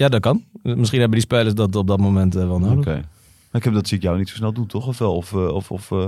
Ja, 0.00 0.08
dat 0.08 0.20
kan. 0.20 0.44
Misschien 0.62 1.00
hebben 1.00 1.18
die 1.18 1.26
spelers 1.26 1.54
dat 1.54 1.76
op 1.76 1.86
dat 1.86 1.98
moment 1.98 2.36
eh, 2.36 2.46
wel 2.46 2.58
nodig. 2.58 2.78
Oké. 2.78 2.94
Maar 2.94 3.60
ik 3.60 3.64
heb 3.64 3.74
dat 3.74 3.88
zie 3.88 3.96
ik 3.96 4.02
jou 4.02 4.18
niet 4.18 4.28
zo 4.28 4.34
snel 4.36 4.52
doen, 4.52 4.66
toch? 4.66 4.86
Of 4.86 4.98
wel? 4.98 5.16
Of, 5.16 5.32
eh, 5.32 5.54
of, 5.54 5.70
of 5.70 5.90
eh, 5.90 6.06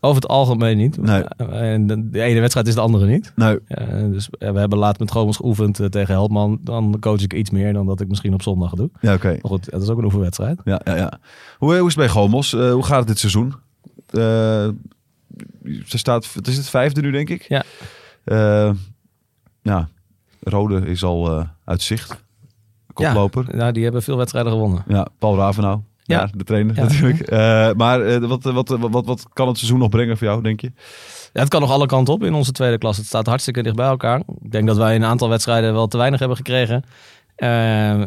Over 0.00 0.22
het 0.22 0.30
algemeen 0.30 0.76
niet. 0.76 0.96
Nee. 0.96 1.22
En 1.22 1.86
de, 1.86 2.20
ene 2.22 2.40
wedstrijd 2.40 2.66
is 2.66 2.74
de 2.74 2.80
andere 2.80 3.06
niet. 3.06 3.32
Ja, 3.36 3.58
dus 4.10 4.28
ja, 4.38 4.52
we 4.52 4.58
hebben 4.58 4.78
laat 4.78 4.98
met 4.98 5.10
Gromels 5.10 5.36
geoefend 5.36 5.74
tegen 5.90 6.14
Helpman. 6.14 6.58
Dan 6.60 6.96
coach 7.00 7.22
ik 7.22 7.32
iets 7.32 7.50
meer 7.50 7.72
dan 7.72 7.86
dat 7.86 8.00
ik 8.00 8.08
misschien 8.08 8.34
op 8.34 8.42
zondag 8.42 8.74
doe. 8.74 8.90
ja, 9.00 9.14
oké. 9.14 9.28
Maar 9.28 9.50
goed, 9.50 9.66
het 9.70 9.82
is 9.82 9.88
ook 9.88 9.98
een 9.98 10.04
oefenwedstrijd. 10.04 10.60
Ja, 10.64 10.80
ja, 10.84 10.96
ja. 10.96 11.18
Hoe, 11.58 11.76
hoe 11.76 11.88
is 11.88 11.94
het 11.94 12.04
bij 12.04 12.08
Gomos? 12.08 12.54
Eh, 12.54 12.72
hoe 12.72 12.84
gaat 12.84 12.98
het 12.98 13.08
dit 13.08 13.18
seizoen? 13.18 13.54
Ze 15.84 15.98
staat, 15.98 16.34
het 16.34 16.46
is 16.46 16.56
het 16.56 16.68
vijfde 16.68 17.00
nu, 17.00 17.10
denk 17.10 17.28
ik. 17.28 17.42
Ja. 17.48 17.64
Ja, 19.62 19.88
Rode 20.40 20.86
is 20.86 21.04
al 21.04 21.46
uit 21.64 21.82
zicht. 21.82 22.26
Koploper. 23.04 23.44
Ja, 23.50 23.56
nou, 23.56 23.72
die 23.72 23.82
hebben 23.82 24.02
veel 24.02 24.16
wedstrijden 24.16 24.52
gewonnen. 24.52 24.84
Ja, 24.88 25.06
Paul 25.18 25.36
Ravenau. 25.36 25.80
Ja. 26.02 26.20
Ja. 26.20 26.28
de 26.36 26.44
trainer 26.44 26.76
Ja. 26.76 26.82
natuurlijk. 26.82 27.20
Eh, 27.20 27.70
maar 27.76 28.00
eh, 28.00 28.18
wat, 28.28 28.42
wat, 28.42 28.68
wat, 28.68 28.90
wat, 28.90 29.06
wat 29.06 29.26
kan 29.32 29.48
het 29.48 29.56
seizoen 29.58 29.78
nog 29.78 29.88
brengen 29.88 30.16
voor 30.18 30.26
jou, 30.26 30.42
denk 30.42 30.60
je? 30.60 30.72
Ja, 31.32 31.40
het 31.40 31.48
kan 31.48 31.60
nog 31.60 31.70
alle 31.70 31.86
kanten 31.86 32.14
op 32.14 32.22
in 32.22 32.34
onze 32.34 32.52
tweede 32.52 32.78
klas. 32.78 32.96
Het 32.96 33.06
staat 33.06 33.26
hartstikke 33.26 33.62
dicht 33.62 33.76
bij 33.76 33.86
elkaar. 33.88 34.18
Ik 34.40 34.52
denk 34.52 34.66
dat 34.66 34.76
wij 34.76 34.94
een 34.94 35.04
aantal 35.04 35.28
wedstrijden 35.28 35.72
wel 35.72 35.86
te 35.86 35.96
weinig 35.96 36.18
hebben 36.18 36.36
gekregen. 36.36 36.84
Eh, 37.36 37.48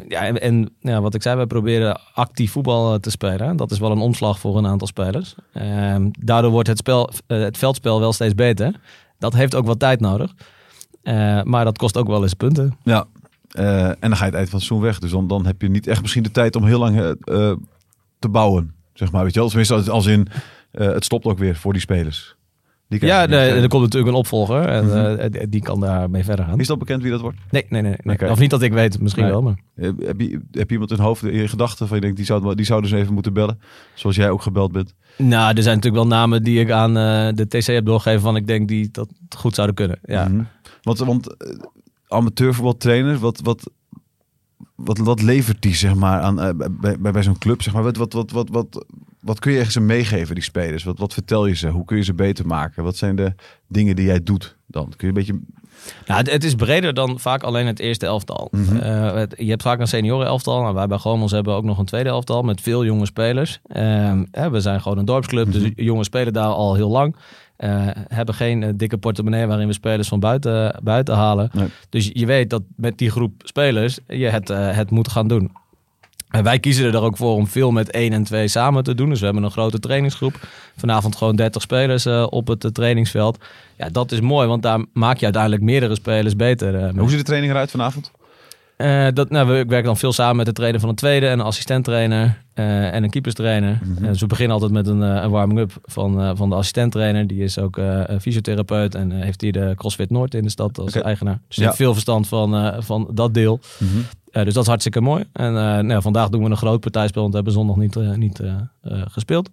ja, 0.07 0.21
en, 0.25 0.41
en 0.41 0.69
ja, 0.79 1.01
wat 1.01 1.13
ik 1.13 1.21
zei, 1.21 1.35
wij 1.35 1.45
proberen 1.45 1.99
actief 2.13 2.51
voetbal 2.51 2.93
eh, 2.93 2.99
te 2.99 3.09
spelen. 3.11 3.55
Dat 3.57 3.71
is 3.71 3.79
wel 3.79 3.91
een 3.91 3.99
omslag 3.99 4.39
voor 4.39 4.57
een 4.57 4.67
aantal 4.67 4.87
spelers. 4.87 5.35
Eh, 5.53 5.95
daardoor 6.19 6.51
wordt 6.51 6.67
het, 6.67 6.77
spel, 6.77 7.09
eh, 7.27 7.39
het 7.39 7.57
veldspel 7.57 7.99
wel 7.99 8.13
steeds 8.13 8.35
beter. 8.35 8.75
Dat 9.19 9.33
heeft 9.33 9.55
ook 9.55 9.65
wat 9.65 9.79
tijd 9.79 9.99
nodig. 9.99 10.33
Eh, 11.03 11.41
maar 11.43 11.65
dat 11.65 11.77
kost 11.77 11.97
ook 11.97 12.07
wel 12.07 12.23
eens 12.23 12.33
punten. 12.33 12.77
Ja. 12.83 13.05
Eh, 13.51 13.87
en 13.87 13.95
dan 13.99 14.15
ga 14.15 14.25
je 14.25 14.29
het 14.31 14.33
eind 14.39 14.49
van 14.49 14.59
het 14.59 14.67
seizoen 14.67 14.81
weg. 14.81 14.99
Dus 14.99 15.11
dan, 15.11 15.27
dan 15.27 15.45
heb 15.45 15.61
je 15.61 15.69
niet 15.69 15.87
echt 15.87 16.01
misschien 16.01 16.23
de 16.23 16.31
tijd 16.31 16.55
om 16.55 16.65
heel 16.65 16.79
lang 16.79 16.99
eh, 16.99 17.09
eh, 17.49 17.57
te 18.19 18.29
bouwen. 18.29 18.73
Zeg 18.93 19.11
maar, 19.11 19.23
weet 19.23 19.33
je 19.33 19.39
wel? 19.39 19.47
Tenminste, 19.47 19.73
als- 19.73 19.89
als 19.89 20.05
in, 20.05 20.27
het 20.71 21.05
stopt 21.05 21.25
ook 21.25 21.37
weer 21.37 21.55
voor 21.55 21.73
die 21.73 21.81
spelers. 21.81 22.35
Die 22.87 23.05
Ja, 23.05 23.25
nee, 23.25 23.49
er 23.51 23.67
komt 23.67 23.81
natuurlijk 23.83 24.11
een 24.11 24.17
opvolger 24.17 24.65
en 24.65 24.85
Mhm. 24.85 25.49
die 25.49 25.61
kan 25.61 25.79
daarmee 25.79 26.23
verder 26.23 26.45
gaan. 26.45 26.59
Is 26.59 26.67
dat 26.67 26.79
bekend 26.79 27.01
wie 27.01 27.11
dat 27.11 27.21
wordt? 27.21 27.37
Nee, 27.51 27.65
nee, 27.69 27.81
nee. 27.81 27.95
nee. 28.03 28.29
Of 28.29 28.39
niet 28.39 28.49
dat 28.49 28.61
ik 28.61 28.73
weet, 28.73 28.99
misschien 28.99 29.23
Nee. 29.23 29.31
wel. 29.31 29.41
Maar... 29.41 29.59
Heb 29.75 30.19
je, 30.21 30.39
heb 30.51 30.67
je 30.67 30.71
iemand 30.73 30.91
in 30.91 30.99
hoofd, 30.99 31.23
in 31.23 31.49
gedachten 31.49 31.87
van 31.87 31.95
je 31.95 32.01
denkt, 32.01 32.17
die 32.17 32.25
zou, 32.25 32.55
die 32.55 32.65
zou 32.65 32.81
dus 32.81 32.91
even 32.91 33.13
moeten 33.13 33.33
bellen? 33.33 33.59
Zoals 33.93 34.15
jij 34.15 34.29
ook 34.29 34.41
gebeld 34.41 34.71
bent. 34.71 34.93
Nou, 35.17 35.55
er 35.55 35.63
zijn 35.63 35.75
natuurlijk 35.75 36.03
wel 36.03 36.17
namen 36.17 36.43
die 36.43 36.59
ik 36.59 36.71
aan 36.71 36.93
de 37.35 37.45
TC 37.47 37.65
heb 37.65 37.85
doorgegeven 37.85 38.21
van 38.21 38.35
ik 38.35 38.47
denk 38.47 38.67
die 38.67 38.89
dat 38.91 39.09
goed 39.37 39.55
zouden 39.55 39.75
kunnen. 39.75 39.99
Ja. 40.03 40.27
Mhm. 40.27 40.43
Want, 40.81 40.99
want 40.99 41.35
amateurvoetbaltrainer, 42.11 43.17
wat, 43.17 43.39
wat, 43.43 43.69
wat, 44.75 44.97
wat 44.97 45.21
levert 45.21 45.61
die 45.61 45.75
zeg 45.75 45.95
maar 45.95 46.19
aan, 46.21 46.41
eh, 46.41 46.49
bij, 46.79 46.97
bij, 46.99 47.11
bij 47.11 47.23
zo'n 47.23 47.37
club? 47.37 47.61
Zeg 47.61 47.73
maar? 47.73 47.83
wat, 47.83 47.97
wat, 47.97 48.13
wat, 48.13 48.31
wat, 48.31 48.49
wat, 48.51 48.85
wat 49.19 49.39
kun 49.39 49.51
je 49.51 49.59
echt 49.59 49.71
ze 49.71 49.79
meegeven, 49.79 50.35
die 50.35 50.43
spelers? 50.43 50.83
Wat, 50.83 50.99
wat 50.99 51.13
vertel 51.13 51.45
je 51.45 51.55
ze? 51.55 51.67
Hoe 51.69 51.85
kun 51.85 51.97
je 51.97 52.03
ze 52.03 52.13
beter 52.13 52.45
maken? 52.47 52.83
Wat 52.83 52.97
zijn 52.97 53.15
de 53.15 53.33
dingen 53.67 53.95
die 53.95 54.05
jij 54.05 54.23
doet 54.23 54.57
dan? 54.67 54.83
Kun 54.89 54.95
je 54.97 55.07
een 55.07 55.13
beetje... 55.13 55.39
Nou, 56.05 56.19
het, 56.19 56.31
het 56.31 56.43
is 56.43 56.55
breder 56.55 56.93
dan 56.93 57.19
vaak 57.19 57.43
alleen 57.43 57.65
het 57.65 57.79
eerste 57.79 58.05
elftal. 58.05 58.47
Mhm. 58.51 58.75
Eh, 58.77 59.13
het- 59.13 59.33
je 59.37 59.49
hebt 59.49 59.61
vaak 59.61 59.79
een 59.79 59.87
senioren 59.87 60.27
elftal. 60.27 60.61
Nou, 60.61 60.73
wij 60.75 60.87
bij 60.87 60.97
Gomels 60.97 61.31
hebben 61.31 61.53
ook 61.53 61.63
nog 61.63 61.77
een 61.77 61.85
tweede 61.85 62.09
elftal 62.09 62.41
met 62.41 62.61
veel 62.61 62.85
jonge 62.85 63.05
spelers. 63.05 63.59
Hè, 64.31 64.49
we 64.49 64.59
zijn 64.61 64.81
gewoon 64.81 64.97
een 64.97 65.05
dorpsclub, 65.05 65.51
dus 65.51 65.71
jongens 65.75 66.07
spelen 66.07 66.33
daar 66.33 66.45
al 66.47 66.75
heel 66.75 66.89
lang. 66.89 67.15
Eh, 67.61 67.87
hebben 68.07 68.35
geen 68.35 68.63
eh, 68.63 68.69
dikke 68.75 68.97
portemonnee 68.97 69.45
waarin 69.45 69.67
we 69.67 69.73
spelers 69.73 70.07
van 70.07 70.19
buiten, 70.19 70.79
buiten 70.83 71.15
halen. 71.15 71.49
Nee. 71.53 71.67
Dus 71.89 72.09
je 72.13 72.25
weet 72.25 72.49
dat 72.49 72.61
met 72.75 72.97
die 72.97 73.09
groep 73.09 73.33
spelers 73.43 73.99
je 74.07 74.25
het, 74.25 74.49
eh, 74.49 74.75
het 74.75 74.89
moet 74.91 75.07
gaan 75.07 75.27
doen. 75.27 75.51
En 76.29 76.43
wij 76.43 76.59
kiezen 76.59 76.93
er 76.93 77.01
ook 77.01 77.17
voor 77.17 77.35
om 77.35 77.47
veel 77.47 77.71
met 77.71 77.93
1 77.95 78.13
en 78.13 78.23
2 78.23 78.47
samen 78.47 78.83
te 78.83 78.95
doen. 78.95 79.09
Dus 79.09 79.19
we 79.19 79.25
hebben 79.25 79.43
een 79.43 79.51
grote 79.51 79.79
trainingsgroep. 79.79 80.47
Vanavond 80.75 81.15
gewoon 81.15 81.35
30 81.35 81.61
spelers 81.61 82.05
op 82.29 82.47
het 82.47 82.73
trainingsveld. 82.73 83.37
Ja, 83.77 83.89
dat 83.89 84.11
is 84.11 84.21
mooi, 84.21 84.47
want 84.47 84.63
daar 84.63 84.85
maak 84.93 85.17
je 85.17 85.23
uiteindelijk 85.23 85.63
meerdere 85.63 85.95
spelers 85.95 86.35
beter. 86.35 86.97
Hoe 86.97 87.09
ziet 87.09 87.19
de 87.19 87.25
training 87.25 87.51
eruit 87.51 87.71
vanavond? 87.71 88.11
Eh, 88.81 89.07
dat, 89.13 89.29
nou, 89.29 89.47
we, 89.47 89.59
ik 89.59 89.69
werk 89.69 89.85
dan 89.85 89.97
veel 89.97 90.13
samen 90.13 90.35
met 90.35 90.45
de 90.45 90.51
trainer 90.53 90.79
van 90.79 90.89
een 90.89 90.95
tweede 90.95 91.27
en 91.27 91.39
een 91.39 91.45
assistenttrainer 91.45 92.41
eh, 92.53 92.93
en 92.93 93.03
een 93.03 93.09
keeperstrainer. 93.09 93.79
Mhm. 93.83 94.03
Eh, 94.03 94.09
dus 94.09 94.19
we 94.19 94.27
beginnen 94.27 94.53
altijd 94.53 94.71
met 94.71 94.87
een, 94.87 95.01
een 95.01 95.29
warming-up 95.29 95.71
van, 95.83 96.37
van 96.37 96.49
de 96.49 96.55
assistenttrainer. 96.55 97.27
Die 97.27 97.43
is 97.43 97.57
ook 97.59 97.79
fysiotherapeut 98.21 98.95
en 98.95 99.11
heeft 99.11 99.41
hier 99.41 99.51
de 99.51 99.73
CrossFit 99.75 100.09
Noord 100.09 100.33
in 100.33 100.43
de 100.43 100.49
stad 100.49 100.79
als 100.79 100.93
eigenaar. 101.01 101.39
Dus 101.47 101.57
Ja. 101.57 101.63
heeft 101.63 101.75
veel 101.75 101.93
verstand 101.93 102.27
van, 102.27 102.83
van 102.83 103.09
dat 103.13 103.33
deel. 103.33 103.59
Eh, 104.31 104.43
dus 104.43 104.53
dat 104.53 104.63
is 104.63 104.69
hartstikke 104.69 105.01
mooi. 105.01 105.23
En 105.33 105.53
nou, 105.85 106.01
vandaag 106.01 106.29
doen 106.29 106.43
we 106.43 106.49
een 106.49 106.57
groot 106.57 106.79
partijspel, 106.79 107.21
want 107.21 107.33
we 107.33 107.39
hebben 107.39 107.53
zondag 107.53 107.75
niet, 107.75 108.17
niet 108.17 108.41
gespeeld. 109.07 109.49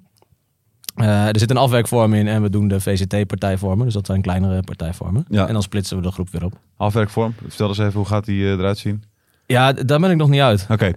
Er 0.95 1.39
zit 1.39 1.51
een 1.51 1.57
afwerkvorm 1.57 2.15
in 2.15 2.29
en 2.29 2.43
we 2.43 2.51
doen 2.51 2.69
de 2.69 2.81
VCT-partijvormen. 2.81 3.85
Dus 3.85 3.95
dat 3.95 4.07
zijn 4.07 4.21
kleinere 4.23 4.63
partijvormen. 4.63 5.25
Ja. 5.29 5.47
En 5.47 5.53
dan 5.53 5.63
splitsen 5.63 5.97
we 5.97 6.03
de 6.03 6.13
groep 6.13 6.31
weer 6.31 6.45
op. 6.45 6.53
Afwerkvorm. 6.77 7.35
Vertel 7.49 7.69
eens 7.69 7.79
even, 7.79 7.93
hoe 7.93 8.07
gaat 8.07 8.25
die 8.25 8.45
eruit 8.45 8.79
zien? 8.79 9.03
Ja, 9.51 9.73
daar 9.73 10.01
ben 10.01 10.11
ik 10.11 10.17
nog 10.17 10.29
niet 10.29 10.41
uit. 10.41 10.67
Oké. 10.71 10.93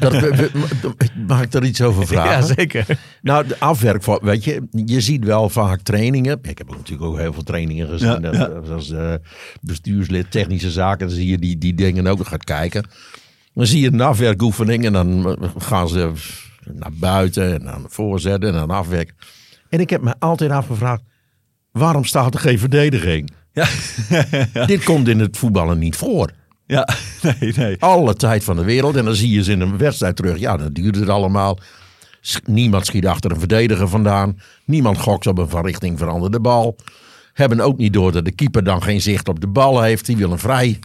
We- 0.00 0.50
mag 1.26 1.42
ik 1.42 1.52
er 1.52 1.64
iets 1.64 1.82
over 1.82 2.06
vragen? 2.12 2.30
Ja, 2.30 2.42
zeker. 2.54 2.86
Nou, 3.22 3.46
de 3.46 3.58
afwerk, 3.58 4.04
weet 4.22 4.44
je, 4.44 4.66
je 4.84 5.00
ziet 5.00 5.24
wel 5.24 5.48
vaak 5.48 5.80
trainingen. 5.80 6.38
Ik 6.42 6.58
heb 6.58 6.70
ook 6.70 6.76
natuurlijk 6.76 7.10
ook 7.10 7.18
heel 7.18 7.32
veel 7.32 7.42
trainingen 7.42 7.88
gezien. 7.88 8.08
Ja, 8.08 8.18
dat- 8.18 8.34
ja. 8.34 8.72
Als 8.74 8.90
eh, 8.90 9.14
bestuurslid 9.60 10.30
technische 10.30 10.70
zaken, 10.70 11.06
dan 11.06 11.16
zie 11.16 11.26
je 11.26 11.38
die, 11.38 11.58
die 11.58 11.74
dingen 11.74 12.06
ook 12.06 12.26
gaat 12.26 12.44
kijken. 12.44 12.86
Dan 13.54 13.66
zie 13.66 13.80
je 13.80 13.92
een 13.92 14.00
afwerkoefening 14.00 14.84
en 14.84 14.92
dan 14.92 15.36
gaan 15.58 15.88
ze 15.88 16.12
naar 16.72 16.92
buiten 16.94 17.54
en 17.54 17.64
dan 17.64 17.84
voorzetten 17.88 18.48
en 18.48 18.54
dan 18.54 18.70
afwerken. 18.70 19.14
En 19.68 19.80
ik 19.80 19.90
heb 19.90 20.02
me 20.02 20.14
altijd 20.18 20.50
afgevraagd, 20.50 21.02
waarom 21.72 22.04
staat 22.04 22.34
er 22.34 22.40
geen 22.40 22.58
verdediging? 22.58 23.30
Ja. 23.52 23.66
Dit 24.66 24.84
komt 24.84 25.08
in 25.08 25.18
het 25.20 25.36
voetballen 25.36 25.78
niet 25.78 25.96
voor. 25.96 26.30
Ja, 26.68 26.88
nee, 27.40 27.52
nee. 27.56 27.76
Alle 27.78 28.14
tijd 28.14 28.44
van 28.44 28.56
de 28.56 28.64
wereld. 28.64 28.96
En 28.96 29.04
dan 29.04 29.14
zie 29.14 29.30
je 29.30 29.42
ze 29.42 29.52
in 29.52 29.60
een 29.60 29.78
wedstrijd 29.78 30.16
terug. 30.16 30.38
Ja, 30.38 30.56
dan 30.56 30.72
duurt 30.72 30.96
het 30.96 31.08
allemaal. 31.08 31.58
Niemand 32.44 32.86
schiet 32.86 33.06
achter 33.06 33.30
een 33.30 33.38
verdediger 33.38 33.88
vandaan. 33.88 34.40
Niemand 34.64 34.98
gokt 34.98 35.26
op 35.26 35.38
een 35.38 35.48
van 35.48 35.64
richting 35.64 35.98
veranderde 35.98 36.40
bal. 36.40 36.76
Hebben 37.32 37.60
ook 37.60 37.76
niet 37.76 37.92
door 37.92 38.12
dat 38.12 38.24
de 38.24 38.32
keeper 38.32 38.64
dan 38.64 38.82
geen 38.82 39.00
zicht 39.00 39.28
op 39.28 39.40
de 39.40 39.46
bal 39.46 39.82
heeft. 39.82 40.06
Die 40.06 40.16
wil 40.16 40.32
een 40.32 40.38
vrij. 40.38 40.78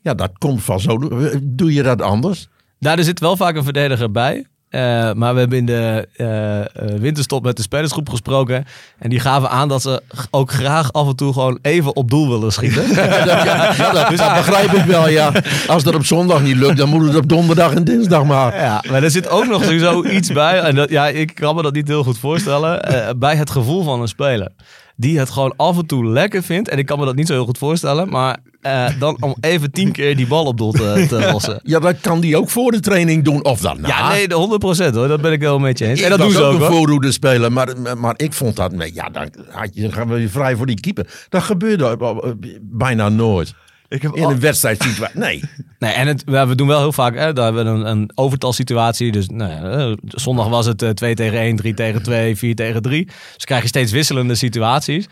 Ja, 0.00 0.14
dat 0.14 0.38
komt 0.38 0.62
van 0.62 0.80
zo. 0.80 0.98
Doe 1.42 1.72
je 1.72 1.82
dat 1.82 2.02
anders? 2.02 2.48
Daar 2.78 2.98
er 2.98 3.04
zit 3.04 3.20
wel 3.20 3.36
vaak 3.36 3.56
een 3.56 3.64
verdediger 3.64 4.10
bij. 4.10 4.46
Eh, 4.68 5.12
maar 5.12 5.34
we 5.34 5.40
hebben 5.40 5.58
in 5.58 5.66
de 5.66 6.08
eh, 6.16 6.60
eh, 6.60 6.66
winterstop 7.00 7.44
met 7.44 7.56
de 7.56 7.62
spelersgroep 7.62 8.08
gesproken. 8.08 8.64
En 8.98 9.10
die 9.10 9.20
gaven 9.20 9.50
aan 9.50 9.68
dat 9.68 9.82
ze 9.82 10.02
ook 10.30 10.52
graag 10.52 10.92
af 10.92 11.08
en 11.08 11.16
toe 11.16 11.32
gewoon 11.32 11.58
even 11.62 11.96
op 11.96 12.10
doel 12.10 12.28
willen 12.28 12.52
schieten. 12.52 12.86
Ja, 12.98 13.24
dat, 13.24 13.44
ja, 13.44 13.74
ja, 13.76 13.92
dat, 13.92 14.16
dat 14.16 14.34
begrijp 14.34 14.72
ik 14.72 14.84
wel, 14.84 15.08
ja. 15.08 15.32
Als 15.66 15.82
dat 15.82 15.94
op 15.94 16.04
zondag 16.04 16.42
niet 16.42 16.56
lukt, 16.56 16.76
dan 16.76 16.88
moet 16.88 17.06
het 17.06 17.16
op 17.16 17.28
donderdag 17.28 17.74
en 17.74 17.84
dinsdag 17.84 18.24
maar. 18.24 18.56
ja, 18.56 18.84
maar 18.90 19.02
er 19.02 19.10
zit 19.10 19.28
ook 19.28 19.46
nog 19.46 19.64
sowieso 19.64 20.04
iets 20.04 20.32
bij. 20.32 20.60
En 20.60 20.74
dat, 20.74 20.90
ja, 20.90 21.08
ik 21.08 21.34
kan 21.34 21.54
me 21.54 21.62
dat 21.62 21.74
niet 21.74 21.88
heel 21.88 22.04
goed 22.04 22.18
voorstellen. 22.18 22.80
bij 23.18 23.36
het 23.36 23.50
gevoel 23.50 23.82
van 23.82 24.00
een 24.00 24.08
speler. 24.08 24.48
Die 24.96 25.18
het 25.18 25.30
gewoon 25.30 25.54
af 25.56 25.78
en 25.78 25.86
toe 25.86 26.06
lekker 26.06 26.42
vindt. 26.42 26.68
En 26.68 26.78
ik 26.78 26.86
kan 26.86 26.98
me 26.98 27.04
dat 27.04 27.14
niet 27.14 27.26
zo 27.26 27.32
heel 27.32 27.44
goed 27.44 27.58
voorstellen. 27.58 28.08
Maar 28.08 28.36
eh, 28.60 28.86
dan 28.98 29.16
om 29.20 29.36
even 29.40 29.70
tien 29.70 29.92
keer 29.92 30.16
die 30.16 30.26
bal 30.26 30.44
op 30.44 30.56
doel 30.56 30.72
te, 30.72 31.06
te 31.08 31.28
lossen. 31.32 31.60
Ja, 31.62 31.78
dat 31.78 32.00
kan 32.00 32.20
die 32.20 32.36
ook 32.36 32.50
voor 32.50 32.70
de 32.70 32.80
training 32.80 33.24
doen. 33.24 33.44
Of 33.44 33.60
dan 33.60 33.80
na. 33.80 33.88
Ja, 33.88 34.08
nee, 34.08 34.28
de 34.28 34.90
100% 34.90 34.94
hoor. 34.94 35.08
Dat 35.08 35.20
ben 35.20 35.32
ik 35.32 35.40
wel 35.40 35.58
met 35.58 35.78
je 35.78 35.86
eens. 35.86 36.00
En 36.00 36.10
dat 36.10 36.18
doen 36.18 36.30
ze 36.30 36.42
ook 36.42 36.54
een 36.54 36.60
hoor. 36.60 36.70
voorhoede 36.70 37.12
spelen, 37.12 37.52
maar, 37.52 37.68
maar 37.98 38.14
ik 38.16 38.32
vond 38.32 38.56
dat... 38.56 38.72
nee, 38.72 38.94
Ja, 38.94 39.08
dan, 39.08 39.30
had 39.50 39.74
je, 39.74 39.82
dan 39.82 39.92
gaan 39.92 40.08
we 40.08 40.28
vrij 40.28 40.56
voor 40.56 40.66
die 40.66 40.80
keeper. 40.80 41.26
Dat 41.28 41.42
gebeurde 41.42 41.96
eh, 42.00 42.30
bijna 42.60 43.08
nooit. 43.08 43.54
Ik 43.88 44.02
heb 44.02 44.14
In 44.14 44.22
een 44.22 44.40
wedstrijdsituatie. 44.40 45.18
Nee. 45.18 45.42
Nee, 45.78 45.92
en 45.92 46.06
het, 46.06 46.24
we 46.24 46.54
doen 46.54 46.66
wel 46.66 46.78
heel 46.78 46.92
vaak, 46.92 47.14
hè, 47.14 47.32
daar 47.32 47.44
hebben 47.44 47.64
we 47.64 47.70
een, 47.70 47.86
een 47.86 48.10
overtalsituatie. 48.14 49.12
Dus 49.12 49.28
nou 49.28 49.50
ja, 49.50 49.62
eh, 49.62 49.92
zondag 50.06 50.48
was 50.48 50.66
het 50.66 50.82
eh, 50.82 50.90
2 50.90 51.14
tegen 51.14 51.38
1, 51.38 51.56
3 51.56 51.74
tegen 51.74 52.02
2, 52.02 52.36
4 52.36 52.54
tegen 52.54 52.82
3. 52.82 53.04
Dus 53.34 53.44
krijg 53.44 53.62
je 53.62 53.68
steeds 53.68 53.92
wisselende 53.92 54.34
situaties. 54.34 55.08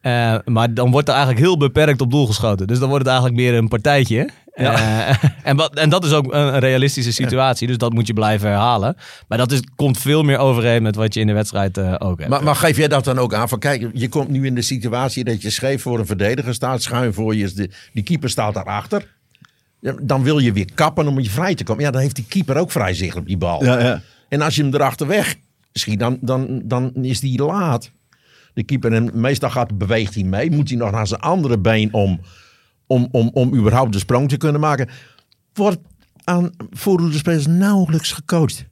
Eh, 0.00 0.34
maar 0.44 0.74
dan 0.74 0.90
wordt 0.90 1.08
er 1.08 1.14
eigenlijk 1.14 1.44
heel 1.44 1.56
beperkt 1.56 2.00
op 2.00 2.10
doel 2.10 2.26
geschoten. 2.26 2.66
Dus 2.66 2.78
dan 2.78 2.88
wordt 2.88 3.04
het 3.04 3.12
eigenlijk 3.14 3.42
meer 3.42 3.54
een 3.54 3.68
partijtje. 3.68 4.28
Eh, 4.52 5.08
en, 5.42 5.56
wat- 5.56 5.74
en 5.76 5.88
dat 5.90 6.04
is 6.04 6.12
ook 6.12 6.32
een, 6.32 6.58
realistische 6.58 7.12
situatie. 7.12 7.66
Dus 7.66 7.78
dat 7.78 7.92
moet 7.92 8.06
je 8.06 8.12
blijven 8.12 8.48
herhalen. 8.48 8.96
Maar 9.28 9.38
dat 9.38 9.52
is, 9.52 9.60
komt 9.76 9.98
veel 9.98 10.22
meer 10.22 10.38
overeen 10.38 10.82
met 10.82 10.94
wat 10.94 11.14
je 11.14 11.20
in 11.20 11.26
de 11.26 11.32
wedstrijd 11.32 11.78
eh, 11.78 11.94
ook 11.98 12.18
hebt. 12.18 12.30
Maar, 12.30 12.42
maar 12.42 12.56
geef 12.56 12.76
jij 12.76 12.88
dat 12.88 13.04
dan 13.04 13.18
ook 13.18 13.34
aan? 13.34 13.48
Van 13.48 13.58
kijk, 13.58 13.90
je 13.92 14.08
komt 14.08 14.28
nu 14.28 14.46
in 14.46 14.54
de 14.54 14.62
situatie 14.62 15.24
dat 15.24 15.42
je 15.42 15.50
scheef 15.50 15.82
voor 15.82 15.98
een 15.98 16.06
verdediger 16.06 16.54
staat. 16.54 16.82
Schuin 16.82 17.14
voor 17.14 17.34
je, 17.36 17.42
is 17.44 17.54
de, 17.54 17.70
die 17.92 18.02
keeper 18.02 18.30
staat 18.30 18.54
daarachter. 18.54 19.06
Ja, 19.80 19.94
Dan 20.02 20.22
wil 20.22 20.38
je 20.38 20.52
weer 20.52 20.68
kappen 20.74 21.06
om 21.06 21.20
je 21.20 21.30
vrij 21.30 21.54
te 21.54 21.64
komen. 21.64 21.84
Ja, 21.84 21.90
dan 21.90 22.00
heeft 22.00 22.16
die 22.16 22.26
keeper 22.28 22.56
ook 22.56 22.70
vrij 22.70 22.94
zicht 22.94 23.16
op 23.16 23.26
die 23.26 23.36
bal. 23.36 23.64
Ja, 23.64 23.78
ja. 23.80 24.02
En 24.28 24.40
als 24.40 24.56
je 24.56 24.62
hem 24.62 24.74
erachter 24.74 25.06
weg 25.06 25.34
schiet, 25.72 25.98
dan, 25.98 26.18
dan, 26.20 26.60
dan 26.64 26.92
is 26.94 27.20
die 27.20 27.42
laat. 27.42 27.90
De 28.54 28.62
keeper, 28.62 28.92
en 28.92 29.10
meestal 29.20 29.50
gaat, 29.50 29.78
beweegt 29.78 30.14
hij 30.14 30.24
mee. 30.24 30.50
Moet 30.50 30.68
hij 30.68 30.78
nog 30.78 30.90
naar 30.90 31.06
zijn 31.06 31.20
andere 31.20 31.58
been 31.58 31.92
om, 31.92 32.20
om, 32.86 33.08
om, 33.10 33.30
om 33.32 33.54
überhaupt 33.54 33.92
de 33.92 33.98
sprong 33.98 34.28
te 34.28 34.36
kunnen 34.36 34.60
maken. 34.60 34.88
Wordt 35.52 35.78
aan 36.24 36.50
voorhoede 36.70 37.16
spelers 37.16 37.46
nauwelijks 37.46 38.12
gecoacht. 38.12 38.64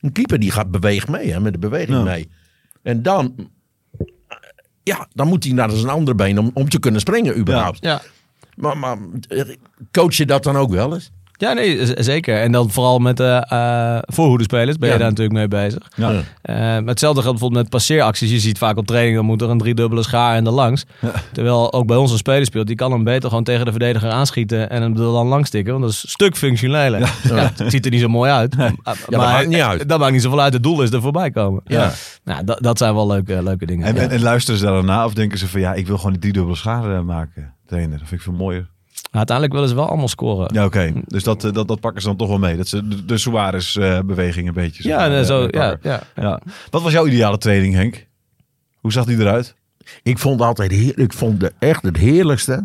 Een 0.00 0.12
keeper 0.12 0.38
die 0.38 0.50
gaat 0.50 0.70
beweegt 0.70 1.08
mee, 1.08 1.32
hè, 1.32 1.40
met 1.40 1.52
de 1.52 1.58
beweging 1.58 1.96
Ja. 1.96 2.02
mee. 2.02 2.28
En 2.82 3.02
dan, 3.02 3.50
ja, 4.82 5.08
dan 5.12 5.28
moet 5.28 5.44
hij 5.44 5.52
naar 5.52 5.70
zijn 5.70 5.88
andere 5.90 6.16
been 6.16 6.38
om, 6.38 6.50
om 6.54 6.68
te 6.68 6.78
kunnen 6.78 7.00
springen 7.00 7.38
überhaupt. 7.38 7.78
ja. 7.80 8.02
Maar, 8.56 8.78
maar 8.78 8.98
eh, 9.28 9.44
coach 9.92 10.14
je 10.14 10.26
dat 10.26 10.42
dan 10.42 10.56
ook 10.56 10.70
wel 10.70 10.94
eens? 10.94 11.10
Ja, 11.38 11.52
nee, 11.52 12.02
zeker. 12.02 12.40
En 12.40 12.52
dan 12.52 12.70
vooral 12.70 12.98
met 12.98 13.16
de 13.16 13.44
eh 13.48 13.98
voorhoedespelers 14.02 14.76
ben 14.78 14.88
je 14.88 14.94
Ja. 14.94 15.00
daar 15.00 15.08
natuurlijk 15.10 15.36
mee 15.38 15.48
bezig. 15.48 15.82
Ja. 15.96 16.12
Eh, 16.42 16.56
hetzelfde 16.86 17.20
geldt 17.22 17.38
bijvoorbeeld 17.38 17.62
met 17.62 17.68
passeeracties. 17.70 18.30
Je 18.30 18.38
ziet 18.40 18.58
vaak 18.58 18.76
op 18.76 18.86
training, 18.86 19.16
dan 19.16 19.24
moet 19.24 19.42
er 19.42 19.50
een 19.50 19.58
driedubbele 19.58 20.02
schaar 20.02 20.36
en 20.36 20.46
er 20.46 20.52
langs. 20.52 20.84
Terwijl 21.32 21.72
ook 21.72 21.86
bij 21.86 21.96
ons 21.96 22.10
een 22.12 22.18
speler 22.18 22.44
speelt, 22.46 22.66
die 22.66 22.76
kan 22.76 22.92
hem 22.92 23.04
beter 23.04 23.28
gewoon 23.28 23.44
tegen 23.44 23.64
de 23.64 23.70
verdediger 23.70 24.10
aanschieten 24.10 24.70
en 24.70 24.82
hem 24.82 24.92
er 24.92 24.98
dan 24.98 25.26
langs 25.26 25.48
stikken. 25.48 25.72
Want 25.72 25.84
dat 25.84 25.92
is 25.92 26.02
een 26.02 26.08
stuk 26.08 26.36
functioneler. 26.36 27.00
Ja. 27.00 27.52
het 27.56 27.62
ziet 27.72 27.84
er 27.84 27.90
niet 27.90 28.00
zo 28.00 28.08
mooi 28.08 28.30
uit. 28.30 28.56
Maar, 28.56 28.74
maakt 29.10 29.48
niet 29.48 29.60
uit. 29.60 29.88
Dat 29.88 29.98
maakt 29.98 30.12
niet 30.12 30.22
zoveel 30.22 30.40
uit. 30.40 30.52
Het 30.52 30.62
doel 30.62 30.82
is 30.82 30.90
er 30.90 31.00
voorbij 31.00 31.30
komen. 31.30 31.60
Ja. 31.64 31.92
Nou, 32.24 32.44
dat, 32.44 32.62
dat 32.62 32.78
zijn 32.78 32.94
wel 32.94 33.06
leuke, 33.06 33.42
leuke 33.42 33.66
dingen. 33.66 33.86
En, 33.86 33.94
Ja. 33.94 34.00
en, 34.00 34.10
en 34.10 34.22
luisteren 34.22 34.60
ze 34.60 34.66
daarna 34.66 35.04
of 35.04 35.14
denken 35.14 35.38
ze 35.38 35.48
van 35.48 35.60
ja, 35.60 35.74
ik 35.74 35.86
wil 35.86 35.96
gewoon 35.96 36.12
die 36.12 36.20
driedubbele 36.20 36.56
schade 36.56 36.94
eh, 36.94 37.00
maken, 37.00 37.52
trainer. 37.66 37.98
Dat 37.98 38.08
vind 38.08 38.20
ik 38.20 38.26
veel 38.26 38.36
mooier. 38.36 38.66
Uiteindelijk 39.10 39.54
willen 39.54 39.68
ze 39.68 39.74
wel 39.74 39.88
allemaal 39.88 40.08
scoren. 40.08 40.54
Ja, 40.54 40.64
oké. 40.64 40.92
Dus 41.04 41.22
dat, 41.22 41.44
eh, 41.44 41.52
dat, 41.52 41.68
dat 41.68 41.80
pakken 41.80 42.02
ze 42.02 42.08
dan 42.08 42.16
toch 42.16 42.28
wel 42.28 42.38
mee. 42.38 42.56
Dat 42.56 42.68
ze 42.68 42.88
de, 42.88 43.04
de 43.04 43.18
Suarez-beweging 43.18 44.48
een 44.48 44.54
beetje. 44.54 44.88
Ja, 44.88 45.10
eh, 45.18 45.24
zo, 45.24 45.42
ja, 45.42 45.48
pakken. 45.48 45.90
ja. 45.90 46.02
ja. 46.14 46.40
Wat 46.70 46.82
was 46.82 46.92
jouw 46.92 47.06
ideale 47.06 47.38
training, 47.38 47.74
Henk? 47.74 48.06
Hoe 48.80 48.92
zag 48.92 49.04
die 49.04 49.18
eruit? 49.18 49.54
Ik 50.02 50.18
vond 50.18 50.40
altijd 50.40 50.72
heer, 50.72 50.98
ik 50.98 51.12
vond 51.12 51.40
de, 51.40 51.52
echt 51.58 51.82
het 51.82 51.96
heerlijkste. 51.96 52.64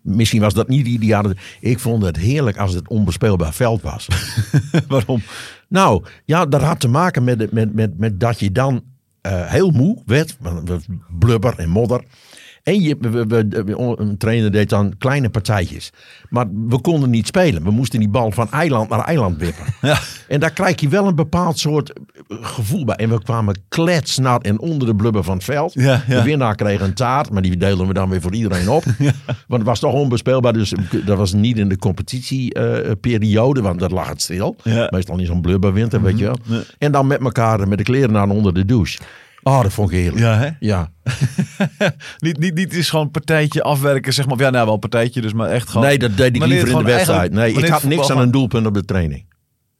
Misschien 0.00 0.40
was 0.40 0.54
dat 0.54 0.68
niet 0.68 0.84
de 0.84 0.90
ideale. 0.90 1.36
Ik 1.60 1.78
vond 1.78 2.02
het 2.02 2.16
heerlijk 2.16 2.56
als 2.56 2.74
het 2.74 2.88
onbespeelbaar 2.88 3.52
veld 3.52 3.82
was. 3.82 4.08
Waarom? 4.88 5.22
nou, 5.68 6.04
ja, 6.24 6.46
dat 6.46 6.62
had 6.62 6.80
te 6.80 6.88
maken 6.88 7.24
met, 7.24 7.52
met, 7.52 7.74
met, 7.74 7.98
met 7.98 8.20
dat 8.20 8.40
je 8.40 8.52
dan 8.52 8.82
eh, 9.20 9.46
heel 9.46 9.70
moe 9.70 10.02
werd. 10.06 10.36
Blubber 11.18 11.58
en 11.58 11.68
modder. 11.68 12.04
En 12.62 12.80
je, 12.82 12.96
we, 13.00 13.26
we- 13.26 13.96
een 13.98 14.16
trainer 14.16 14.50
deed 14.52 14.68
dan 14.68 14.94
kleine 14.98 15.30
partijtjes. 15.30 15.90
Maar 16.28 16.46
we 16.68 16.80
konden 16.80 17.10
niet 17.10 17.26
spelen. 17.26 17.62
We 17.64 17.70
moesten 17.70 17.98
die 17.98 18.08
bal 18.08 18.30
van 18.30 18.50
eiland 18.50 18.88
naar 18.88 19.04
eiland 19.04 19.36
wippen. 19.38 19.64
Ja. 19.82 19.98
En 20.28 20.40
daar 20.40 20.50
krijg 20.52 20.80
je 20.80 20.88
wel 20.88 21.06
een 21.06 21.14
bepaald 21.14 21.58
soort 21.58 21.92
eh, 21.92 22.00
gevoel 22.40 22.84
bij. 22.84 22.94
En 22.96 23.08
we 23.08 23.22
kwamen 23.22 23.56
kletsnat 23.68 24.44
en 24.44 24.58
onder 24.60 24.86
de 24.88 24.94
blubber 24.94 25.24
van 25.24 25.34
het 25.34 25.44
veld. 25.44 25.72
Ja, 25.74 26.02
ja. 26.08 26.16
De 26.18 26.22
winnaar 26.22 26.54
kreeg 26.54 26.80
een 26.80 26.94
taart, 26.94 27.30
maar 27.30 27.42
die 27.42 27.56
deelden 27.56 27.86
we 27.86 27.92
dan 27.94 28.08
weer 28.08 28.20
voor 28.20 28.34
iedereen 28.34 28.68
op. 28.68 28.84
Want 29.48 29.60
het 29.60 29.62
was 29.62 29.80
toch 29.80 29.92
onbespeelbaar. 29.92 30.52
Dus 30.52 30.72
dat 31.04 31.16
was 31.18 31.32
niet 31.32 31.58
in 31.58 31.68
de 31.68 31.78
competitieperiode, 31.78 33.62
want 33.62 33.78
dat 33.80 33.90
lag 33.90 34.08
het 34.08 34.22
stil. 34.22 34.56
Mhm. 34.64 34.86
Meestal 34.90 35.18
in 35.18 35.26
zo'n 35.26 35.40
blubberwinter, 35.40 36.02
weet 36.02 36.18
je 36.18 36.24
wel. 36.24 36.36
En 36.78 36.92
dan 36.92 37.06
met 37.06 37.20
elkaar 37.20 37.68
met 37.68 37.78
de 37.78 37.84
kleren 37.84 38.16
aan 38.16 38.30
onder 38.30 38.54
de 38.54 38.64
douche. 38.64 38.98
Oh, 39.42 39.62
dat 39.62 39.72
vond 39.72 39.90
ik 39.90 39.96
heerlijk. 39.96 40.18
Ja, 40.22 40.38
hè? 40.38 40.50
Ja. 40.60 40.90
Niet, 42.18 42.38
niet, 42.38 42.54
niet 42.54 42.74
is 42.74 42.90
gewoon 42.90 43.04
een 43.04 43.10
partijtje 43.10 43.62
afwerken, 43.62 44.12
zeg 44.12 44.26
maar. 44.26 44.38
Ja, 44.38 44.50
nou 44.50 44.64
wel 44.64 44.74
een 44.74 44.80
partijtje, 44.80 45.20
dus 45.20 45.32
maar 45.32 45.48
echt 45.50 45.68
gewoon... 45.68 45.86
Nee, 45.86 45.98
dat 45.98 46.16
deed 46.16 46.36
ik 46.36 46.46
liever 46.46 46.68
in 46.68 46.76
de 46.76 46.84
wedstrijd. 46.84 47.32
Nee, 47.32 47.52
ik 47.52 47.68
had 47.68 47.82
niks 47.82 48.10
aan 48.10 48.18
een 48.18 48.30
doelpunt 48.30 48.66
op 48.66 48.74
de 48.74 48.84
training. 48.84 49.26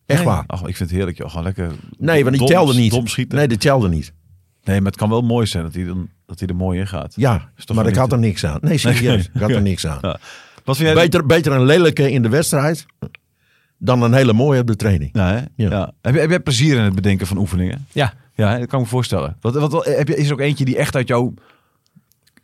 Echt 0.07 0.19
Nee. 0.19 0.29
waar. 0.29 0.45
Ach, 0.47 0.61
ik 0.61 0.77
vind 0.77 0.79
het 0.79 0.91
heerlijk, 0.91 1.19
joh. 1.19 1.29
Gewoon 1.29 1.45
lekker... 1.45 1.71
Nee, 1.99 2.25
want 2.25 2.39
die 2.39 2.47
telde 2.47 2.75
niet. 2.75 2.91
Dom 2.91 3.07
schieten. 3.07 3.39
Nee, 3.39 3.49
die 3.49 3.59
telde 3.59 3.89
niet. 3.89 4.13
Nee, 4.65 4.81
maar 4.81 4.91
het 4.91 5.01
kan 5.01 5.09
wel 5.09 5.23
mooi 5.23 5.47
zijn 5.47 5.63
dat 5.63 5.75
hij, 5.75 5.85
dan, 5.85 6.09
dat 6.27 6.39
hij 6.39 6.49
er 6.49 6.57
mooi 6.57 6.79
in 6.79 6.87
gaat. 6.87 7.13
Ja, 7.17 7.51
maar 7.75 7.87
ik 7.87 7.95
had 7.97 8.13
er 8.13 8.19
niks 8.19 8.47
aan. 8.47 8.59
Nee, 8.61 8.79
serieus. 8.79 9.31
Ik 9.35 9.41
had 9.41 9.51
er 9.51 9.63
niks 9.73 9.87
aan. 9.87 9.99
Ja. 10.03 10.19
Wat 10.65 10.77
vind 10.77 10.89
jij... 10.89 11.03
Beter, 11.03 11.27
beter 11.27 11.53
een 11.53 11.65
lelijke 11.65 12.11
in 12.11 12.23
de 12.23 12.29
wedstrijd 12.29 12.87
dan 13.85 14.03
een 14.03 14.12
hele 14.14 14.33
mooie 14.33 14.61
op 14.61 14.66
de 14.66 14.76
training. 14.76 15.11
Ja, 15.12 15.26
hè? 15.28 15.37
Ja. 15.37 15.70
Ja. 15.70 15.93
Heb, 16.03 16.14
je, 16.14 16.20
heb 16.20 16.30
jij 16.30 16.41
plezier 16.41 16.76
in 16.76 16.83
het 16.83 16.95
bedenken 16.95 17.26
van 17.26 17.37
oefeningen? 17.39 17.87
Ja, 17.93 18.12
Ja, 18.35 18.51
hè? 18.51 18.59
dat 18.59 18.68
kan 18.68 18.78
ik 18.78 18.85
me 18.85 18.91
voorstellen. 18.91 19.37
Wat, 19.41 19.55
wat, 19.55 19.72
wat- 19.72 19.85
heb 19.85 20.09
je, 20.09 20.16
is 20.16 20.26
er 20.26 20.33
ook 20.33 20.41
eentje 20.41 20.64
die 20.64 20.76
echt 20.76 20.97
uit 20.97 21.09
jouw 21.09 21.35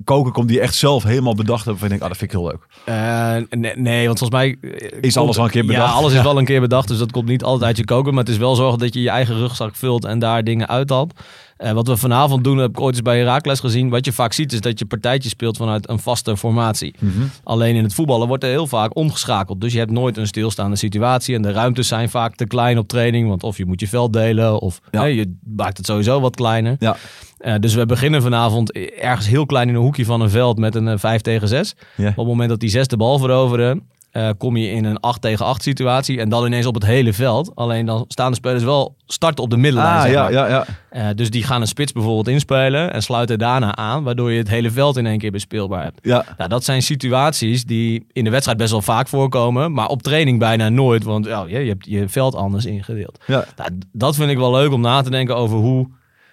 koken 0.04 0.32
komt, 0.32 0.48
die 0.48 0.56
je 0.56 0.62
echt 0.62 0.74
zelf 0.74 1.02
helemaal 1.02 1.34
bedacht 1.34 1.64
hebt? 1.64 1.78
Van 1.78 1.88
je 1.88 1.98
denkt, 1.98 2.02
ah, 2.04 2.08
dat 2.10 2.18
vind 2.18 2.32
ik 2.32 2.38
heel 2.38 2.48
leuk. 2.48 2.66
Eh, 2.84 3.58
nee, 3.60 3.76
nee, 3.76 4.06
want 4.06 4.18
volgens 4.18 4.40
mij... 4.40 4.56
eh, 4.60 4.70
Is 5.00 5.14
komt- 5.14 5.16
alles 5.24 5.38
al 5.38 5.44
een 5.44 5.50
keer 5.50 5.66
bedacht? 5.66 5.88
Ja, 5.88 5.92
alles 5.94 6.12
is 6.12 6.22
wel 6.22 6.38
een 6.38 6.44
keer 6.44 6.60
bedacht, 6.60 6.88
dus 6.88 6.98
dat 6.98 7.12
komt 7.12 7.28
niet 7.28 7.42
altijd 7.44 7.64
uit 7.64 7.76
je 7.76 7.84
koken. 7.84 8.14
Maar 8.14 8.24
het 8.24 8.32
is 8.32 8.38
wel 8.38 8.54
zorgen 8.54 8.78
dat 8.78 8.94
je 8.94 9.00
je 9.00 9.10
eigen 9.10 9.36
rugzak 9.36 9.76
vult 9.76 10.04
en 10.04 10.18
daar 10.18 10.44
dingen 10.44 10.68
uithaalt. 10.68 11.20
Eh 11.58 11.72
wat 11.72 11.86
we 11.88 11.96
vanavond 11.96 12.44
doen, 12.44 12.58
heb 12.58 12.70
ik 12.70 12.80
ooit 12.80 12.94
eens 12.94 13.02
bij 13.02 13.18
Herakles 13.18 13.60
gezien. 13.60 13.88
Wat 13.88 14.04
je 14.04 14.12
vaak 14.12 14.32
ziet 14.32 14.52
is 14.52 14.60
dat 14.60 14.78
je 14.78 14.86
partijtje 14.86 15.28
speelt 15.28 15.56
vanuit 15.56 15.88
een 15.88 15.98
vaste 15.98 16.36
formatie. 16.36 16.94
Mhm. 16.98 17.12
Alleen 17.44 17.76
in 17.76 17.82
het 17.82 17.94
voetballen 17.94 18.28
wordt 18.28 18.44
er 18.44 18.50
heel 18.50 18.66
vaak 18.66 18.96
omgeschakeld. 18.96 19.60
Dus 19.60 19.72
je 19.72 19.78
hebt 19.78 19.90
nooit 19.90 20.16
een 20.16 20.26
stilstaande 20.26 20.76
situatie. 20.76 21.34
En 21.34 21.42
de 21.42 21.52
ruimtes 21.52 21.88
zijn 21.88 22.08
vaak 22.10 22.34
te 22.34 22.46
klein 22.46 22.78
op 22.78 22.88
training. 22.88 23.28
Want 23.28 23.42
of 23.42 23.56
je 23.56 23.66
moet 23.66 23.80
je 23.80 23.88
veld 23.88 24.12
delen 24.12 24.60
of 24.60 24.80
Ja. 24.90 25.04
je 25.04 25.36
maakt 25.56 25.76
het 25.76 25.86
sowieso 25.86 26.20
wat 26.20 26.36
kleiner. 26.36 26.76
Ja. 26.78 26.96
Eh, 27.38 27.54
dus 27.60 27.74
we 27.74 27.86
beginnen 27.86 28.22
vanavond 28.22 28.72
ergens 29.00 29.26
heel 29.28 29.46
klein 29.46 29.68
in 29.68 29.74
een 29.74 29.80
hoekje 29.80 30.04
van 30.04 30.20
een 30.20 30.30
veld 30.30 30.58
met 30.58 30.74
een 30.74 30.88
eh, 30.88 30.98
5 30.98 31.20
tegen 31.20 31.48
6. 31.48 31.74
Ja. 31.96 32.08
Op 32.08 32.16
het 32.16 32.26
moment 32.26 32.48
dat 32.48 32.60
die 32.60 32.70
zes 32.70 32.86
de 32.86 32.96
bal 32.96 33.18
veroveren, 33.18 33.82
eh, 34.18 34.30
kom 34.38 34.56
je 34.56 34.70
in 34.70 34.84
een 34.84 35.00
8 35.00 35.20
tegen 35.20 35.46
8 35.46 35.62
situatie. 35.62 36.20
En 36.20 36.28
dan 36.28 36.46
ineens 36.46 36.66
op 36.66 36.74
het 36.74 36.84
hele 36.84 37.12
veld. 37.12 37.52
Alleen 37.54 37.86
dan 37.86 38.04
staan 38.08 38.30
de 38.30 38.36
spelers 38.36 38.64
wel 38.64 38.96
starten 39.06 39.44
op 39.44 39.50
de 39.50 39.56
middenlijn. 39.56 39.96
Ah, 39.96 40.02
zeg 40.02 40.14
maar. 40.14 40.32
ja, 40.32 40.46
ja. 40.48 40.64
Eh, 40.90 41.06
dus 41.14 41.30
die 41.30 41.42
gaan 41.42 41.60
een 41.60 41.66
spits 41.66 41.92
bijvoorbeeld 41.92 42.28
inspelen 42.28 42.92
en 42.92 43.02
sluiten 43.02 43.38
daarna 43.38 43.76
aan. 43.76 44.02
Waardoor 44.02 44.32
je 44.32 44.38
het 44.38 44.48
hele 44.48 44.70
veld 44.70 44.96
in 44.96 45.06
één 45.06 45.18
keer 45.18 45.30
bespeelbaar 45.30 45.82
hebt. 45.82 45.98
ja. 46.02 46.24
Nou, 46.36 46.50
dat 46.50 46.64
zijn 46.64 46.82
situaties 46.82 47.64
die 47.64 48.06
in 48.12 48.24
de 48.24 48.30
wedstrijd 48.30 48.58
best 48.58 48.70
wel 48.70 48.82
vaak 48.82 49.08
voorkomen. 49.08 49.72
Maar 49.72 49.88
op 49.88 50.02
training 50.02 50.38
bijna 50.38 50.68
nooit. 50.68 51.04
Want 51.04 51.24
je 51.24 51.56
hebt 51.56 51.86
je 51.86 52.08
veld 52.08 52.34
anders 52.34 52.64
ingedeeld. 52.64 53.18
Ja. 53.26 53.44
Nou, 53.56 53.70
dat 53.92 54.14
vind 54.16 54.30
ik 54.30 54.36
wel 54.36 54.52
leuk 54.52 54.72
om 54.72 54.80
na 54.80 55.02
te 55.02 55.10
denken 55.10 55.36
over 55.36 55.58
hoe 55.58 55.88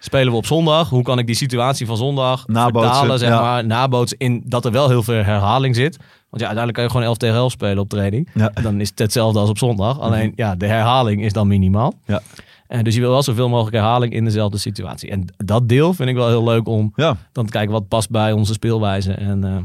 spelen 0.06 0.32
we 0.32 0.38
op 0.38 0.46
zondag. 0.46 0.90
Hoe 0.90 1.04
kan 1.04 1.20
ik 1.20 1.26
die 1.26 1.36
situatie 1.36 1.86
van 1.86 1.98
zondag 1.98 2.48
Nabootsen, 2.48 2.92
vertalen, 2.92 3.20
zeg 3.20 3.30
ja. 3.30 3.42
maar. 3.42 3.66
Nabootsen 3.66 4.18
in 4.18 4.44
dat 4.46 4.66
er 4.66 4.72
wel 4.72 4.90
heel 4.90 5.04
veel 5.04 5.24
herhaling 5.24 5.76
zit. 5.76 5.98
Want 6.30 6.42
ja, 6.42 6.48
uiteindelijk 6.56 6.74
kan 6.74 6.84
je 6.84 6.90
gewoon 6.90 7.06
11 7.06 7.18
tegen 7.18 7.36
11 7.36 7.52
spelen 7.52 7.78
op 7.78 7.90
training. 7.90 8.30
Ja. 8.34 8.52
Mhm. 8.54 8.64
Dan 8.64 8.80
is 8.82 8.90
het 8.90 9.00
hetzelfde 9.00 9.40
als 9.40 9.50
op 9.50 9.58
zondag. 9.58 10.00
Alleen 10.00 10.34
ja, 10.36 10.56
de 10.56 10.68
herhaling 10.68 11.24
is 11.24 11.34
dan 11.34 11.48
minimaal. 11.48 11.94
Ja. 12.06 12.22
En 12.68 12.84
dus 12.84 12.94
je 12.96 13.00
wil 13.00 13.10
wel 13.12 13.24
zoveel 13.24 13.50
mogelijk 13.50 13.76
herhaling 13.76 14.14
in 14.14 14.26
dezelfde 14.26 14.58
situatie. 14.58 15.10
En 15.10 15.26
dat 15.38 15.70
deel 15.70 15.94
vind 15.94 16.10
ik 16.10 16.16
wel 16.16 16.28
heel 16.28 16.44
leuk 16.44 16.68
om 16.68 16.92
ja. 16.96 17.18
dan 17.32 17.46
te 17.46 17.52
kijken 17.52 17.72
wat 17.72 17.88
past 17.88 18.10
bij 18.10 18.32
onze 18.32 18.54
speelwijze. 18.54 19.12
En 19.14 19.44
eh, 19.44 19.56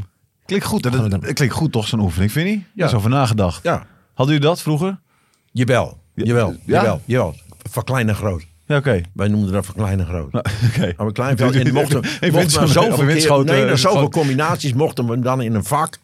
Klinkt 0.46 0.66
goed. 0.66 0.82
Dat, 0.82 1.10
dat 1.10 1.32
klinkt 1.32 1.54
goed 1.54 1.72
toch, 1.72 1.86
zo'n 1.88 2.00
oefening, 2.00 2.32
vind 2.32 2.48
je 2.48 2.54
niet? 2.54 2.64
Ja. 2.74 2.86
Is 2.86 2.94
over 2.94 3.10
nagedacht. 3.10 3.62
Ja, 3.62 3.86
Hadden 4.14 4.34
jullie 4.34 4.50
dat 4.50 4.62
vroeger? 4.62 4.98
jawel. 5.52 5.98
Jawel, 6.14 6.50
Ja? 6.50 6.56
jawel, 6.64 7.00
jawel. 7.04 7.34
Van 7.70 7.84
klein 7.84 8.06
naar 8.06 8.14
groot. 8.14 8.46
Ja, 8.70 8.76
oké. 8.76 9.00
Wij 9.12 9.28
noemden 9.28 9.52
dat 9.52 9.66
van 9.66 9.74
klein 9.74 9.98
naar 9.98 10.06
groot. 10.06 10.32
Nou, 10.32 10.44
oké. 10.68 10.92
Maar 10.96 11.06
een 11.06 11.12
klein. 11.12 11.36
En 11.36 11.72
mochten, 11.72 12.04
mochten 12.32 12.68
zoveel, 12.68 13.06
keer, 13.06 13.44
nee, 13.44 13.76
zoveel 13.76 14.08
combinaties 14.08 14.72
mochten 14.72 15.08
we 15.08 15.18
dan 15.18 15.42
in 15.42 15.54
een 15.54 15.64
vak 15.64 15.98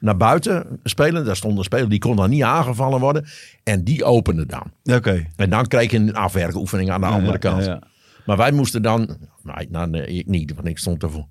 naar 0.00 0.16
buiten 0.16 0.80
spelen. 0.84 1.24
Daar 1.24 1.36
stond 1.36 1.58
een 1.58 1.64
speler, 1.64 1.88
die 1.88 1.98
kon 1.98 2.16
dan 2.16 2.30
niet 2.30 2.42
aangevallen 2.42 3.00
worden. 3.00 3.26
En 3.64 3.84
die 3.84 4.04
opende 4.04 4.46
dan. 4.46 4.96
Oké. 4.96 5.26
En 5.36 5.50
dan 5.50 5.66
kreeg 5.66 5.90
je 5.90 5.96
een 5.96 6.14
afwerkoefening 6.14 6.90
aan 6.90 7.00
de 7.00 7.06
andere 7.06 7.38
kant. 7.38 7.64
ja, 7.64 7.70
ja. 7.70 7.82
Maar 8.24 8.36
wij 8.36 8.52
moesten 8.52 8.82
dan... 8.82 9.16
Nee, 9.42 9.68
nou, 9.70 9.90
nee, 9.90 10.06
ik 10.06 10.26
niet, 10.26 10.54
want 10.54 10.68
ik 10.68 10.78
stond 10.78 11.02
ervoor 11.02 11.26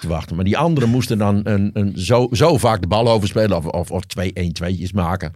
te 0.00 0.08
wachten. 0.08 0.36
Maar 0.36 0.44
die 0.44 0.58
anderen 0.58 0.88
moesten 0.88 1.18
dan 1.18 1.40
een, 1.44 1.70
een, 1.72 1.92
zo, 1.98 2.28
zo 2.30 2.58
vaak 2.58 2.80
de 2.80 2.86
bal 2.86 3.08
overspelen 3.08 3.56
of, 3.56 3.66
of, 3.66 3.90
of 3.90 4.04
twee 4.04 4.32
1 4.32 4.52
tweetjes 4.52 4.92
maken. 4.92 5.32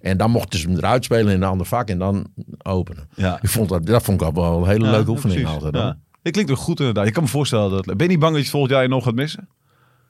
En 0.00 0.16
dan 0.16 0.30
mochten 0.30 0.58
ze 0.58 0.66
hem 0.68 0.76
eruit 0.76 1.04
spelen 1.04 1.32
in 1.34 1.42
een 1.42 1.48
ander 1.48 1.66
vak 1.66 1.88
en 1.88 1.98
dan 1.98 2.26
openen. 2.62 3.08
Ja. 3.14 3.38
Ik 3.42 3.48
vond 3.48 3.68
dat, 3.68 3.86
dat 3.86 4.02
vond 4.02 4.22
ik 4.22 4.30
wel 4.34 4.62
een 4.62 4.68
hele 4.68 4.84
Ja, 4.84 4.90
leuke 4.90 5.10
oefening 5.10 5.40
precies. 5.40 5.54
altijd. 5.62 5.74
Ja. 5.84 5.96
Het 6.22 6.32
klinkt 6.32 6.50
ook 6.50 6.56
goed 6.58 6.78
inderdaad. 6.78 7.06
Je 7.06 7.12
kan 7.12 7.22
me 7.22 7.28
voorstellen 7.28 7.70
dat... 7.70 7.84
Ben 7.84 7.96
je 7.98 8.06
niet 8.06 8.18
bang 8.18 8.30
dat 8.32 8.38
je 8.40 8.40
het 8.42 8.50
volgend 8.50 8.72
jaar 8.72 8.88
nog 8.88 9.04
gaat 9.04 9.14
missen? 9.14 9.48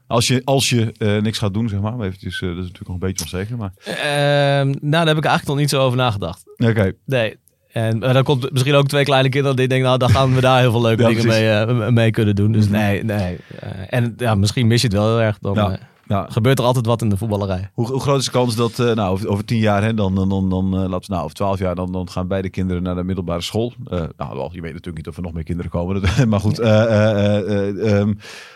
Als 0.07 0.27
je, 0.29 0.43
als 0.45 0.69
je 0.69 0.93
eh, 0.99 1.23
niks 1.23 1.39
gaat 1.39 1.55
doen, 1.55 1.69
zeg 1.69 1.81
maar. 1.81 1.97
Maar 1.97 2.07
Eventjes, 2.07 2.35
eh, 2.41 2.49
dat 2.49 2.57
is 2.59 2.63
natuurlijk 2.71 2.89
nog 2.89 2.95
een 3.01 3.07
beetje 3.09 3.25
onzeker. 3.25 3.57
Maar... 3.57 3.73
Ehm, 3.85 4.67
nou, 4.67 4.81
daar 4.91 5.07
heb 5.07 5.17
ik 5.17 5.25
eigenlijk 5.25 5.47
nog 5.47 5.57
niet 5.57 5.71
zo 5.71 5.81
over 5.81 5.97
nagedacht. 5.99 6.43
Oké. 6.57 6.93
Nee. 7.07 7.37
En 7.73 8.01
dan 8.01 8.23
komt 8.23 8.53
misschien 8.53 8.75
ook 8.75 8.87
twee 8.89 9.05
kleine 9.05 9.29
kinderen 9.29 9.57
die 9.57 9.69
denken, 9.69 9.87
nou, 9.87 9.99
dan 9.99 10.11
gaan 10.11 10.35
we 10.35 10.41
daar 10.41 10.61
heel 10.61 10.71
veel 10.71 10.83
leuke 10.83 11.03
Ja, 11.03 11.09
dingen 11.09 11.27
mee, 11.27 11.51
eh, 11.51 11.89
mee 11.89 12.11
kunnen 12.11 12.35
doen. 12.35 12.53
Dus 12.53 12.69
nee, 12.69 13.05
nee. 13.05 13.37
Eh, 13.61 13.71
en 13.89 14.15
ja, 14.17 14.35
misschien 14.35 14.67
mis 14.67 14.81
je 14.81 14.87
het 14.87 14.97
wel 14.97 15.07
heel 15.09 15.21
erg. 15.21 15.39
Dan 15.39 15.55
Ja. 15.55 15.79
Ja. 16.11 16.27
gebeurt 16.29 16.59
er 16.59 16.65
altijd 16.65 16.87
wat 16.87 17.03
in 17.03 17.09
de 17.09 17.17
voetballerij. 17.17 17.71
Hoe, 17.75 17.87
hoe 17.87 18.01
groot 18.01 18.19
is 18.19 18.25
de 18.25 18.31
kans 18.31 18.57
dat 18.57 18.79
eh, 18.79 18.93
nou, 18.95 19.13
over, 19.13 19.29
over 19.29 19.45
tien 19.45 19.59
jaar, 19.59 19.83
hè, 19.83 19.95
dan, 19.95 20.15
dan, 20.15 20.29
dan, 20.29 20.51
dan 20.51 20.65
eh, 20.75 20.89
laten 20.89 21.09
we 21.11 21.15
nou, 21.15 21.25
of 21.25 21.33
twaalf 21.33 21.59
jaar, 21.59 21.75
dan, 21.75 21.93
dan 21.93 22.11
gaan 22.11 22.29
beide 22.29 22.51
kinderen 22.51 22.83
naar 22.83 22.95
de 22.95 23.05
middelbare 23.05 23.41
school. 23.41 23.73
Eh, 23.87 24.03
nou, 24.17 24.37
wel, 24.37 24.51
je 24.53 24.61
weet 24.61 24.73
natuurlijk 24.73 24.97
niet 24.97 25.09
of 25.09 25.17
er 25.17 25.23
nog 25.23 25.33
meer 25.33 25.45
kinderen 25.45 25.71
komen. 25.71 26.03
Maar 26.29 26.41
goed, 26.41 26.59
eh, 26.59 26.83
eh, 26.83 27.39
eh, 27.39 27.69
eh, 27.69 28.01
ehm, 28.01 28.11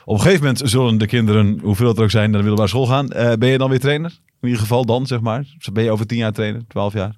op 0.05 0.15
een 0.15 0.21
gegeven 0.21 0.45
moment 0.45 0.63
zullen 0.65 0.99
de 0.99 1.07
kinderen, 1.07 1.59
hoeveel 1.63 1.89
het 1.89 1.97
er 1.97 2.03
ook 2.05 2.11
zijn, 2.11 2.31
naar 2.31 2.41
de 2.43 2.47
middelbare 2.49 2.69
school 2.69 2.87
gaan. 2.87 3.11
Eh, 3.11 3.33
ben 3.39 3.49
je 3.49 3.59
dan 3.59 3.71
weer 3.71 3.81
trainer? 3.81 4.19
In 4.41 4.49
ieder 4.49 4.61
geval 4.61 4.85
dan, 4.85 5.07
zeg 5.07 5.21
maar. 5.21 5.45
Ben 5.73 5.85
je 5.85 5.91
over 5.91 6.07
tien 6.07 6.19
jaar 6.19 6.33
trainer, 6.33 6.63
twaalf 6.69 6.93
jaar? 6.93 7.17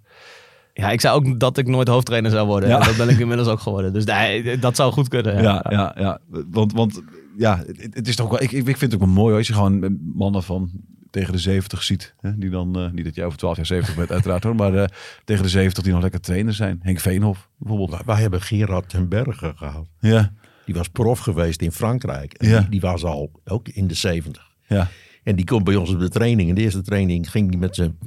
Ja, 0.72 0.91
ik 0.91 1.01
zei 1.01 1.14
ook 1.14 1.41
dat 1.41 1.59
ik 1.59 1.66
nooit 1.66 1.89
hoofdtrainer 1.89 2.30
zou 2.30 2.47
worden. 2.47 2.68
Ja. 2.68 2.78
Dat 2.78 2.97
ben 2.97 3.09
ik 3.09 3.18
inmiddels 3.18 3.49
ook 3.49 3.61
geworden. 3.61 3.93
Dus 3.93 4.05
nee, 4.05 4.59
dat 4.59 4.76
zou 4.76 4.93
goed 4.93 5.09
kunnen. 5.09 5.43
Ja, 5.43 5.64
ja, 5.68 5.95
ja. 5.99 6.18
Want, 6.51 6.72
want 6.72 7.03
ja, 7.37 7.62
het, 7.66 7.95
het 7.95 8.09
is 8.09 8.16
toch 8.16 8.30
wel. 8.30 8.43
Ik, 8.43 8.53
ik 8.53 8.64
vind 8.64 8.80
het 8.80 8.95
ook 8.95 9.01
wel 9.01 9.09
mooi 9.09 9.37
als 9.37 9.47
je 9.47 9.53
gewoon 9.53 9.99
mannen 10.14 10.43
van 10.43 10.70
tegen 11.11 11.32
de 11.32 11.39
70 11.39 11.82
ziet. 11.82 12.14
Hè, 12.20 12.39
die 12.39 12.51
dan, 12.51 12.78
eh, 12.78 12.91
niet 12.91 13.05
dat 13.05 13.14
jij 13.14 13.24
over 13.24 13.39
12 13.39 13.57
jaar 13.57 13.66
70 13.66 13.97
bent, 13.97 14.11
uiteraard 14.11 14.43
hoor. 14.45 14.55
Maar 14.55 14.74
eh, 14.74 14.89
tegen 15.24 15.43
de 15.43 15.49
70 15.49 15.82
die 15.82 15.93
nog 15.93 16.03
lekker 16.03 16.20
trainer 16.20 16.55
zijn. 16.55 16.78
Henk 16.82 17.01
Veenhof 17.01 17.49
bijvoorbeeld. 17.59 18.05
Wij, 18.05 18.20
hebben 18.20 18.41
Gerard 18.43 18.89
ten 18.89 19.09
Berge 19.09 19.53
gehad. 19.57 19.89
Ja, 20.01 20.32
Die 20.64 20.74
was 20.74 20.89
prof 20.89 21.18
geweest 21.18 21.62
in 21.62 21.72
Frankrijk. 21.72 22.32
En 22.32 22.49
Ja. 22.49 22.61
die, 22.61 22.68
die 22.68 22.80
was 22.80 23.05
al 23.05 23.30
ook 23.45 23.68
in 23.68 23.87
de 23.87 23.95
70. 23.95 24.47
ja. 24.66 24.89
En 25.22 25.37
die 25.37 25.45
komt 25.45 25.64
bij 25.64 25.74
ons 25.76 25.91
op 25.91 26.01
de 26.01 26.09
training. 26.09 26.49
In 26.49 26.55
de 26.55 26.61
eerste 26.61 26.82
training 26.82 27.30
ging 27.30 27.51
die 27.51 27.59
met 27.59 27.74
zijn 27.74 27.99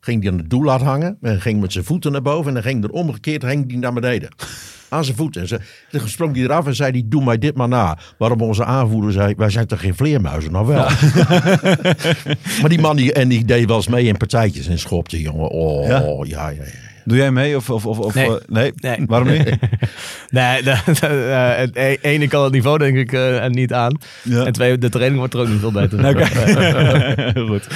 ging 0.00 0.20
die 0.20 0.30
aan 0.30 0.38
het 0.38 0.50
doellat 0.50 0.80
hangen. 0.80 1.18
En 1.20 1.40
ging 1.40 1.60
met 1.60 1.72
zijn 1.72 1.84
voeten 1.84 2.12
naar 2.12 2.22
boven. 2.22 2.46
En 2.48 2.54
dan 2.54 2.62
ging 2.62 2.84
er 2.84 2.90
omgekeerd 2.90 3.44
ging 3.44 3.68
die 3.68 3.78
naar 3.78 3.92
beneden. 3.92 4.28
Aan 4.90 5.04
zijn 5.04 5.16
voeten. 5.16 5.40
En 5.42 5.48
ze, 5.48 5.60
toen 5.90 6.08
sprong 6.08 6.34
hij 6.34 6.44
eraf 6.44 6.66
en 6.66 6.74
zei 6.74 6.92
die, 6.92 7.08
doe 7.08 7.24
mij 7.24 7.38
dit 7.38 7.56
maar 7.56 7.68
na. 7.68 7.98
Waarop 8.18 8.40
onze 8.40 8.64
aanvoerder 8.64 9.12
zei, 9.12 9.34
wij 9.36 9.50
zijn 9.50 9.66
toch 9.66 9.80
geen 9.80 9.94
vleermuizen? 9.94 10.52
Nou 10.52 10.66
wel. 10.66 10.76
maar 12.60 12.68
die 12.68 12.80
man 12.80 12.96
die, 12.96 13.12
en 13.12 13.28
die 13.28 13.44
deed 13.44 13.66
wel 13.66 13.76
eens 13.76 13.88
mee 13.88 14.04
in 14.04 14.16
partijtjes 14.16 14.66
en 14.68 14.78
schopte, 14.78 15.20
jongen. 15.20 15.48
Oh, 15.48 15.86
Ja? 15.86 15.98
ja, 16.22 16.48
ja, 16.48 16.62
ja. 16.62 16.62
Doe 17.04 17.16
jij 17.18 17.30
mee? 17.30 17.56
Of, 17.56 17.70
of, 17.70 17.86
of, 17.86 17.98
of, 17.98 18.14
Nee. 18.14 18.26
eh, 18.26 18.34
nee? 18.46 18.72
Nee. 18.76 18.98
Waarom 19.06 19.28
niet? 19.28 19.44
Nee, 20.30 20.62
de, 20.66 20.76
de, 21.00 21.06
eh, 21.06 21.56
het 21.56 21.70
e- 21.76 21.96
ene 22.00 22.28
kan 22.28 22.44
het 22.44 22.52
niveau 22.52 22.78
denk 22.78 22.96
ik 22.96 23.12
eh, 23.12 23.46
niet 23.46 23.72
aan. 23.72 23.98
Ja. 24.22 24.44
En 24.44 24.52
twee, 24.52 24.78
de 24.78 24.88
training 24.88 25.18
wordt 25.18 25.34
er 25.34 25.40
ook 25.40 25.48
niet 25.48 25.60
veel 25.60 25.72
beter. 25.72 26.08
Oké, 26.08 26.26
goed. 27.46 27.66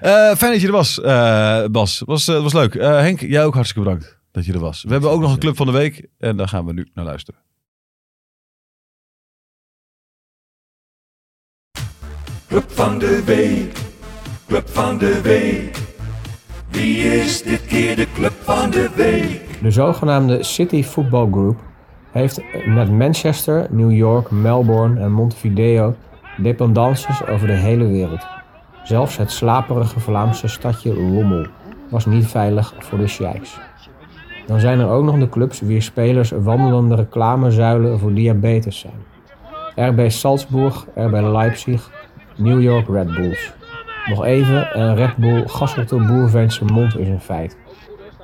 Eh, 0.00 0.34
fijn 0.36 0.52
dat 0.52 0.60
je 0.60 0.66
er 0.66 0.72
was, 0.72 1.00
eh, 1.00 1.64
Bas. 1.70 2.02
Was, 2.06 2.24
was 2.26 2.52
leuk. 2.52 2.74
Eh, 2.74 2.98
Henk, 2.98 3.20
jij 3.20 3.44
ook 3.44 3.54
hartstikke 3.54 3.88
bedankt 3.88 4.20
dat 4.32 4.44
je 4.44 4.52
er 4.52 4.58
was. 4.58 4.82
We 4.82 4.92
hebben 4.92 5.10
ook 5.10 5.20
nog 5.20 5.32
een 5.32 5.38
club 5.38 5.56
van 5.56 5.66
de 5.66 5.72
week 5.72 6.08
en 6.18 6.36
daar 6.36 6.48
gaan 6.48 6.66
we 6.66 6.72
nu 6.72 6.88
naar 6.94 7.04
luisteren. 7.04 7.40
Club 12.48 12.70
van 12.70 12.98
de 12.98 13.24
week, 13.24 13.72
club 14.46 14.68
van 14.68 14.98
de 14.98 15.20
week. 15.22 15.76
Wie 16.70 16.96
is 16.96 17.42
dit 17.42 17.66
keer 17.66 17.96
de 17.96 18.12
club 18.12 18.32
van 18.32 18.70
de 18.70 18.90
week? 18.94 19.62
De 19.62 19.70
zogenaamde 19.70 20.42
City 20.42 20.82
Football 20.82 21.30
Group 21.30 21.60
heeft 22.10 22.40
met 22.66 22.90
Manchester, 22.90 23.66
New 23.70 23.92
York, 23.92 24.30
Melbourne 24.30 25.00
en 25.00 25.12
Montevideo 25.12 25.96
dependances 26.36 27.26
over 27.26 27.46
de 27.46 27.52
hele 27.52 27.86
wereld. 27.86 28.26
Zelfs 28.84 29.16
het 29.16 29.30
slaperige 29.30 30.00
Vlaamse 30.00 30.48
stadje 30.48 30.94
Lommel 30.94 31.46
was 31.90 32.06
niet 32.06 32.26
veilig 32.26 32.74
voor 32.78 32.98
de 32.98 33.06
sheiks. 33.06 33.58
Dan 34.52 34.60
zijn 34.60 34.80
er 34.80 34.88
ook 34.88 35.04
nog 35.04 35.18
de 35.18 35.28
clubs 35.28 35.60
wier 35.60 35.82
spelers 35.82 36.30
wandelende 36.30 36.94
reclamezuilen 36.94 37.98
voor 37.98 38.14
diabetes 38.14 38.78
zijn. 38.78 38.94
RB 39.90 40.10
Salzburg, 40.10 40.86
RB 40.94 41.12
Leipzig, 41.12 41.90
New 42.36 42.62
York 42.62 42.88
Red 42.88 43.14
Bulls. 43.14 43.52
Nog 44.06 44.24
even, 44.24 44.80
een 44.80 44.94
Red 44.94 45.16
Bull 45.16 45.46
gasselt 45.46 45.88
de 45.88 46.04
boerveense 46.04 46.64
mond 46.64 46.98
is 46.98 47.08
een 47.08 47.20
feit. 47.20 47.58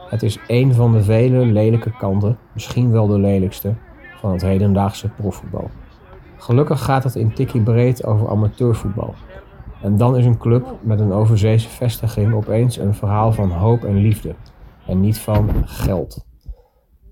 Het 0.09 0.23
is 0.23 0.39
één 0.47 0.75
van 0.75 0.93
de 0.93 1.03
vele 1.03 1.47
lelijke 1.47 1.91
kanten, 1.99 2.39
misschien 2.53 2.91
wel 2.91 3.07
de 3.07 3.19
lelijkste, 3.19 3.75
van 4.21 4.33
het 4.33 4.43
hedendaagse 4.43 5.09
profvoetbal. 5.09 5.71
Gelukkig 6.37 6.85
gaat 6.85 7.05
het 7.05 7.15
in 7.15 7.33
tikkie 7.33 7.63
breed 7.63 8.05
over 8.05 8.29
amateurvoetbal. 8.29 9.15
En 9.83 9.97
dan 9.97 10.17
is 10.17 10.25
een 10.25 10.39
club 10.39 10.75
met 10.81 11.01
een 11.01 11.13
overzeese 11.13 11.69
vestiging 11.69 12.35
opeens 12.35 12.79
een 12.79 12.95
verhaal 12.95 13.33
van 13.33 13.51
hoop 13.51 13.85
en 13.85 13.97
liefde. 13.97 14.35
En 14.89 15.01
niet 15.01 15.19
van 15.19 15.51
geld. 15.65 16.27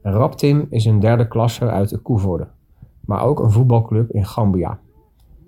Raptim 0.03 0.67
is 0.71 0.85
een 0.85 1.01
derde 1.01 1.29
klasse 1.29 1.71
uit 1.71 1.89
de 1.89 1.99
Koevoorde. 1.99 2.49
Maar 3.01 3.23
ook 3.23 3.41
een 3.41 3.51
voetbalclub 3.51 4.11
in 4.11 4.27
Gambia. 4.27 4.79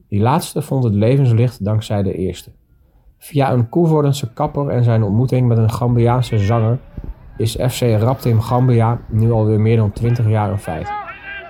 Die 0.09 0.21
laatste 0.21 0.63
vond 0.63 0.85
het 0.85 0.95
levenslicht 0.95 1.65
dankzij 1.65 2.03
de 2.03 2.15
eerste. 2.15 2.51
Via 3.19 3.53
een 3.53 3.69
Koevoordense 3.69 4.33
kapper 4.33 4.69
en 4.69 4.85
zijn 4.85 5.03
ontmoeting 5.03 5.49
met 5.49 5.59
een 5.59 5.71
Gambiaanse 5.71 6.39
zanger 6.39 6.79
is 7.37 7.57
FC 7.57 7.81
Raptim 7.81 8.41
Gambia 8.41 9.01
nu 9.09 9.31
alweer 9.31 9.61
meer 9.61 9.77
dan 9.77 9.93
20 9.93 10.29
jaar 10.29 10.51
een 10.51 10.59
feit. 10.59 10.93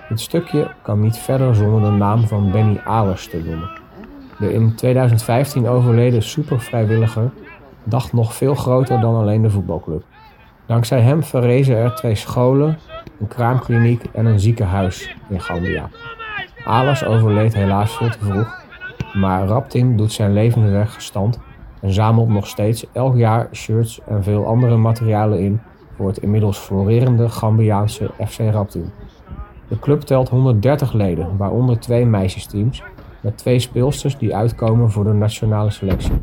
Dit 0.09 0.19
stukje 0.19 0.71
kan 0.83 0.99
niet 0.99 1.17
verder 1.17 1.55
zonder 1.55 1.91
de 1.91 1.97
naam 1.97 2.27
van 2.27 2.51
Benny 2.51 2.81
Alers 2.85 3.29
te 3.29 3.37
noemen. 3.37 3.69
De 4.39 4.53
in 4.53 4.75
2015 4.75 5.67
overleden 5.67 6.23
supervrijwilliger 6.23 7.31
dacht 7.83 8.13
nog 8.13 8.33
veel 8.33 8.55
groter 8.55 9.01
dan 9.01 9.15
alleen 9.15 9.41
de 9.41 9.49
voetbalclub. 9.49 10.03
Dankzij 10.69 11.01
hem 11.01 11.23
verrezen 11.23 11.75
er 11.75 11.95
twee 11.95 12.15
scholen, 12.15 12.77
een 13.19 13.27
kraamkliniek 13.27 14.03
en 14.13 14.25
een 14.25 14.39
ziekenhuis 14.39 15.15
in 15.29 15.41
Gambia. 15.41 15.89
Alers 16.65 17.05
overleed 17.05 17.53
helaas 17.53 17.97
veel 17.97 18.09
te 18.09 18.19
vroeg, 18.19 18.65
maar 19.13 19.45
Raptin 19.45 19.97
doet 19.97 20.11
zijn 20.11 20.33
levende 20.33 20.69
weg 20.69 20.93
gestand 20.93 21.39
en 21.81 21.93
zamelt 21.93 22.29
nog 22.29 22.47
steeds 22.47 22.85
elk 22.93 23.15
jaar 23.15 23.49
shirts 23.51 24.01
en 24.07 24.23
veel 24.23 24.45
andere 24.45 24.77
materialen 24.77 25.39
in 25.39 25.59
voor 25.95 26.07
het 26.07 26.17
inmiddels 26.17 26.57
florerende 26.57 27.29
Gambiaanse 27.29 28.09
FC 28.27 28.39
Raptin. 28.39 28.91
De 29.67 29.79
club 29.79 30.01
telt 30.01 30.29
130 30.29 30.93
leden, 30.93 31.37
waaronder 31.37 31.79
twee 31.79 32.05
meisjesteams, 32.05 32.83
met 33.21 33.37
twee 33.37 33.59
speelsters 33.59 34.17
die 34.17 34.35
uitkomen 34.35 34.91
voor 34.91 35.03
de 35.03 35.13
nationale 35.13 35.69
selectie. 35.69 36.21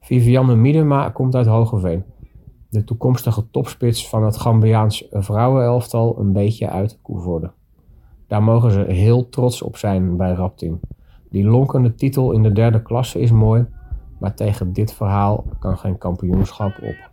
Vivianne 0.00 0.54
Miedema 0.54 1.08
komt 1.08 1.34
uit 1.34 1.46
Hogeveen, 1.46 2.04
de 2.70 2.84
toekomstige 2.84 3.50
topspits 3.50 4.08
van 4.08 4.24
het 4.24 4.36
Gambiaans 4.36 5.06
vrouwenelftal 5.10 6.18
een 6.18 6.32
beetje 6.32 6.68
uit 6.68 6.98
Koevoorde. 7.02 7.50
Daar 8.26 8.42
mogen 8.42 8.70
ze 8.70 8.80
heel 8.80 9.28
trots 9.28 9.62
op 9.62 9.76
zijn 9.76 10.16
bij 10.16 10.32
Raptin. 10.32 10.80
Die 11.30 11.44
lonkende 11.44 11.94
titel 11.94 12.32
in 12.32 12.42
de 12.42 12.52
derde 12.52 12.82
klasse 12.82 13.20
is 13.20 13.30
mooi, 13.30 13.66
maar 14.18 14.34
tegen 14.34 14.72
dit 14.72 14.92
verhaal 14.92 15.44
kan 15.58 15.78
geen 15.78 15.98
kampioenschap 15.98 16.72
op. 16.82 17.08